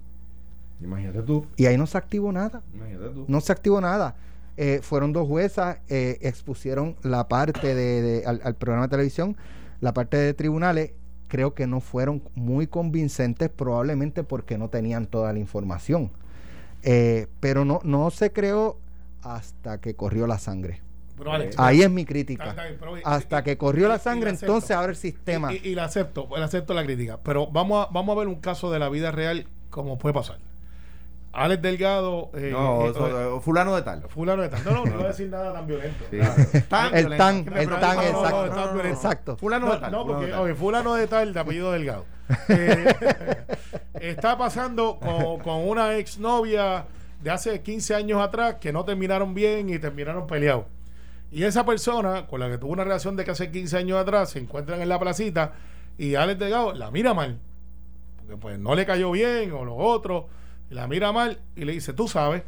Imagínate 0.81 1.21
tú. 1.21 1.45
Y 1.57 1.65
ahí 1.65 1.77
no 1.77 1.87
se 1.87 1.97
activó 1.97 2.31
nada. 2.31 2.61
Imagínate 2.73 3.09
tú. 3.09 3.25
No 3.27 3.41
se 3.41 3.51
activó 3.51 3.79
nada. 3.81 4.15
Eh, 4.57 4.79
fueron 4.83 5.13
dos 5.13 5.27
juezas, 5.27 5.77
eh, 5.89 6.17
expusieron 6.21 6.95
la 7.01 7.27
parte 7.27 7.73
de, 7.75 8.01
de- 8.01 8.25
al, 8.25 8.39
al 8.43 8.55
programa 8.55 8.87
de 8.87 8.91
televisión, 8.91 9.35
la 9.83 9.93
parte 9.93 10.15
de 10.15 10.33
tribunales, 10.33 10.91
creo 11.27 11.53
que 11.53 11.67
no 11.67 11.81
fueron 11.81 12.23
muy 12.35 12.67
convincentes, 12.67 13.49
probablemente 13.49 14.23
porque 14.23 14.57
no 14.57 14.69
tenían 14.69 15.07
toda 15.07 15.33
la 15.33 15.39
información. 15.39 16.11
Eh, 16.83 17.27
pero 17.41 17.65
no, 17.65 17.81
no 17.83 18.09
se 18.09 18.31
creó 18.31 18.79
hasta 19.21 19.79
que 19.81 19.95
corrió 19.95 20.25
la 20.25 20.37
sangre. 20.39 20.81
Pero, 21.17 21.31
Alex, 21.33 21.55
Ahí 21.59 21.81
es 21.81 21.91
mi 21.91 22.05
crítica. 22.05 22.49
está 22.51 22.63
bien, 22.63 22.77
pero- 22.79 22.93
Hasta 23.03 23.39
y- 23.39 23.43
que 23.43 23.57
corrió 23.57 23.87
la 23.89 23.99
sangre, 23.99 24.29
acepto. 24.31 24.45
entonces 24.45 24.71
ahora 24.71 24.91
el 24.91 24.95
sistema. 24.95 25.53
Y, 25.53 25.57
y- 25.63 25.69
y 25.71 25.75
la 25.75 25.83
acepto, 25.85 26.27
le 26.35 26.43
acepto 26.43 26.73
la 26.73 26.83
crítica. 26.85 27.19
Pero 27.23 27.47
vamos 27.47 27.85
a, 27.87 27.91
vamos 27.91 28.15
a 28.15 28.19
ver 28.19 28.27
un 28.29 28.35
caso 28.39 28.71
de 28.71 28.79
la 28.79 28.87
vida 28.89 29.11
real 29.11 29.47
como 29.69 29.97
puede 29.97 30.13
pasar. 30.13 30.39
Alex 31.33 31.61
Delgado. 31.61 32.29
eh, 32.35 32.49
No, 32.51 32.85
eh, 32.85 32.89
eso, 32.91 33.41
fulano 33.41 33.75
de 33.75 33.81
tal. 33.81 34.03
Fulano 34.07 34.43
de 34.43 34.49
tal. 34.49 34.63
No, 34.63 34.71
no, 34.71 34.85
no 34.85 34.93
voy 34.97 35.03
a 35.05 35.07
decir 35.07 35.29
nada 35.29 35.51
tan 35.51 35.67
violento. 35.67 36.05
Sí. 36.09 36.19
Tan 36.69 36.95
el 36.95 37.07
violento. 37.07 37.17
tan, 37.17 37.57
el 37.57 37.69
no, 38.13 38.73
no, 38.73 38.81
exacto. 38.83 39.35
Fulano 39.37 39.65
No, 39.67 39.73
de 39.73 39.79
tal. 39.79 39.91
no, 39.91 40.03
fulano 40.03 40.19
porque 40.19 40.25
de 40.27 40.31
tal. 40.31 40.55
fulano 40.55 40.93
de 40.95 41.07
tal, 41.07 41.33
de 41.33 41.39
apellido 41.39 41.71
Delgado. 41.71 42.05
Eh, 42.49 42.95
está 43.99 44.37
pasando 44.37 44.97
con, 44.99 45.39
con 45.39 45.67
una 45.67 45.95
exnovia 45.97 46.85
de 47.21 47.29
hace 47.29 47.61
15 47.61 47.95
años 47.95 48.21
atrás 48.21 48.55
que 48.61 48.71
no 48.71 48.85
terminaron 48.85 49.33
bien 49.33 49.69
y 49.69 49.77
terminaron 49.79 50.25
peleados. 50.27 50.65
Y 51.31 51.43
esa 51.43 51.65
persona 51.65 52.27
con 52.27 52.39
la 52.39 52.49
que 52.49 52.57
tuvo 52.57 52.71
una 52.73 52.83
relación 52.83 53.15
de 53.15 53.25
que 53.25 53.31
hace 53.31 53.51
15 53.51 53.77
años 53.77 53.99
atrás 53.99 54.29
se 54.31 54.39
encuentran 54.39 54.81
en 54.81 54.89
la 54.89 54.99
placita 54.99 55.53
y 55.97 56.15
Alex 56.15 56.39
Delgado 56.39 56.73
la 56.73 56.91
mira 56.91 57.13
mal. 57.13 57.39
Porque 58.17 58.37
pues 58.37 58.59
no 58.59 58.73
le 58.75 58.85
cayó 58.85 59.11
bien 59.11 59.51
o 59.51 59.65
lo 59.65 59.75
otro. 59.75 60.27
La 60.69 60.87
mira 60.87 61.11
mal 61.11 61.39
y 61.55 61.65
le 61.65 61.73
dice, 61.73 61.93
tú 61.93 62.07
sabes. 62.07 62.43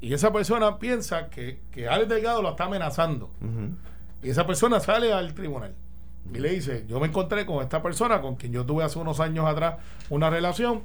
Y 0.00 0.14
esa 0.14 0.32
persona 0.32 0.78
piensa 0.78 1.28
que, 1.28 1.60
que 1.70 1.86
Alex 1.88 2.08
Delgado 2.08 2.40
lo 2.42 2.50
está 2.50 2.64
amenazando. 2.64 3.30
Y 4.22 4.30
esa 4.30 4.46
persona 4.46 4.80
sale 4.80 5.12
al 5.12 5.34
tribunal 5.34 5.74
y 6.32 6.38
le 6.38 6.50
dice, 6.50 6.84
yo 6.86 7.00
me 7.00 7.06
encontré 7.08 7.44
con 7.46 7.62
esta 7.62 7.82
persona 7.82 8.20
con 8.20 8.36
quien 8.36 8.52
yo 8.52 8.64
tuve 8.64 8.84
hace 8.84 8.98
unos 8.98 9.20
años 9.20 9.46
atrás 9.46 9.76
una 10.10 10.30
relación 10.30 10.82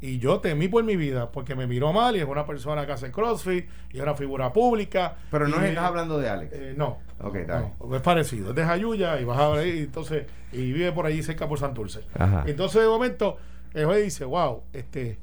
y 0.00 0.18
yo 0.18 0.40
temí 0.40 0.68
por 0.68 0.82
mi 0.82 0.96
vida 0.96 1.30
porque 1.30 1.54
me 1.54 1.66
miró 1.66 1.92
mal 1.92 2.16
y 2.16 2.20
es 2.20 2.24
una 2.26 2.46
persona 2.46 2.86
que 2.86 2.92
hace 2.92 3.10
CrossFit 3.12 3.66
y 3.92 3.98
es 3.98 4.02
una 4.02 4.14
figura 4.14 4.52
pública. 4.52 5.16
Pero 5.30 5.46
no 5.46 5.60
estás 5.60 5.84
hablando 5.84 6.18
de 6.18 6.28
Alex. 6.28 6.52
eh, 6.54 6.74
no. 6.76 6.98
Ok, 7.22 7.36
está 7.36 7.60
no, 7.60 7.94
es 7.94 8.00
parecido, 8.02 8.50
es 8.50 8.56
de 8.56 8.64
Jayuya 8.64 9.20
y 9.20 9.24
vas 9.24 9.38
a 9.38 9.48
ver 9.50 9.58
ahí, 9.60 9.78
entonces, 9.80 10.26
y 10.52 10.72
vive 10.72 10.90
por 10.92 11.04
allí 11.04 11.22
cerca 11.22 11.46
por 11.46 11.58
Santurce. 11.58 12.00
Ajá. 12.18 12.44
Entonces 12.46 12.80
de 12.80 12.88
momento, 12.88 13.36
el 13.74 13.84
juez 13.84 14.02
dice, 14.02 14.24
wow, 14.24 14.62
este, 14.72 15.18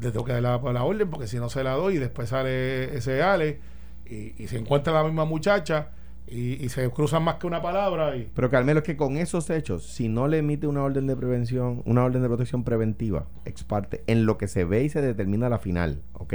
le 0.00 0.10
tengo 0.10 0.24
que 0.24 0.32
dar 0.32 0.42
la, 0.42 0.56
orden 0.56 1.08
porque 1.08 1.26
si 1.26 1.38
no 1.38 1.48
se 1.48 1.62
la 1.64 1.72
doy 1.72 1.96
y 1.96 1.98
después 1.98 2.28
sale 2.28 2.96
ese 2.96 3.22
Ale 3.22 3.60
y, 4.06 4.46
se 4.48 4.58
encuentra 4.58 4.92
la 4.92 5.04
misma 5.04 5.24
muchacha 5.24 5.90
y, 6.26 6.68
se 6.68 6.88
cruzan 6.90 7.22
más 7.22 7.36
que 7.36 7.46
una 7.46 7.62
palabra 7.62 8.16
y 8.16 8.30
Pero 8.34 8.50
Carmelo, 8.50 8.80
es 8.80 8.84
que 8.84 8.96
con 8.96 9.16
esos 9.16 9.50
hechos, 9.50 9.84
si 9.86 10.08
no 10.08 10.28
le 10.28 10.38
emite 10.38 10.66
una 10.66 10.82
orden 10.82 11.06
de 11.06 11.16
prevención, 11.16 11.82
una 11.84 12.04
orden 12.04 12.22
de 12.22 12.28
protección 12.28 12.64
preventiva, 12.64 13.26
ex 13.44 13.64
parte, 13.64 14.02
en 14.06 14.26
lo 14.26 14.38
que 14.38 14.48
se 14.48 14.64
ve 14.64 14.84
y 14.84 14.88
se 14.88 15.02
determina 15.02 15.48
la 15.48 15.58
final, 15.58 16.02
¿ok? 16.14 16.34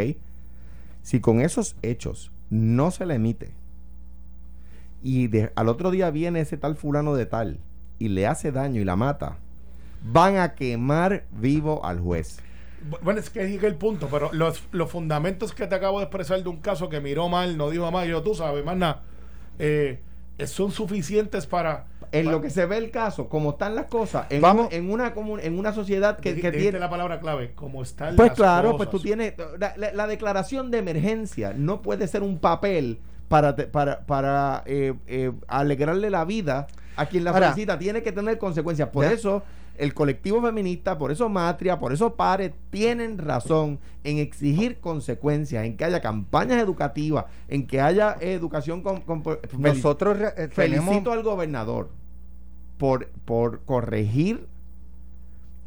Si 1.01 1.19
con 1.19 1.41
esos 1.41 1.75
hechos 1.81 2.31
no 2.49 2.91
se 2.91 3.05
le 3.05 3.15
emite 3.15 3.51
y 5.01 5.29
al 5.55 5.69
otro 5.69 5.91
día 5.91 6.11
viene 6.11 6.41
ese 6.41 6.57
tal 6.57 6.75
fulano 6.75 7.15
de 7.15 7.25
tal 7.25 7.59
y 7.99 8.09
le 8.09 8.27
hace 8.27 8.51
daño 8.51 8.81
y 8.81 8.85
la 8.85 8.95
mata, 8.95 9.37
van 10.03 10.37
a 10.37 10.55
quemar 10.55 11.25
vivo 11.31 11.85
al 11.85 11.99
juez. 11.99 12.41
Bueno, 13.01 13.19
es 13.19 13.29
que 13.29 13.43
es 13.43 13.63
el 13.63 13.75
punto, 13.75 14.07
pero 14.11 14.29
los, 14.33 14.63
los 14.71 14.89
fundamentos 14.89 15.53
que 15.53 15.67
te 15.67 15.75
acabo 15.75 15.99
de 15.99 16.05
expresar 16.05 16.41
de 16.41 16.49
un 16.49 16.57
caso 16.57 16.89
que 16.89 16.99
miró 17.01 17.29
mal, 17.29 17.57
no 17.57 17.69
dijo 17.69 17.91
mal, 17.91 18.07
yo 18.07 18.21
tú 18.23 18.33
sabes, 18.35 18.63
más 18.63 18.77
nada, 18.77 19.03
eh, 19.59 20.01
son 20.45 20.71
suficientes 20.71 21.45
para... 21.45 21.85
En 22.11 22.31
lo 22.31 22.41
que 22.41 22.49
se 22.49 22.65
ve 22.65 22.77
el 22.77 22.89
caso, 22.89 23.29
como 23.29 23.51
están 23.51 23.75
las 23.75 23.85
cosas, 23.85 24.25
en, 24.31 24.41
Vamos. 24.41 24.69
un- 24.69 24.73
en, 24.73 24.89
una, 24.89 25.13
comun- 25.13 25.39
en 25.43 25.59
una 25.59 25.73
sociedad 25.73 26.17
que, 26.17 26.41
que 26.41 26.51
tiene... 26.51 26.79
la 26.79 26.89
palabra 26.89 27.19
clave, 27.19 27.51
como 27.53 27.83
están 27.83 28.15
Pues 28.15 28.29
las 28.29 28.35
claro, 28.37 28.71
cosas. 28.71 28.77
pues 28.77 28.89
tú 28.89 28.99
tienes. 28.99 29.35
La, 29.59 29.73
la- 29.77 29.91
la 29.93 30.07
declaración 30.07 30.71
de 30.71 30.79
emergencia 30.79 31.53
no 31.55 31.83
puede 31.83 32.07
ser 32.07 32.23
un 32.23 32.39
papel 32.39 32.97
para, 33.27 33.55
te- 33.55 33.67
para, 33.67 33.99
para 34.07 34.63
eh, 34.65 34.95
eh, 35.05 35.31
alegrarle 35.47 36.09
la 36.09 36.25
vida 36.25 36.65
a 36.95 37.05
quien 37.05 37.25
la 37.25 37.29
Ahora, 37.29 37.49
solicita. 37.51 37.77
Tiene 37.77 38.01
que 38.01 38.11
tener 38.11 38.39
consecuencias. 38.39 38.89
Por 38.89 39.05
ya. 39.05 39.11
eso, 39.11 39.43
el 39.79 39.93
colectivo 39.93 40.41
feminista, 40.41 40.97
por 40.97 41.09
eso 41.09 41.29
Matria, 41.29 41.79
por 41.79 41.93
eso 41.93 42.15
Pares, 42.15 42.51
tienen 42.69 43.17
razón 43.17 43.79
en 44.03 44.17
exigir 44.17 44.79
consecuencias, 44.79 45.65
en 45.65 45.77
que 45.77 45.85
haya 45.85 46.01
campañas 46.01 46.61
educativas, 46.61 47.25
en 47.47 47.65
que 47.65 47.79
haya 47.79 48.17
educación 48.19 48.81
con. 48.81 49.03
Nosotros 49.57 50.17
eh, 50.19 50.49
tenemos. 50.53 50.85
Felicito 50.85 51.13
al 51.13 51.23
gobernador 51.23 51.89
por, 52.77 53.07
por 53.25 53.61
corregir 53.61 54.47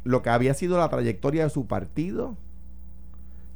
lo 0.03 0.21
que 0.21 0.29
había 0.29 0.53
sido 0.53 0.77
la 0.77 0.89
trayectoria 0.89 1.43
de 1.43 1.49
su 1.49 1.65
partido 1.65 2.37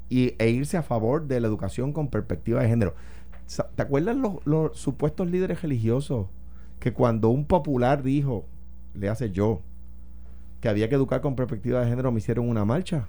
y, 0.09 0.33
e 0.39 0.49
irse 0.49 0.77
a 0.77 0.83
favor 0.83 1.27
de 1.27 1.39
la 1.39 1.47
educación 1.47 1.93
con 1.93 2.07
perspectiva 2.07 2.61
de 2.63 2.69
género. 2.69 2.95
¿Te 3.75 3.81
acuerdas 3.81 4.15
los, 4.15 4.45
los 4.45 4.77
supuestos 4.77 5.29
líderes 5.29 5.61
religiosos 5.61 6.27
que 6.79 6.93
cuando 6.93 7.29
un 7.29 7.45
popular 7.45 8.01
dijo, 8.01 8.45
le 8.93 9.07
hace 9.07 9.31
yo, 9.31 9.61
que 10.67 10.71
había 10.71 10.89
que 10.89 10.95
educar 10.95 11.21
con 11.21 11.34
perspectiva 11.34 11.80
de 11.80 11.88
género, 11.88 12.12
me 12.12 12.17
hicieron 12.19 12.49
una 12.49 12.65
marcha? 12.65 13.06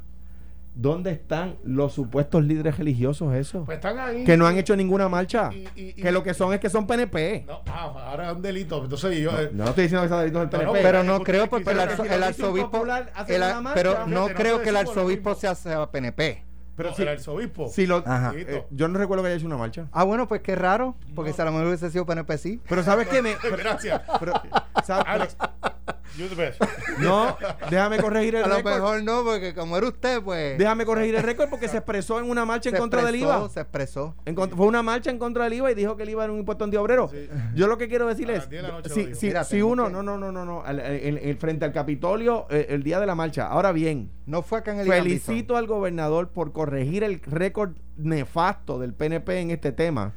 ¿Dónde 0.77 1.11
están 1.11 1.57
los 1.64 1.92
supuestos 1.92 2.44
líderes 2.44 2.79
religiosos 2.79 3.35
esos? 3.35 3.66
Pues 3.66 3.79
están 3.79 3.99
ahí. 3.99 4.23
que 4.23 4.37
no 4.37 4.47
han 4.47 4.57
hecho 4.59 4.77
ninguna 4.77 5.09
marcha. 5.09 5.51
Y- 5.53 5.66
y- 5.75 5.88
y- 5.88 5.92
que 5.94 6.12
lo 6.12 6.23
que 6.23 6.35
son 6.35 6.55
es 6.55 6.61
que 6.61 6.71
son 6.71 6.87
PNP. 6.87 7.44
No, 7.49 7.62
ah, 7.66 8.11
ahora 8.12 8.31
es 8.31 8.37
un 8.37 8.42
delito. 8.42 8.85
Entonces 8.85 9.18
yo... 9.18 9.33
No, 9.33 9.38
eh, 9.40 9.51
no 9.53 9.64
estoy 9.64 9.83
diciendo 9.85 10.03
que 10.05 10.09
sea 10.09 10.21
delito 10.21 10.38
del 10.38 10.47
no, 10.47 10.57
PNP. 10.57 10.79
Pero 10.81 11.03
no 11.03 11.21
creo 11.25 11.49
porque 11.49 11.71
el, 11.73 11.79
arzo- 11.81 12.09
arzobispo. 12.09 12.87
el 12.87 13.64
pero 13.75 14.07
no 14.07 14.29
creo 14.29 14.62
que 14.62 14.68
el 14.68 14.77
arzobispo 14.77 15.35
sea, 15.35 15.57
sea 15.57 15.90
PNP. 15.90 16.44
Pero 16.77 16.90
no, 16.90 16.94
si, 16.94 17.03
el 17.03 17.09
arzobispo. 17.09 17.68
si 17.71 17.87
lo, 17.88 18.05
Ajá. 18.07 18.33
eh, 18.37 18.62
yo 18.71 18.87
no 18.87 19.01
recuerdo 19.01 19.25
que 19.25 19.31
haya 19.31 19.37
hecho 19.38 19.47
una 19.47 19.57
marcha. 19.57 19.88
Ah, 19.90 20.05
bueno, 20.05 20.29
pues 20.29 20.42
qué 20.42 20.55
raro. 20.55 20.94
Porque 21.16 21.31
No. 21.31 21.37
si 21.37 21.42
a 21.42 21.44
lo 21.47 21.51
mejor 21.51 21.66
hubiese 21.66 21.90
sido 21.90 22.07
PNP, 22.07 22.38
sí. 22.38 22.61
Pero 22.68 22.85
sabes 22.85 23.09
que 23.09 23.21
me. 23.21 23.35
Gracias. 23.59 24.01
pero, 24.21 24.35
¿sabes? 24.85 25.05
Alex, 25.09 25.37
you 26.18 26.28
the 26.28 26.35
best. 26.35 26.61
no, 26.98 27.37
déjame 27.70 27.98
corregir 27.98 28.35
el 28.37 28.44
A 28.44 28.48
lo 28.48 28.57
récord. 28.57 28.74
mejor 28.74 29.02
no, 29.02 29.24
porque 29.24 29.54
como 29.54 29.76
era 29.76 29.87
usted, 29.88 30.20
pues. 30.22 30.59
Déjame 30.59 30.85
corregir 30.85 31.14
el 31.14 31.22
récord 31.22 31.48
porque 31.48 31.68
se 31.68 31.76
expresó 31.78 32.18
en 32.18 32.28
una 32.28 32.44
marcha 32.44 32.68
en 32.68 32.74
se 32.74 32.81
contra 32.81 33.04
del 33.04 33.16
IVA. 33.16 33.48
Se 33.48 33.61
expresó. 33.61 34.14
En 34.24 34.34
contra- 34.34 34.57
fue 34.57 34.66
una 34.66 34.82
marcha 34.82 35.11
en 35.11 35.18
contra 35.18 35.45
del 35.45 35.55
IVA 35.55 35.70
y 35.70 35.74
dijo 35.74 35.97
que 35.97 36.03
el 36.03 36.11
IVA 36.11 36.24
era 36.24 36.32
un 36.32 36.40
impuesto 36.40 36.64
antiobrero. 36.64 37.09
Sí. 37.09 37.28
Yo 37.55 37.66
lo 37.68 37.78
que 37.78 37.88
quiero 37.88 38.07
A 38.07 38.09
decirles, 38.09 38.38
las 38.38 38.51
10 38.51 38.62
de 38.62 38.68
la 38.68 38.74
noche 38.74 38.88
lo 38.88 38.95
si, 38.95 39.14
si, 39.14 39.26
Mira, 39.28 39.45
si 39.45 39.62
uno, 39.62 39.86
que- 39.86 39.93
no, 39.93 40.03
no, 40.03 40.18
no, 40.18 40.32
no, 40.32 40.45
no, 40.45 40.62
al- 40.64 40.80
el, 40.80 41.18
el- 41.18 41.36
frente 41.38 41.64
al 41.64 41.72
Capitolio, 41.72 42.47
eh, 42.51 42.66
el 42.70 42.82
día 42.82 42.99
de 43.01 43.07
la 43.07 43.14
marcha. 43.14 43.47
Ahora 43.47 43.72
bien, 43.72 44.11
No 44.26 44.43
fue 44.43 44.59
acá 44.59 44.72
en 44.72 44.80
el 44.80 44.86
felicito 44.88 45.57
al 45.57 45.66
gobernador 45.66 46.28
por 46.30 46.53
corregir 46.53 47.05
el 47.05 47.20
récord 47.22 47.70
nefasto 47.97 48.78
del 48.78 48.93
PNP 48.95 49.40
en 49.40 49.51
este 49.51 49.72
tema, 49.72 50.12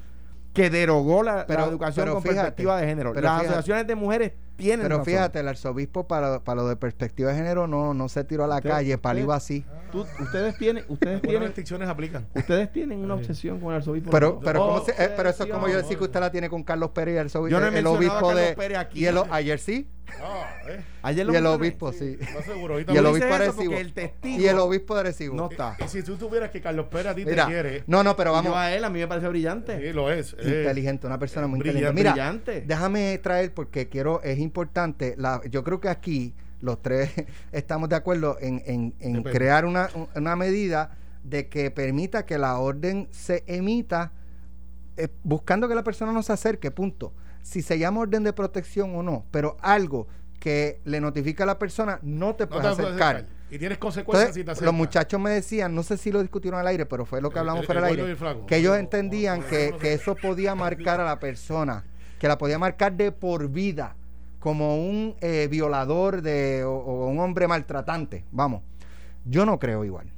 que 0.53 0.69
derogó 0.69 1.23
la, 1.23 1.45
la 1.47 1.65
educación 1.65 2.03
pero 2.05 2.13
con 2.15 2.23
fíjate, 2.23 2.39
perspectiva 2.41 2.78
de 2.80 2.88
género. 2.88 3.11
pero 3.13 3.23
Las 3.23 3.34
fíjate. 3.39 3.47
asociaciones 3.47 3.88
de 3.88 3.95
mujeres 3.95 4.32
tienen 4.62 4.84
Pero 4.86 4.97
razón. 4.99 5.05
fíjate, 5.14 5.39
el 5.39 5.47
arzobispo 5.47 6.07
para, 6.07 6.39
para 6.39 6.62
lo 6.62 6.68
de 6.68 6.76
perspectiva 6.76 7.32
de 7.32 7.38
género 7.38 7.68
no, 7.68 7.93
no 7.93 8.07
se 8.09 8.24
tiró 8.24 8.43
a 8.43 8.47
la 8.47 8.57
Usted- 8.57 8.70
calle, 8.70 8.97
para 8.97 9.14
usted- 9.16 9.24
iba 9.24 9.36
así. 9.36 9.66
tú- 9.91 10.05
ustedes 10.20 10.57
tienen, 10.57 10.84
ustedes 10.88 11.16
Algunas 11.16 11.22
tienen, 11.22 11.41
restricciones 11.43 11.89
aplican. 11.89 12.28
ustedes 12.36 12.72
tienen 12.72 12.99
una 12.99 13.16
obsesión 13.16 13.59
con 13.59 13.70
el 13.72 13.78
arzobispo. 13.78 14.09
Pero, 14.12 14.39
pero, 14.39 14.59
¿cómo 14.62 14.86
se- 14.86 14.91
eh, 14.91 15.12
pero 15.16 15.30
eso 15.30 15.43
es 15.43 15.51
como 15.51 15.68
yo 15.68 15.78
decir 15.78 15.97
que 15.97 16.03
usted 16.05 16.20
la 16.20 16.32
tiene 16.32 16.49
con 16.49 16.64
Carlos 16.64 16.91
Pérez 16.91 17.16
y 17.16 17.18
el, 17.18 17.30
sobi- 17.30 17.49
Yo 17.49 17.59
no 17.59 17.66
he 17.66 17.70
el 17.70 17.74
mencionado 17.74 17.95
a 17.95 17.97
obispo 17.99 18.28
Carlos 18.28 18.36
de. 18.36 18.55
Pérez 18.55 18.78
aquí. 18.78 18.99
Y 18.99 19.05
el, 19.05 19.18
ayer 19.32 19.59
sí. 19.59 19.88
Ah, 20.22 20.53
eh. 20.68 20.82
Ayer 21.03 21.26
lo 21.26 21.34
Y 21.34 21.36
el 21.36 21.45
obispo 21.45 21.91
sí. 21.93 22.18
No 22.34 22.41
seguro. 22.41 22.80
Y 22.80 22.84
el 22.97 23.05
obispo 23.05 23.34
Arecibo. 23.34 23.55
porque 23.66 23.80
el 23.82 23.93
testigo 23.93 24.41
Y 24.41 24.47
el 24.47 24.57
obispo 24.59 24.93
de 24.95 24.99
Arecibo. 25.01 25.36
no 25.36 25.49
está. 25.49 25.78
Y 25.84 25.88
si 25.88 26.03
tú 26.03 26.18
tuvieras 26.18 26.49
que 26.51 26.62
Carlos 26.62 26.88
Pérez 26.88 27.07
a 27.07 27.16
ti 27.16 27.26
Mira, 27.26 27.45
te 27.45 27.51
quiere, 27.51 27.84
no, 27.88 28.03
no, 28.03 28.16
pero 28.16 28.32
vamos. 28.32 28.51
yo 28.51 28.57
a 28.57 28.72
él, 28.74 28.84
a 28.84 28.89
mí 28.89 28.99
me 28.99 29.07
parece 29.07 29.28
brillante. 29.28 29.80
sí, 29.80 29.93
lo 29.93 30.12
es. 30.12 30.34
inteligente, 30.39 31.07
una 31.07 31.18
persona 31.20 31.47
muy 31.47 31.59
brillante, 31.59 31.80
inteligente. 31.89 32.01
Mira, 32.01 32.12
brillante. 32.14 32.62
déjame 32.68 33.18
traer 33.20 33.53
porque 33.53 33.89
quiero, 33.89 34.22
es 34.24 34.38
importante, 34.39 35.16
la, 35.18 35.41
yo 35.49 35.64
creo 35.64 35.80
que 35.80 35.89
aquí 35.89 36.34
los 36.59 36.82
tres 36.82 37.12
estamos 37.51 37.89
de 37.89 37.95
acuerdo 37.95 38.38
en, 38.39 38.62
en- 38.66 38.93
en 38.99 39.24
crear 39.24 39.66
una, 39.66 39.89
una 40.16 40.36
medida 40.36 40.97
de 41.24 41.47
que 41.49 41.72
permita 41.72 42.26
que 42.26 42.38
la 42.38 42.57
orden 42.57 43.07
se 43.12 43.43
emita 43.47 44.12
eh, 44.97 45.07
buscando 45.24 45.68
que 45.68 45.76
la 45.76 45.84
persona 45.84 46.12
no 46.12 46.22
se 46.24 46.34
acerque, 46.34 46.70
punto. 46.72 47.14
Si 47.41 47.61
se 47.61 47.77
llama 47.79 48.01
orden 48.01 48.23
de 48.23 48.33
protección 48.33 48.95
o 48.95 49.03
no, 49.03 49.25
pero 49.31 49.57
algo 49.61 50.07
que 50.39 50.79
le 50.85 50.99
notifica 51.01 51.43
a 51.43 51.47
la 51.47 51.59
persona, 51.59 51.99
no 52.01 52.35
te 52.35 52.45
no 52.45 52.49
puedes 52.49 52.75
te 52.77 52.83
acercar. 52.83 53.25
Y 53.51 53.59
tienes 53.59 53.77
consecuencias 53.79 54.29
Entonces, 54.29 54.35
si 54.35 54.41
te 54.43 54.47
los 54.47 54.57
acercas. 54.57 54.73
muchachos 54.73 55.19
me 55.19 55.29
decían, 55.31 55.75
no 55.75 55.83
sé 55.83 55.97
si 55.97 56.11
lo 56.11 56.21
discutieron 56.21 56.59
al 56.59 56.67
aire, 56.67 56.85
pero 56.85 57.05
fue 57.05 57.21
lo 57.21 57.29
que 57.29 57.35
El- 57.35 57.39
hablamos 57.41 57.61
el- 57.61 57.65
fuera 57.65 57.81
el 57.81 57.85
del 57.87 57.95
gordo 57.97 58.07
y 58.07 58.11
aire, 58.11 58.15
flaco. 58.19 58.45
que 58.45 58.55
ellos 58.57 58.73
O- 58.73 58.77
entendían 58.77 59.41
o- 59.41 59.45
que, 59.47 59.71
o- 59.73 59.77
que 59.77 59.93
eso 59.93 60.15
podía 60.15 60.55
marcar 60.55 60.99
a 61.01 61.03
la 61.05 61.19
persona, 61.19 61.83
que 62.17 62.27
la 62.27 62.37
podía 62.37 62.57
marcar 62.57 62.93
de 62.93 63.11
por 63.11 63.49
vida, 63.49 63.95
como 64.39 64.77
un 64.77 65.15
eh, 65.21 65.47
violador 65.51 66.21
de, 66.21 66.63
o 66.63 67.07
un 67.07 67.19
hombre 67.19 67.47
maltratante. 67.47 68.23
Vamos, 68.31 68.63
yo 69.25 69.45
no 69.45 69.59
creo 69.59 69.83
igual, 69.85 70.11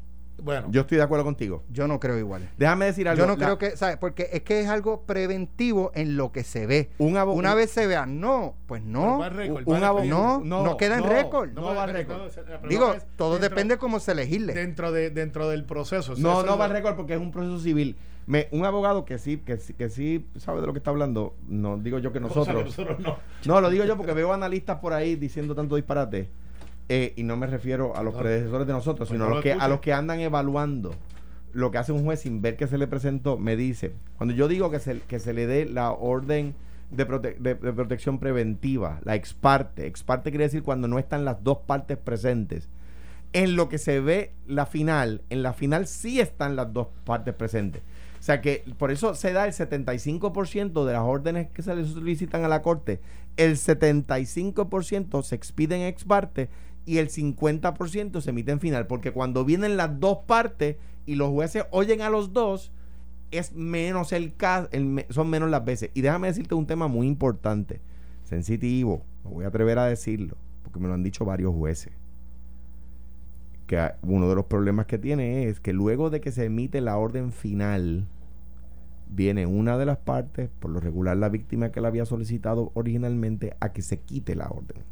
Bueno, 0.44 0.68
Yo 0.72 0.82
estoy 0.82 0.98
de 0.98 1.04
acuerdo 1.04 1.24
contigo. 1.24 1.64
yo 1.72 1.88
no 1.88 2.00
creo 2.00 2.18
igual. 2.18 2.50
Déjame 2.58 2.86
decir 2.86 3.08
algo. 3.08 3.20
Yo 3.24 3.26
no 3.28 3.38
La- 3.38 3.46
creo 3.46 3.58
que, 3.58 3.78
¿sabes? 3.78 3.98
Porque 3.98 4.30
es 4.34 4.42
que 4.42 4.60
es 4.60 4.68
algo 4.68 5.02
preventivo 5.04 5.92
en 5.96 6.18
lo 6.18 6.32
que 6.32 6.44
se 6.44 6.68
ve. 6.68 6.90
un 6.98 7.16
abo- 7.18 7.34
Una 7.34 7.52
un- 7.52 7.58
vez 7.58 7.72
se 7.72 7.88
vea, 7.88 8.06
no, 8.06 8.56
pues 8.68 8.84
no, 8.84 9.20
va 9.20 9.30
récord, 9.30 9.64
un 9.68 9.74
va 9.82 9.88
abo- 9.88 10.02
récord. 10.02 10.44
no, 10.44 10.64
no 10.64 10.78
queda 10.78 10.98
en 10.98 11.04
récord. 11.06 11.52
No, 11.54 11.74
va 11.76 11.86
récord. 11.86 12.18
no, 12.18 12.26
la 12.26 12.62
pregunta 12.62 12.68
Digo, 12.68 12.94
todo 13.16 13.32
dentro- 13.34 13.50
depende 13.50 13.78
cómo 13.78 14.00
se 14.00 14.14
legisle. 14.16 14.54
Dentro, 14.54 14.92
de, 14.92 15.10
dentro 15.10 15.48
del 15.50 15.64
proceso. 15.64 16.14
No, 16.18 16.44
no 16.44 16.58
va 16.58 16.68
récord 16.68 16.96
porque 16.96 17.14
es 17.14 17.20
un 17.22 17.32
proceso 17.32 17.60
civil. 17.60 17.96
Me, 18.26 18.48
un 18.52 18.66
abogado 18.66 19.04
que 19.04 19.18
sí, 19.18 19.38
que 19.38 19.58
sí, 19.58 19.74
que 19.74 19.90
sí 19.90 20.26
sabe 20.38 20.62
de 20.62 20.68
lo 20.68 20.72
que 20.74 20.78
está 20.80 20.92
hablando, 20.92 21.36
no 21.48 21.78
digo 21.78 22.00
yo 22.00 22.14
que 22.14 22.22
nosotros. 22.22 22.64
nosotros 22.66 23.00
no. 23.00 23.18
No, 23.46 23.60
lo 23.62 23.70
digo 23.70 23.84
yo 23.84 23.98
porque 23.98 24.14
veo 24.14 24.32
analistas 24.32 24.80
por 24.80 24.94
ahí 24.94 25.16
diciendo 25.18 25.54
tanto 25.56 25.76
disparate. 25.76 26.30
Eh, 26.90 27.14
y 27.16 27.24
no 27.24 27.38
me 27.38 27.48
refiero 27.48 27.96
a 27.96 28.04
los 28.04 28.14
predecesores 28.16 28.68
de 28.68 28.74
nosotros, 28.74 29.08
Pues 29.10 29.16
sino 29.18 29.26
no 29.26 29.26
a 29.26 29.30
lo 29.30 29.36
los, 29.36 29.44
que, 29.44 29.54
a 29.54 29.68
los 29.68 29.80
que 29.80 29.94
andan 29.94 30.20
evaluando 30.20 30.94
lo 31.54 31.70
que 31.72 31.78
hace 31.78 31.92
un 31.92 32.04
juez 32.04 32.20
sin 32.22 32.42
ver 32.42 32.56
que 32.58 32.68
se 32.68 32.78
le 32.78 32.88
presentó. 32.88 33.38
Me 33.38 33.56
dice, 33.56 33.94
cuando 34.18 34.34
yo 34.36 34.48
digo 34.48 34.70
que 34.72 34.80
se, 34.80 35.00
que 35.02 35.20
se 35.20 35.34
le 35.34 35.46
dé 35.48 35.66
la 35.66 35.92
orden 35.92 36.56
de, 36.92 37.08
prote- 37.08 37.38
de- 37.38 37.56
de 37.56 37.74
protección 37.74 38.20
preventiva, 38.20 39.00
la 39.04 39.16
ex 39.16 39.34
parte, 39.34 39.86
ex 39.88 40.04
parte 40.04 40.30
quiere 40.32 40.46
decir 40.46 40.64
cuando 40.64 40.88
no 40.88 41.00
están 41.00 41.26
las 41.26 41.44
dos 41.44 41.60
partes 41.66 41.98
presentes. 41.98 42.70
En 43.34 43.56
lo 43.56 43.68
que 43.70 43.78
se 43.80 44.00
ve 44.00 44.32
la 44.48 44.66
final, 44.68 45.22
en 45.32 45.42
la 45.42 45.54
final 45.54 45.88
sí 45.88 46.20
están 46.20 46.56
las 46.56 46.72
dos 46.74 46.88
partes 47.04 47.34
presentes. 47.34 47.82
O 48.20 48.24
sea 48.26 48.42
que 48.42 48.64
por 48.78 48.92
eso 48.92 49.16
se 49.16 49.34
da 49.34 49.46
el 49.46 49.54
75% 49.54 50.86
de 50.86 50.94
las 50.94 51.02
órdenes 51.02 51.50
que 51.50 51.62
se 51.62 51.76
le 51.76 51.84
solicitan 51.86 52.46
a 52.46 52.48
la 52.48 52.62
corte. 52.62 53.00
El 53.38 53.58
75% 53.58 55.24
se 55.24 55.36
expiden 55.36 55.82
ex 55.82 56.04
parte 56.04 56.50
y 56.86 56.98
el 56.98 57.10
50% 57.10 58.22
se 58.22 58.30
emite 58.30 58.52
en 58.52 58.60
final. 58.60 58.88
Porque 58.88 59.12
cuando 59.12 59.46
vienen 59.46 59.78
las 59.78 60.00
dos 60.00 60.20
partes 60.26 60.78
y 61.06 61.16
los 61.16 61.30
jueces 61.30 61.66
oyen 61.72 62.02
a 62.02 62.10
los 62.10 62.34
dos, 62.34 62.72
es 63.32 63.54
menos 63.54 64.14
el 64.14 64.36
caso, 64.36 64.70
son 65.10 65.30
menos 65.30 65.50
las 65.50 65.66
veces. 65.66 65.90
Y 65.94 66.02
déjame 66.02 66.28
decirte 66.28 66.56
un 66.56 66.68
tema 66.68 66.88
muy 66.88 67.08
importante, 67.08 67.82
sensitivo, 68.24 69.04
me 69.24 69.32
voy 69.32 69.46
a 69.46 69.48
atrever 69.48 69.80
a 69.80 69.86
decirlo, 69.86 70.38
porque 70.64 70.80
me 70.80 70.88
lo 70.88 70.94
han 70.94 71.04
dicho 71.04 71.26
varios 71.26 71.54
jueces. 71.54 71.94
Que 73.68 73.92
uno 74.04 74.30
de 74.30 74.36
los 74.36 74.46
problemas 74.46 74.86
que 74.86 74.98
tiene 74.98 75.48
es 75.48 75.60
que 75.60 75.74
luego 75.74 76.10
de 76.10 76.22
que 76.22 76.32
se 76.32 76.46
emite 76.46 76.82
la 76.82 76.98
orden 76.98 77.32
final, 77.32 78.06
viene 79.10 79.46
una 79.46 79.78
de 79.78 79.86
las 79.86 79.98
partes, 79.98 80.50
por 80.60 80.72
lo 80.72 80.80
regular 80.80 81.16
la 81.18 81.30
víctima 81.30 81.72
que 81.72 81.82
la 81.82 81.88
había 81.88 82.06
solicitado 82.06 82.72
originalmente, 82.74 83.56
a 83.60 83.72
que 83.72 83.82
se 83.82 84.00
quite 84.00 84.36
la 84.36 84.48
orden. 84.48 84.84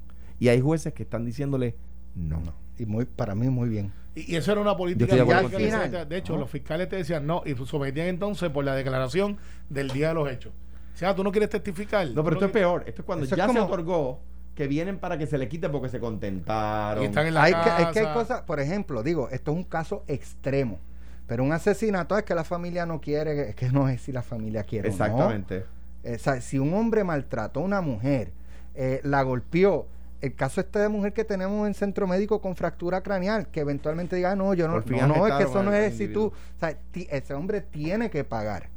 Y 0.41 0.49
hay 0.49 0.59
jueces 0.59 0.91
que 0.93 1.03
están 1.03 1.23
diciéndole 1.23 1.75
no. 2.15 2.39
No, 2.41 2.53
y 2.79 2.85
muy, 2.87 3.05
para 3.05 3.35
mí 3.35 3.47
muy 3.49 3.69
bien. 3.69 3.93
Y 4.15 4.33
y 4.33 4.35
eso 4.37 4.51
era 4.51 4.59
una 4.59 4.75
política 4.75 5.15
de 5.15 5.89
se. 5.89 6.05
De 6.05 6.17
hecho, 6.17 6.35
los 6.35 6.49
fiscales 6.49 6.89
te 6.89 6.95
decían 6.95 7.27
no 7.27 7.43
y 7.45 7.55
sometían 7.67 8.07
entonces 8.07 8.49
por 8.49 8.65
la 8.65 8.73
declaración 8.75 9.37
del 9.69 9.89
día 9.91 10.09
de 10.09 10.13
los 10.15 10.29
hechos. 10.29 10.51
O 10.93 10.97
sea, 10.97 11.15
tú 11.15 11.23
no 11.23 11.31
quieres 11.31 11.51
testificar. 11.51 12.07
No, 12.09 12.23
pero 12.23 12.35
esto 12.37 12.47
es 12.47 12.51
peor. 12.51 12.83
Esto 12.87 13.03
es 13.03 13.05
cuando 13.05 13.23
Eso 13.25 13.35
es 13.35 13.37
ya 13.37 13.47
se 13.47 13.53
como- 13.53 13.65
otorgó 13.65 14.19
que 14.55 14.65
vienen 14.67 14.97
para 14.97 15.17
que 15.19 15.27
se 15.27 15.37
le 15.37 15.47
quite 15.47 15.69
porque 15.69 15.89
se 15.89 15.99
contentaron. 15.99 17.03
Y 17.03 17.05
están 17.05 17.27
en 17.27 17.35
la 17.35 17.43
Hay 17.43 17.53
que, 17.53 17.59
casa. 17.59 17.81
es 17.83 17.87
que 17.89 17.99
hay 17.99 18.13
cosas, 18.13 18.41
por 18.41 18.59
ejemplo, 18.59 19.03
digo, 19.03 19.29
esto 19.29 19.51
es 19.51 19.57
un 19.57 19.63
caso 19.63 20.03
extremo, 20.07 20.79
pero 21.27 21.43
un 21.43 21.53
asesinato 21.53 22.17
es 22.17 22.23
que 22.23 22.33
la 22.35 22.43
familia 22.43 22.85
no 22.87 22.99
quiere, 22.99 23.49
es 23.49 23.55
que 23.55 23.69
no 23.69 23.87
es 23.87 24.01
si 24.01 24.11
la 24.11 24.23
familia 24.23 24.63
quiere 24.63 24.89
o 24.89 24.91
no. 24.91 24.95
Exactamente. 25.05 25.65
O 26.03 26.17
sea, 26.17 26.41
si 26.41 26.57
un 26.59 26.73
hombre 26.73 27.03
maltrató 27.03 27.59
a 27.61 27.63
una 27.63 27.79
mujer, 27.81 28.31
eh, 28.75 28.99
la 29.03 29.21
golpeó, 29.21 29.87
el 30.21 30.35
caso 30.35 30.61
este 30.61 30.79
de 30.79 30.87
mujer 30.89 31.13
que 31.13 31.23
tenemos 31.23 31.65
en 31.67 31.73
centro 31.73 32.05
médico 32.07 32.39
con 32.41 32.55
fractura 32.55 33.01
craneal, 33.01 33.47
que 33.47 33.59
eventualmente 33.61 34.15
diga, 34.15 34.31
"Ah, 34.31 34.35
no, 34.35 34.53
yo 34.53 34.67
no, 34.67 34.75
no, 35.07 35.07
no, 35.07 35.27
es 35.27 35.33
que 35.33 35.43
eso 35.43 35.63
no 35.63 35.73
es 35.73 35.97
si 35.97 36.07
tú, 36.13 36.25
o 36.27 36.59
sea, 36.59 36.77
ti- 36.91 37.07
ese 37.09 37.33
hombre 37.33 37.61
tiene 37.61 38.09
que 38.09 38.23
pagar 38.23 38.69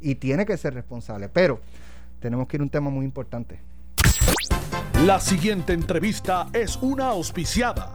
y 0.00 0.14
tiene 0.14 0.46
que 0.46 0.56
ser 0.56 0.74
responsable, 0.74 1.28
pero 1.28 1.60
tenemos 2.20 2.46
que 2.46 2.56
ir 2.56 2.60
a 2.60 2.64
un 2.64 2.70
tema 2.70 2.88
muy 2.90 3.04
importante. 3.04 3.58
La 5.04 5.18
siguiente 5.18 5.72
entrevista 5.72 6.46
es 6.52 6.76
una 6.76 7.08
auspiciada. 7.08 7.90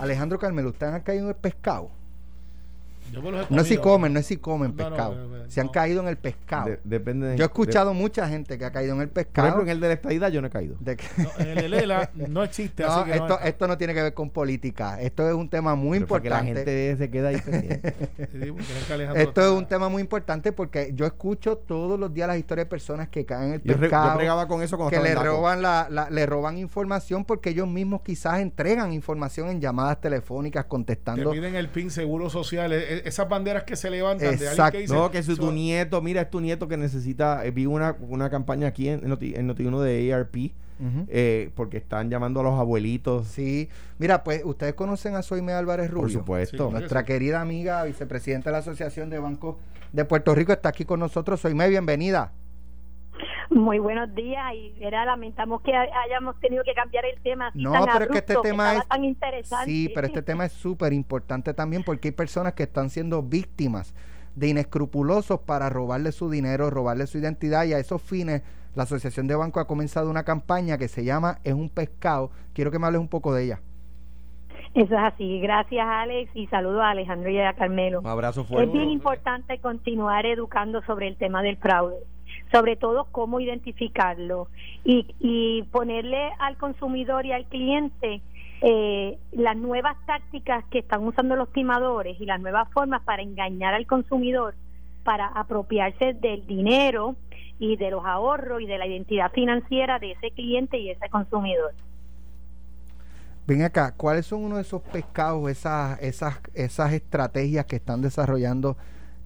Alejandro 0.00 0.38
Carmelo, 0.38 0.70
¿ustedes 0.70 0.94
han 0.94 1.02
caído 1.02 1.24
en 1.24 1.28
el 1.28 1.34
pescado? 1.36 1.90
Yo 1.90 1.90
me 1.90 1.90
los 1.90 2.96
he 2.96 2.99
No 3.12 3.60
es 3.62 3.66
si 3.68 3.76
comen, 3.78 4.12
no 4.12 4.20
es 4.20 4.26
si 4.26 4.36
comen 4.36 4.74
No, 4.76 4.84
no, 4.84 4.90
pescado. 4.90 5.14
no, 5.14 5.38
no, 5.38 5.50
Se 5.50 5.60
han 5.60 5.66
no. 5.66 5.72
caído 5.72 6.00
en 6.02 6.08
el 6.08 6.16
pescado. 6.16 6.66
De- 6.70 6.80
depende 6.84 7.26
de- 7.28 7.36
Yo 7.36 7.44
he 7.44 7.46
escuchado 7.46 7.90
de- 7.90 7.96
mucha 7.96 8.28
gente 8.28 8.56
que 8.58 8.64
ha 8.64 8.70
caído 8.70 8.94
en 8.94 9.00
el 9.02 9.08
por 9.08 9.14
pescado. 9.24 9.48
ejemplo, 9.48 9.62
en 9.64 9.68
el 9.70 9.80
de 9.80 9.88
la 9.88 9.94
estadidad 9.94 10.28
yo 10.30 10.40
no 10.40 10.46
he 10.46 10.50
caído. 10.50 10.76
de 10.80 10.96
que- 10.96 11.04
No, 11.16 11.30
en 11.38 11.58
el 11.74 11.98
no 12.28 12.42
existe, 12.44 12.82
No, 12.84 12.88
así 12.92 13.10
que 13.10 13.16
esto, 13.16 13.40
esto 13.40 13.66
no 13.68 13.76
tiene 13.78 13.94
que 13.94 14.02
ver 14.02 14.14
con 14.14 14.30
política. 14.30 15.00
Esto 15.00 15.28
es 15.28 15.34
un 15.34 15.48
tema 15.48 15.74
muy 15.74 15.98
Pero 15.98 16.08
para 16.08 16.20
que 16.22 16.28
importante. 16.28 16.52
la 16.54 16.56
gente 16.60 16.96
se 16.96 17.10
queda 17.10 17.28
ahí 17.28 17.40
pendiente. 17.40 17.94
Esto 19.16 19.40
es 19.42 19.50
un 19.50 19.66
tema 19.66 19.88
muy 19.88 20.02
importante 20.02 20.52
porque 20.52 20.92
yo 20.94 21.06
escucho 21.06 21.56
todos 21.56 21.98
los 21.98 22.12
días 22.12 22.28
las 22.28 22.38
historias 22.38 22.66
de 22.66 22.70
personas 22.70 23.08
que 23.08 23.24
caen 23.24 23.48
en 23.48 23.54
el 23.54 23.62
Yo, 23.62 23.72
re- 23.74 23.74
yo 23.74 23.80
pescado, 23.80 24.16
bregaba 24.16 24.46
con 24.48 24.62
eso 24.62 24.76
cuando 24.76 24.90
que 24.96 25.02
le 25.02 25.14
roban 25.14 25.62
la, 25.62 25.88
la- 25.90 26.10
le 26.10 26.26
roban 26.26 26.58
información 26.58 27.24
porque 27.24 27.50
ellos 27.50 27.68
mismos 27.68 28.02
quizás 28.02 28.40
entregan 28.40 28.92
información 28.92 29.48
en 29.48 29.60
llamadas 29.60 30.00
telefónicas 30.00 30.64
Te 30.64 30.68
contestando. 30.68 31.30
piden 31.32 31.54
el 31.56 31.68
PIN 31.68 31.90
seguro 31.90 32.30
social, 32.30 32.72
e- 32.72 32.94
e- 32.98 32.99
esas 33.04 33.28
banderas 33.28 33.64
que 33.64 33.76
se 33.76 33.90
levantan 33.90 34.18
de 34.18 34.28
alguien 34.28 34.48
Exacto. 34.50 34.72
que 34.72 34.82
dice, 34.82 34.94
No, 34.94 35.10
que 35.10 35.22
si 35.22 35.34
tu 35.36 35.46
"So- 35.46 35.52
nieto, 35.52 36.00
mira, 36.02 36.22
es 36.22 36.30
tu 36.30 36.40
nieto 36.40 36.68
que 36.68 36.76
necesita. 36.76 37.44
eh, 37.44 37.50
vi 37.50 37.66
una, 37.66 37.96
una 38.00 38.30
campaña 38.30 38.68
aquí 38.68 38.88
en, 38.88 39.02
en 39.02 39.08
Noti, 39.08 39.34
en 39.34 39.48
Noti1 39.48 39.80
de 39.82 40.12
ARP, 40.14 40.52
eh, 41.08 41.50
porque 41.54 41.76
están 41.76 42.08
llamando 42.10 42.40
a 42.40 42.42
los 42.42 42.58
abuelitos. 42.58 43.26
Sí, 43.28 43.68
mira, 43.98 44.24
pues 44.24 44.42
ustedes 44.44 44.74
conocen 44.74 45.14
a 45.14 45.22
Soime 45.22 45.52
Álvarez 45.52 45.90
Rubio. 45.90 46.02
por 46.02 46.10
supuesto. 46.10 46.68
Sí, 46.68 46.72
Nuestra 46.72 47.04
querida 47.04 47.40
amiga, 47.40 47.84
vicepresidenta 47.84 48.48
de 48.50 48.52
la 48.52 48.58
Asociación 48.58 49.10
de 49.10 49.18
Bancos 49.18 49.56
de 49.92 50.04
Puerto 50.04 50.34
Rico, 50.34 50.52
está 50.52 50.68
aquí 50.70 50.84
con 50.84 51.00
nosotros. 51.00 51.40
Soime, 51.40 51.68
bienvenida. 51.68 52.32
Muy 53.50 53.80
buenos 53.80 54.14
días 54.14 54.54
y 54.54 54.74
era 54.80 55.04
lamentamos 55.04 55.60
que 55.62 55.74
hayamos 55.74 56.38
tenido 56.38 56.62
que 56.64 56.72
cambiar 56.72 57.04
el 57.04 57.20
tema 57.20 57.48
así 57.48 57.60
No, 57.60 57.72
tan 57.72 57.84
pero 57.92 58.04
es 58.04 58.10
que 58.12 58.18
este 58.18 58.36
tema 58.42 58.74
es- 58.76 58.86
tan 58.88 59.04
interesante. 59.04 59.64
Sí, 59.70 59.90
pero 59.94 60.06
este 60.06 60.22
tema 60.22 60.44
es 60.44 60.52
súper 60.52 60.92
importante 60.92 61.52
también 61.52 61.82
porque 61.82 62.08
hay 62.08 62.12
personas 62.12 62.52
que 62.54 62.62
están 62.62 62.90
siendo 62.90 63.22
víctimas 63.22 63.92
de 64.36 64.48
inescrupulosos 64.48 65.40
para 65.40 65.68
robarle 65.68 66.12
su 66.12 66.30
dinero, 66.30 66.70
robarle 66.70 67.08
su 67.08 67.18
identidad 67.18 67.64
y 67.64 67.72
a 67.72 67.78
esos 67.80 68.00
fines 68.00 68.42
la 68.76 68.84
Asociación 68.84 69.26
de 69.26 69.34
Bancos 69.34 69.64
ha 69.64 69.66
comenzado 69.66 70.08
una 70.08 70.22
campaña 70.22 70.78
que 70.78 70.86
se 70.86 71.02
llama 71.04 71.38
Es 71.42 71.54
un 71.54 71.68
pescado. 71.70 72.30
Quiero 72.54 72.70
que 72.70 72.78
me 72.78 72.86
hables 72.86 73.00
un 73.00 73.08
poco 73.08 73.34
de 73.34 73.44
ella. 73.46 73.60
Eso 74.74 74.94
es 74.94 75.00
así. 75.02 75.40
Gracias 75.40 75.84
Alex 75.84 76.30
y 76.36 76.46
saludo 76.46 76.80
a 76.80 76.90
Alejandro 76.90 77.28
y 77.28 77.40
a 77.40 77.52
Carmelo. 77.54 77.98
Un 77.98 78.06
abrazo 78.06 78.42
Es 78.42 78.46
fuerte. 78.46 78.72
bien 78.72 78.90
importante 78.90 79.58
continuar 79.58 80.24
educando 80.24 80.80
sobre 80.82 81.08
el 81.08 81.16
tema 81.16 81.42
del 81.42 81.56
fraude, 81.56 81.96
sobre 82.52 82.76
todo 82.76 83.06
cómo 83.12 83.40
identificarlo 83.40 84.48
y, 84.84 85.06
y 85.20 85.62
ponerle 85.70 86.30
al 86.38 86.56
consumidor 86.56 87.26
y 87.26 87.32
al 87.32 87.44
cliente 87.46 88.22
eh, 88.62 89.18
las 89.32 89.56
nuevas 89.56 89.96
tácticas 90.06 90.64
que 90.70 90.80
están 90.80 91.06
usando 91.06 91.34
los 91.34 91.50
timadores 91.52 92.20
y 92.20 92.26
las 92.26 92.40
nuevas 92.40 92.68
formas 92.72 93.02
para 93.02 93.22
engañar 93.22 93.72
al 93.72 93.86
consumidor 93.86 94.54
para 95.02 95.28
apropiarse 95.28 96.12
del 96.12 96.46
dinero 96.46 97.16
y 97.58 97.76
de 97.76 97.90
los 97.90 98.04
ahorros 98.04 98.60
y 98.60 98.66
de 98.66 98.78
la 98.78 98.86
identidad 98.86 99.32
financiera 99.32 99.98
de 99.98 100.12
ese 100.12 100.30
cliente 100.32 100.78
y 100.78 100.90
ese 100.90 101.08
consumidor. 101.08 101.72
Ven 103.46 103.62
acá, 103.62 103.94
¿cuáles 103.96 104.26
son 104.26 104.44
uno 104.44 104.56
de 104.56 104.62
esos 104.62 104.82
pescados, 104.82 105.50
esas, 105.50 106.00
esas, 106.02 106.38
esas 106.54 106.92
estrategias 106.92 107.64
que 107.64 107.76
están 107.76 108.02
desarrollando 108.02 108.76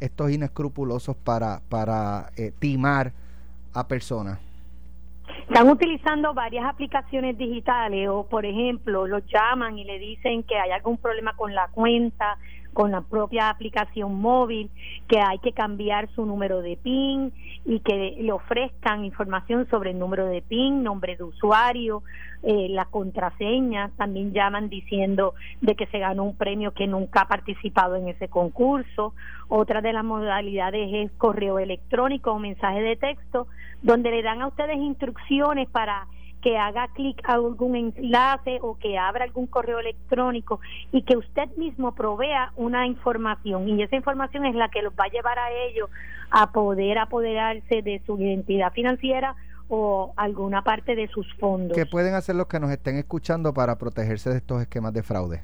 estos 0.01 0.31
inescrupulosos 0.31 1.17
para, 1.17 1.61
para 1.69 2.31
eh, 2.37 2.53
timar 2.59 3.13
a 3.73 3.87
personas? 3.87 4.39
Están 5.49 5.69
utilizando 5.69 6.33
varias 6.33 6.65
aplicaciones 6.65 7.37
digitales 7.37 8.09
o, 8.09 8.27
por 8.27 8.47
ejemplo, 8.47 9.07
los 9.07 9.23
llaman 9.27 9.79
y 9.79 9.85
le 9.85 9.99
dicen 9.99 10.43
que 10.43 10.59
hay 10.59 10.71
algún 10.71 10.97
problema 10.97 11.35
con 11.37 11.55
la 11.55 11.69
cuenta, 11.69 12.39
con 12.75 12.91
la 12.91 13.01
propia 13.01 13.49
aplicación 13.49 14.16
móvil, 14.16 14.70
que 15.09 15.20
hay 15.20 15.39
que 15.39 15.53
cambiar 15.53 16.09
su 16.14 16.27
número 16.27 16.61
de 16.61 16.77
PIN 16.77 17.33
y 17.64 17.81
que 17.81 18.16
le 18.20 18.33
ofrezcan 18.33 19.05
información 19.05 19.66
sobre 19.70 19.93
el 19.93 19.99
número 19.99 20.27
de 20.27 20.43
PIN, 20.43 20.83
nombre 20.83 21.16
de 21.16 21.25
usuario, 21.25 22.03
eh, 22.43 22.68
la 22.68 22.85
contraseña. 22.85 23.91
También 23.97 24.35
llaman 24.35 24.68
diciendo 24.68 25.35
de 25.62 25.75
que 25.75 25.87
se 25.87 25.99
ganó 25.99 26.25
un 26.25 26.37
premio 26.37 26.72
que 26.72 26.87
nunca 26.87 27.22
ha 27.22 27.29
participado 27.29 27.97
en 27.97 28.09
ese 28.09 28.29
concurso. 28.29 29.14
Otra 29.49 29.81
de 29.81 29.95
las 29.95 30.05
modalidades 30.05 30.91
es 30.93 31.12
correo 31.12 31.59
electrónico 31.59 32.33
o 32.33 32.39
mensaje 32.39 32.83
de 32.83 32.97
texto, 32.97 33.47
donde 33.81 34.11
le 34.11 34.22
dan 34.22 34.43
a 34.43 34.49
ustedes 34.49 34.77
instrucciones 34.77 35.70
para 35.70 36.07
que 36.45 36.59
haga 36.59 36.89
clic 36.89 37.27
a 37.27 37.33
algún 37.33 37.75
enlace 37.75 38.59
o 38.61 38.77
que 38.79 38.99
abra 38.99 39.25
algún 39.25 39.47
correo 39.47 39.79
electrónico 39.79 40.61
y 40.93 41.01
que 41.01 41.17
usted 41.17 41.49
mismo 41.57 41.95
provea 41.95 42.53
una 42.57 42.87
información 42.87 43.67
y 43.67 43.83
esa 43.83 43.97
información 43.97 44.45
es 44.45 44.55
la 44.55 44.69
que 44.69 44.83
los 44.83 44.93
va 44.93 45.05
a 45.05 45.09
llevar 45.09 45.39
a 45.39 45.51
ellos 45.51 45.89
a 46.31 46.53
poder 46.53 46.99
apoderarse 46.99 47.81
de 47.81 48.03
su 48.05 48.21
identidad 48.21 48.75
financiera 48.75 49.35
o 49.69 50.13
alguna 50.17 50.63
parte 50.63 50.95
de 50.95 51.09
sus 51.09 51.27
fondos. 51.37 51.75
¿Qué 51.75 51.87
pueden 51.87 52.13
hacer 52.13 52.37
los 52.37 52.47
que 52.47 52.61
nos 52.61 52.71
estén 52.71 52.99
escuchando 52.99 53.55
para 53.55 53.79
protegerse 53.79 54.29
de 54.29 54.37
estos 54.37 54.61
esquemas 54.61 54.93
de 54.93 55.03
fraude? 55.03 55.43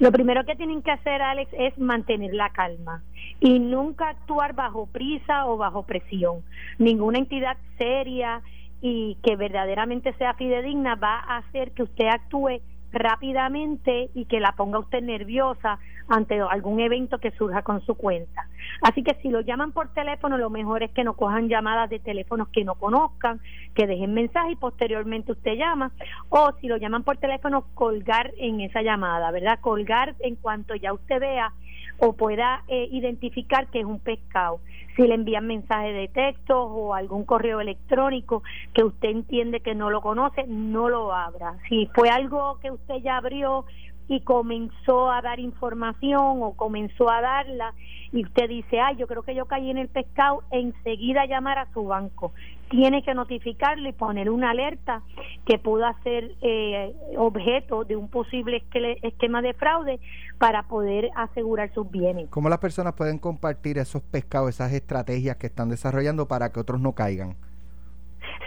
Lo 0.00 0.10
primero 0.10 0.44
que 0.44 0.56
tienen 0.56 0.82
que 0.82 0.90
hacer, 0.90 1.22
Alex, 1.22 1.52
es 1.56 1.78
mantener 1.78 2.34
la 2.34 2.50
calma 2.50 3.04
y 3.38 3.60
nunca 3.60 4.08
actuar 4.08 4.54
bajo 4.54 4.86
prisa 4.86 5.46
o 5.46 5.56
bajo 5.56 5.84
presión. 5.84 6.42
Ninguna 6.78 7.18
entidad 7.18 7.56
seria 7.78 8.42
y 8.80 9.16
que 9.22 9.36
verdaderamente 9.36 10.12
sea 10.14 10.34
fidedigna 10.34 10.94
va 10.94 11.18
a 11.18 11.38
hacer 11.38 11.72
que 11.72 11.82
usted 11.82 12.06
actúe 12.06 12.60
rápidamente 12.92 14.10
y 14.14 14.24
que 14.24 14.40
la 14.40 14.52
ponga 14.52 14.78
usted 14.78 15.02
nerviosa 15.02 15.78
ante 16.08 16.40
algún 16.40 16.80
evento 16.80 17.18
que 17.18 17.32
surja 17.32 17.62
con 17.62 17.82
su 17.82 17.94
cuenta. 17.94 18.48
Así 18.82 19.02
que 19.02 19.14
si 19.20 19.28
lo 19.28 19.40
llaman 19.42 19.72
por 19.72 19.92
teléfono, 19.92 20.38
lo 20.38 20.48
mejor 20.48 20.82
es 20.82 20.90
que 20.92 21.04
no 21.04 21.14
cojan 21.14 21.48
llamadas 21.48 21.90
de 21.90 21.98
teléfonos 21.98 22.48
que 22.48 22.64
no 22.64 22.76
conozcan, 22.76 23.40
que 23.74 23.86
dejen 23.86 24.14
mensaje 24.14 24.52
y 24.52 24.56
posteriormente 24.56 25.32
usted 25.32 25.54
llama, 25.56 25.92
o 26.30 26.52
si 26.60 26.66
lo 26.66 26.78
llaman 26.78 27.04
por 27.04 27.18
teléfono, 27.18 27.66
colgar 27.74 28.32
en 28.38 28.60
esa 28.60 28.80
llamada, 28.80 29.30
¿verdad? 29.30 29.60
Colgar 29.60 30.14
en 30.20 30.36
cuanto 30.36 30.74
ya 30.74 30.92
usted 30.94 31.20
vea 31.20 31.52
o 31.98 32.12
pueda 32.12 32.62
eh, 32.68 32.88
identificar 32.90 33.66
que 33.68 33.80
es 33.80 33.84
un 33.84 33.98
pescado. 33.98 34.60
Si 34.96 35.06
le 35.06 35.14
envían 35.14 35.46
mensaje 35.46 35.92
de 35.92 36.08
texto 36.08 36.60
o 36.60 36.94
algún 36.94 37.24
correo 37.24 37.60
electrónico 37.60 38.42
que 38.74 38.82
usted 38.82 39.10
entiende 39.10 39.60
que 39.60 39.74
no 39.74 39.90
lo 39.90 40.00
conoce, 40.00 40.44
no 40.48 40.88
lo 40.88 41.12
abra. 41.12 41.56
Si 41.68 41.86
fue 41.94 42.08
algo 42.08 42.58
que 42.60 42.70
usted 42.70 42.96
ya 42.96 43.16
abrió 43.16 43.64
y 44.08 44.20
comenzó 44.20 45.10
a 45.10 45.20
dar 45.20 45.38
información 45.38 46.42
o 46.42 46.54
comenzó 46.54 47.10
a 47.10 47.20
darla 47.20 47.74
y 48.10 48.24
usted 48.24 48.48
dice, 48.48 48.80
ay, 48.80 48.96
yo 48.96 49.06
creo 49.06 49.22
que 49.22 49.34
yo 49.34 49.44
caí 49.44 49.70
en 49.70 49.76
el 49.76 49.88
pescado, 49.88 50.42
enseguida 50.50 51.26
llamar 51.26 51.58
a 51.58 51.70
su 51.74 51.84
banco. 51.84 52.32
Tiene 52.70 53.02
que 53.02 53.14
notificarle 53.14 53.90
y 53.90 53.92
poner 53.92 54.30
una 54.30 54.50
alerta 54.50 55.02
que 55.44 55.58
pueda 55.58 55.94
ser 56.02 56.34
eh, 56.40 56.94
objeto 57.16 57.84
de 57.84 57.96
un 57.96 58.08
posible 58.08 58.64
esquema 59.02 59.42
de 59.42 59.52
fraude 59.54 60.00
para 60.38 60.64
poder 60.64 61.10
asegurar 61.16 61.72
sus 61.74 61.90
bienes. 61.90 62.28
¿Cómo 62.30 62.48
las 62.48 62.58
personas 62.58 62.94
pueden 62.94 63.18
compartir 63.18 63.78
esos 63.78 64.02
pescados, 64.02 64.50
esas 64.50 64.72
estrategias 64.72 65.36
que 65.36 65.48
están 65.48 65.68
desarrollando 65.68 66.28
para 66.28 66.50
que 66.50 66.60
otros 66.60 66.80
no 66.80 66.92
caigan? 66.92 67.36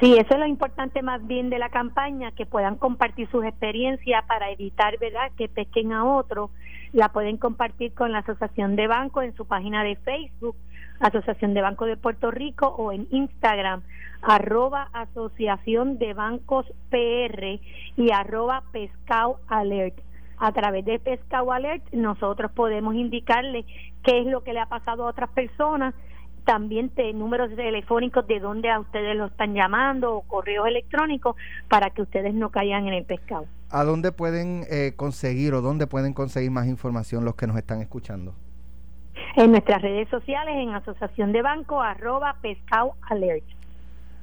Sí, 0.02 0.18
eso 0.18 0.34
es 0.34 0.39
lo 0.39 0.47
importante 0.47 1.04
más 1.04 1.28
bien 1.28 1.52
de 1.52 1.60
la 1.60 1.70
campaña, 1.70 2.32
que 2.32 2.47
puedan 2.47 2.76
compartir 2.76 3.30
sus 3.30 3.45
experiencias 3.45 4.26
para 4.26 4.49
evitar, 4.49 4.97
¿verdad?, 4.97 5.32
que 5.38 5.47
pesquen 5.47 5.93
a 5.93 6.04
otros. 6.04 6.49
La 6.91 7.10
pueden 7.10 7.38
compartir 7.38 7.93
con 7.93 8.12
la 8.12 8.18
Asociación 8.18 8.76
de 8.76 8.88
Bancos 8.88 9.26
en 9.26 9.36
su 9.36 9.45
página 9.45 9.84
de 9.84 9.97
Facebook, 9.97 10.56
Asociación 10.99 11.54
de 11.54 11.62
Bancos 11.62 11.88
de 11.88 11.97
Puerto 11.97 12.32
Rico, 12.32 12.66
o 12.66 12.91
en 12.91 13.08
Instagram, 13.12 13.84
arroba 14.24 14.89
Asociación 14.91 15.99
de 15.99 16.16
Bancos 16.16 16.66
PR 16.89 17.60
y 17.95 18.12
arroba 18.12 18.64
Pescao 18.72 19.38
Alert. 19.49 19.99
A 20.39 20.52
través 20.52 20.84
de 20.84 20.97
Pescao 20.97 21.52
Alert 21.52 21.84
nosotros 21.93 22.52
podemos 22.54 22.95
indicarle 22.95 23.66
qué 24.02 24.22
es 24.22 24.26
lo 24.26 24.41
que 24.41 24.54
le 24.54 24.62
ha 24.62 24.66
pasado 24.66 25.06
a 25.06 25.12
otras 25.12 25.30
personas 25.30 25.93
también 26.46 26.92
de 26.96 27.14
números 27.14 27.56
telefónicos 27.56 28.28
de 28.28 28.39
dónde 28.39 28.70
a 28.70 28.80
ustedes 28.80 29.16
lo 29.16 29.28
están 29.28 29.54
llamando 29.54 30.16
o 30.16 30.22
correos 30.22 30.68
electrónicos 30.68 31.36
para 31.68 31.89
que 31.89 32.02
ustedes 32.02 32.34
no 32.34 32.50
caigan 32.50 32.88
en 32.88 32.94
el 32.94 33.06
pescado. 33.06 33.46
¿A 33.70 33.84
dónde 33.84 34.12
pueden 34.12 34.66
eh, 34.70 34.94
conseguir 34.96 35.54
o 35.54 35.62
dónde 35.62 35.88
pueden 35.88 36.14
conseguir 36.14 36.52
más 36.52 36.68
información 36.68 37.24
los 37.24 37.36
que 37.36 37.48
nos 37.48 37.58
están 37.58 37.82
escuchando? 37.82 38.34
En 39.36 39.52
nuestras 39.52 39.82
redes 39.82 40.10
sociales, 40.10 40.56
en 40.58 40.74
Asociación 40.74 41.32
de 41.32 41.42
Banco, 41.42 41.82
arroba 41.82 42.36
pescado 42.42 42.96
alert. 43.10 43.46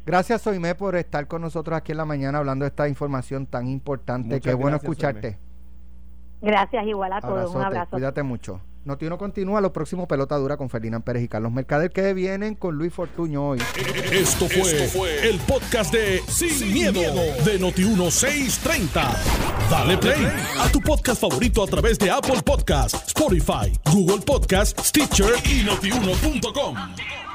Gracias, 0.05 0.43
Soime, 0.43 0.75
por 0.75 0.97
estar 0.97 1.27
con 1.27 1.43
nosotros 1.43 1.77
aquí 1.77 1.93
en 1.93 1.99
la 1.99 2.05
mañana 2.05 2.39
hablando 2.39 2.65
de 2.65 2.71
esta 2.71 2.89
información 2.89 3.47
tan 3.47 3.69
importante. 3.69 4.41
Qué 4.41 4.55
bueno 4.55 4.77
escucharte. 4.77 5.39
Gracias, 6.41 6.87
igual 6.87 7.13
a 7.13 7.21
todos. 7.21 7.55
Un 7.55 7.63
abrazo. 7.63 7.91
Cuídate 7.91 8.23
mucho. 8.23 8.61
Notiuno 8.85 9.19
continúa, 9.19 9.61
los 9.61 9.73
próximos 9.73 10.07
pelota 10.07 10.37
dura 10.37 10.57
con 10.57 10.71
Ferdinand 10.71 11.05
Pérez 11.05 11.23
y 11.25 11.29
Carlos 11.29 11.53
Mercader 11.53 11.91
que 11.91 12.15
vienen 12.15 12.55
con 12.55 12.77
Luis 12.77 12.93
Fortuño 12.93 13.49
hoy. 13.49 13.59
Esto 14.11 14.49
fue, 14.49 15.29
el 15.29 15.39
podcast 15.41 15.93
de 15.93 16.23
Sin, 16.27 16.73
miedo, 16.73 17.01
de 17.45 17.59
Noti 17.59 17.83
630. 17.83 19.17
Dale 19.71 19.99
play 19.99 20.27
a 20.59 20.71
tu 20.73 20.81
podcast 20.81 21.21
favorito 21.21 21.63
a 21.63 21.67
través 21.67 21.99
de 21.99 22.11
Apple 22.11 22.41
Podcasts, 22.45 23.09
Spotify, 23.09 23.73
Google 23.93 24.25
Podcasts, 24.25 24.89
Stitcher 24.89 25.35
y 25.45 25.65
notiuno.com. 25.65 27.28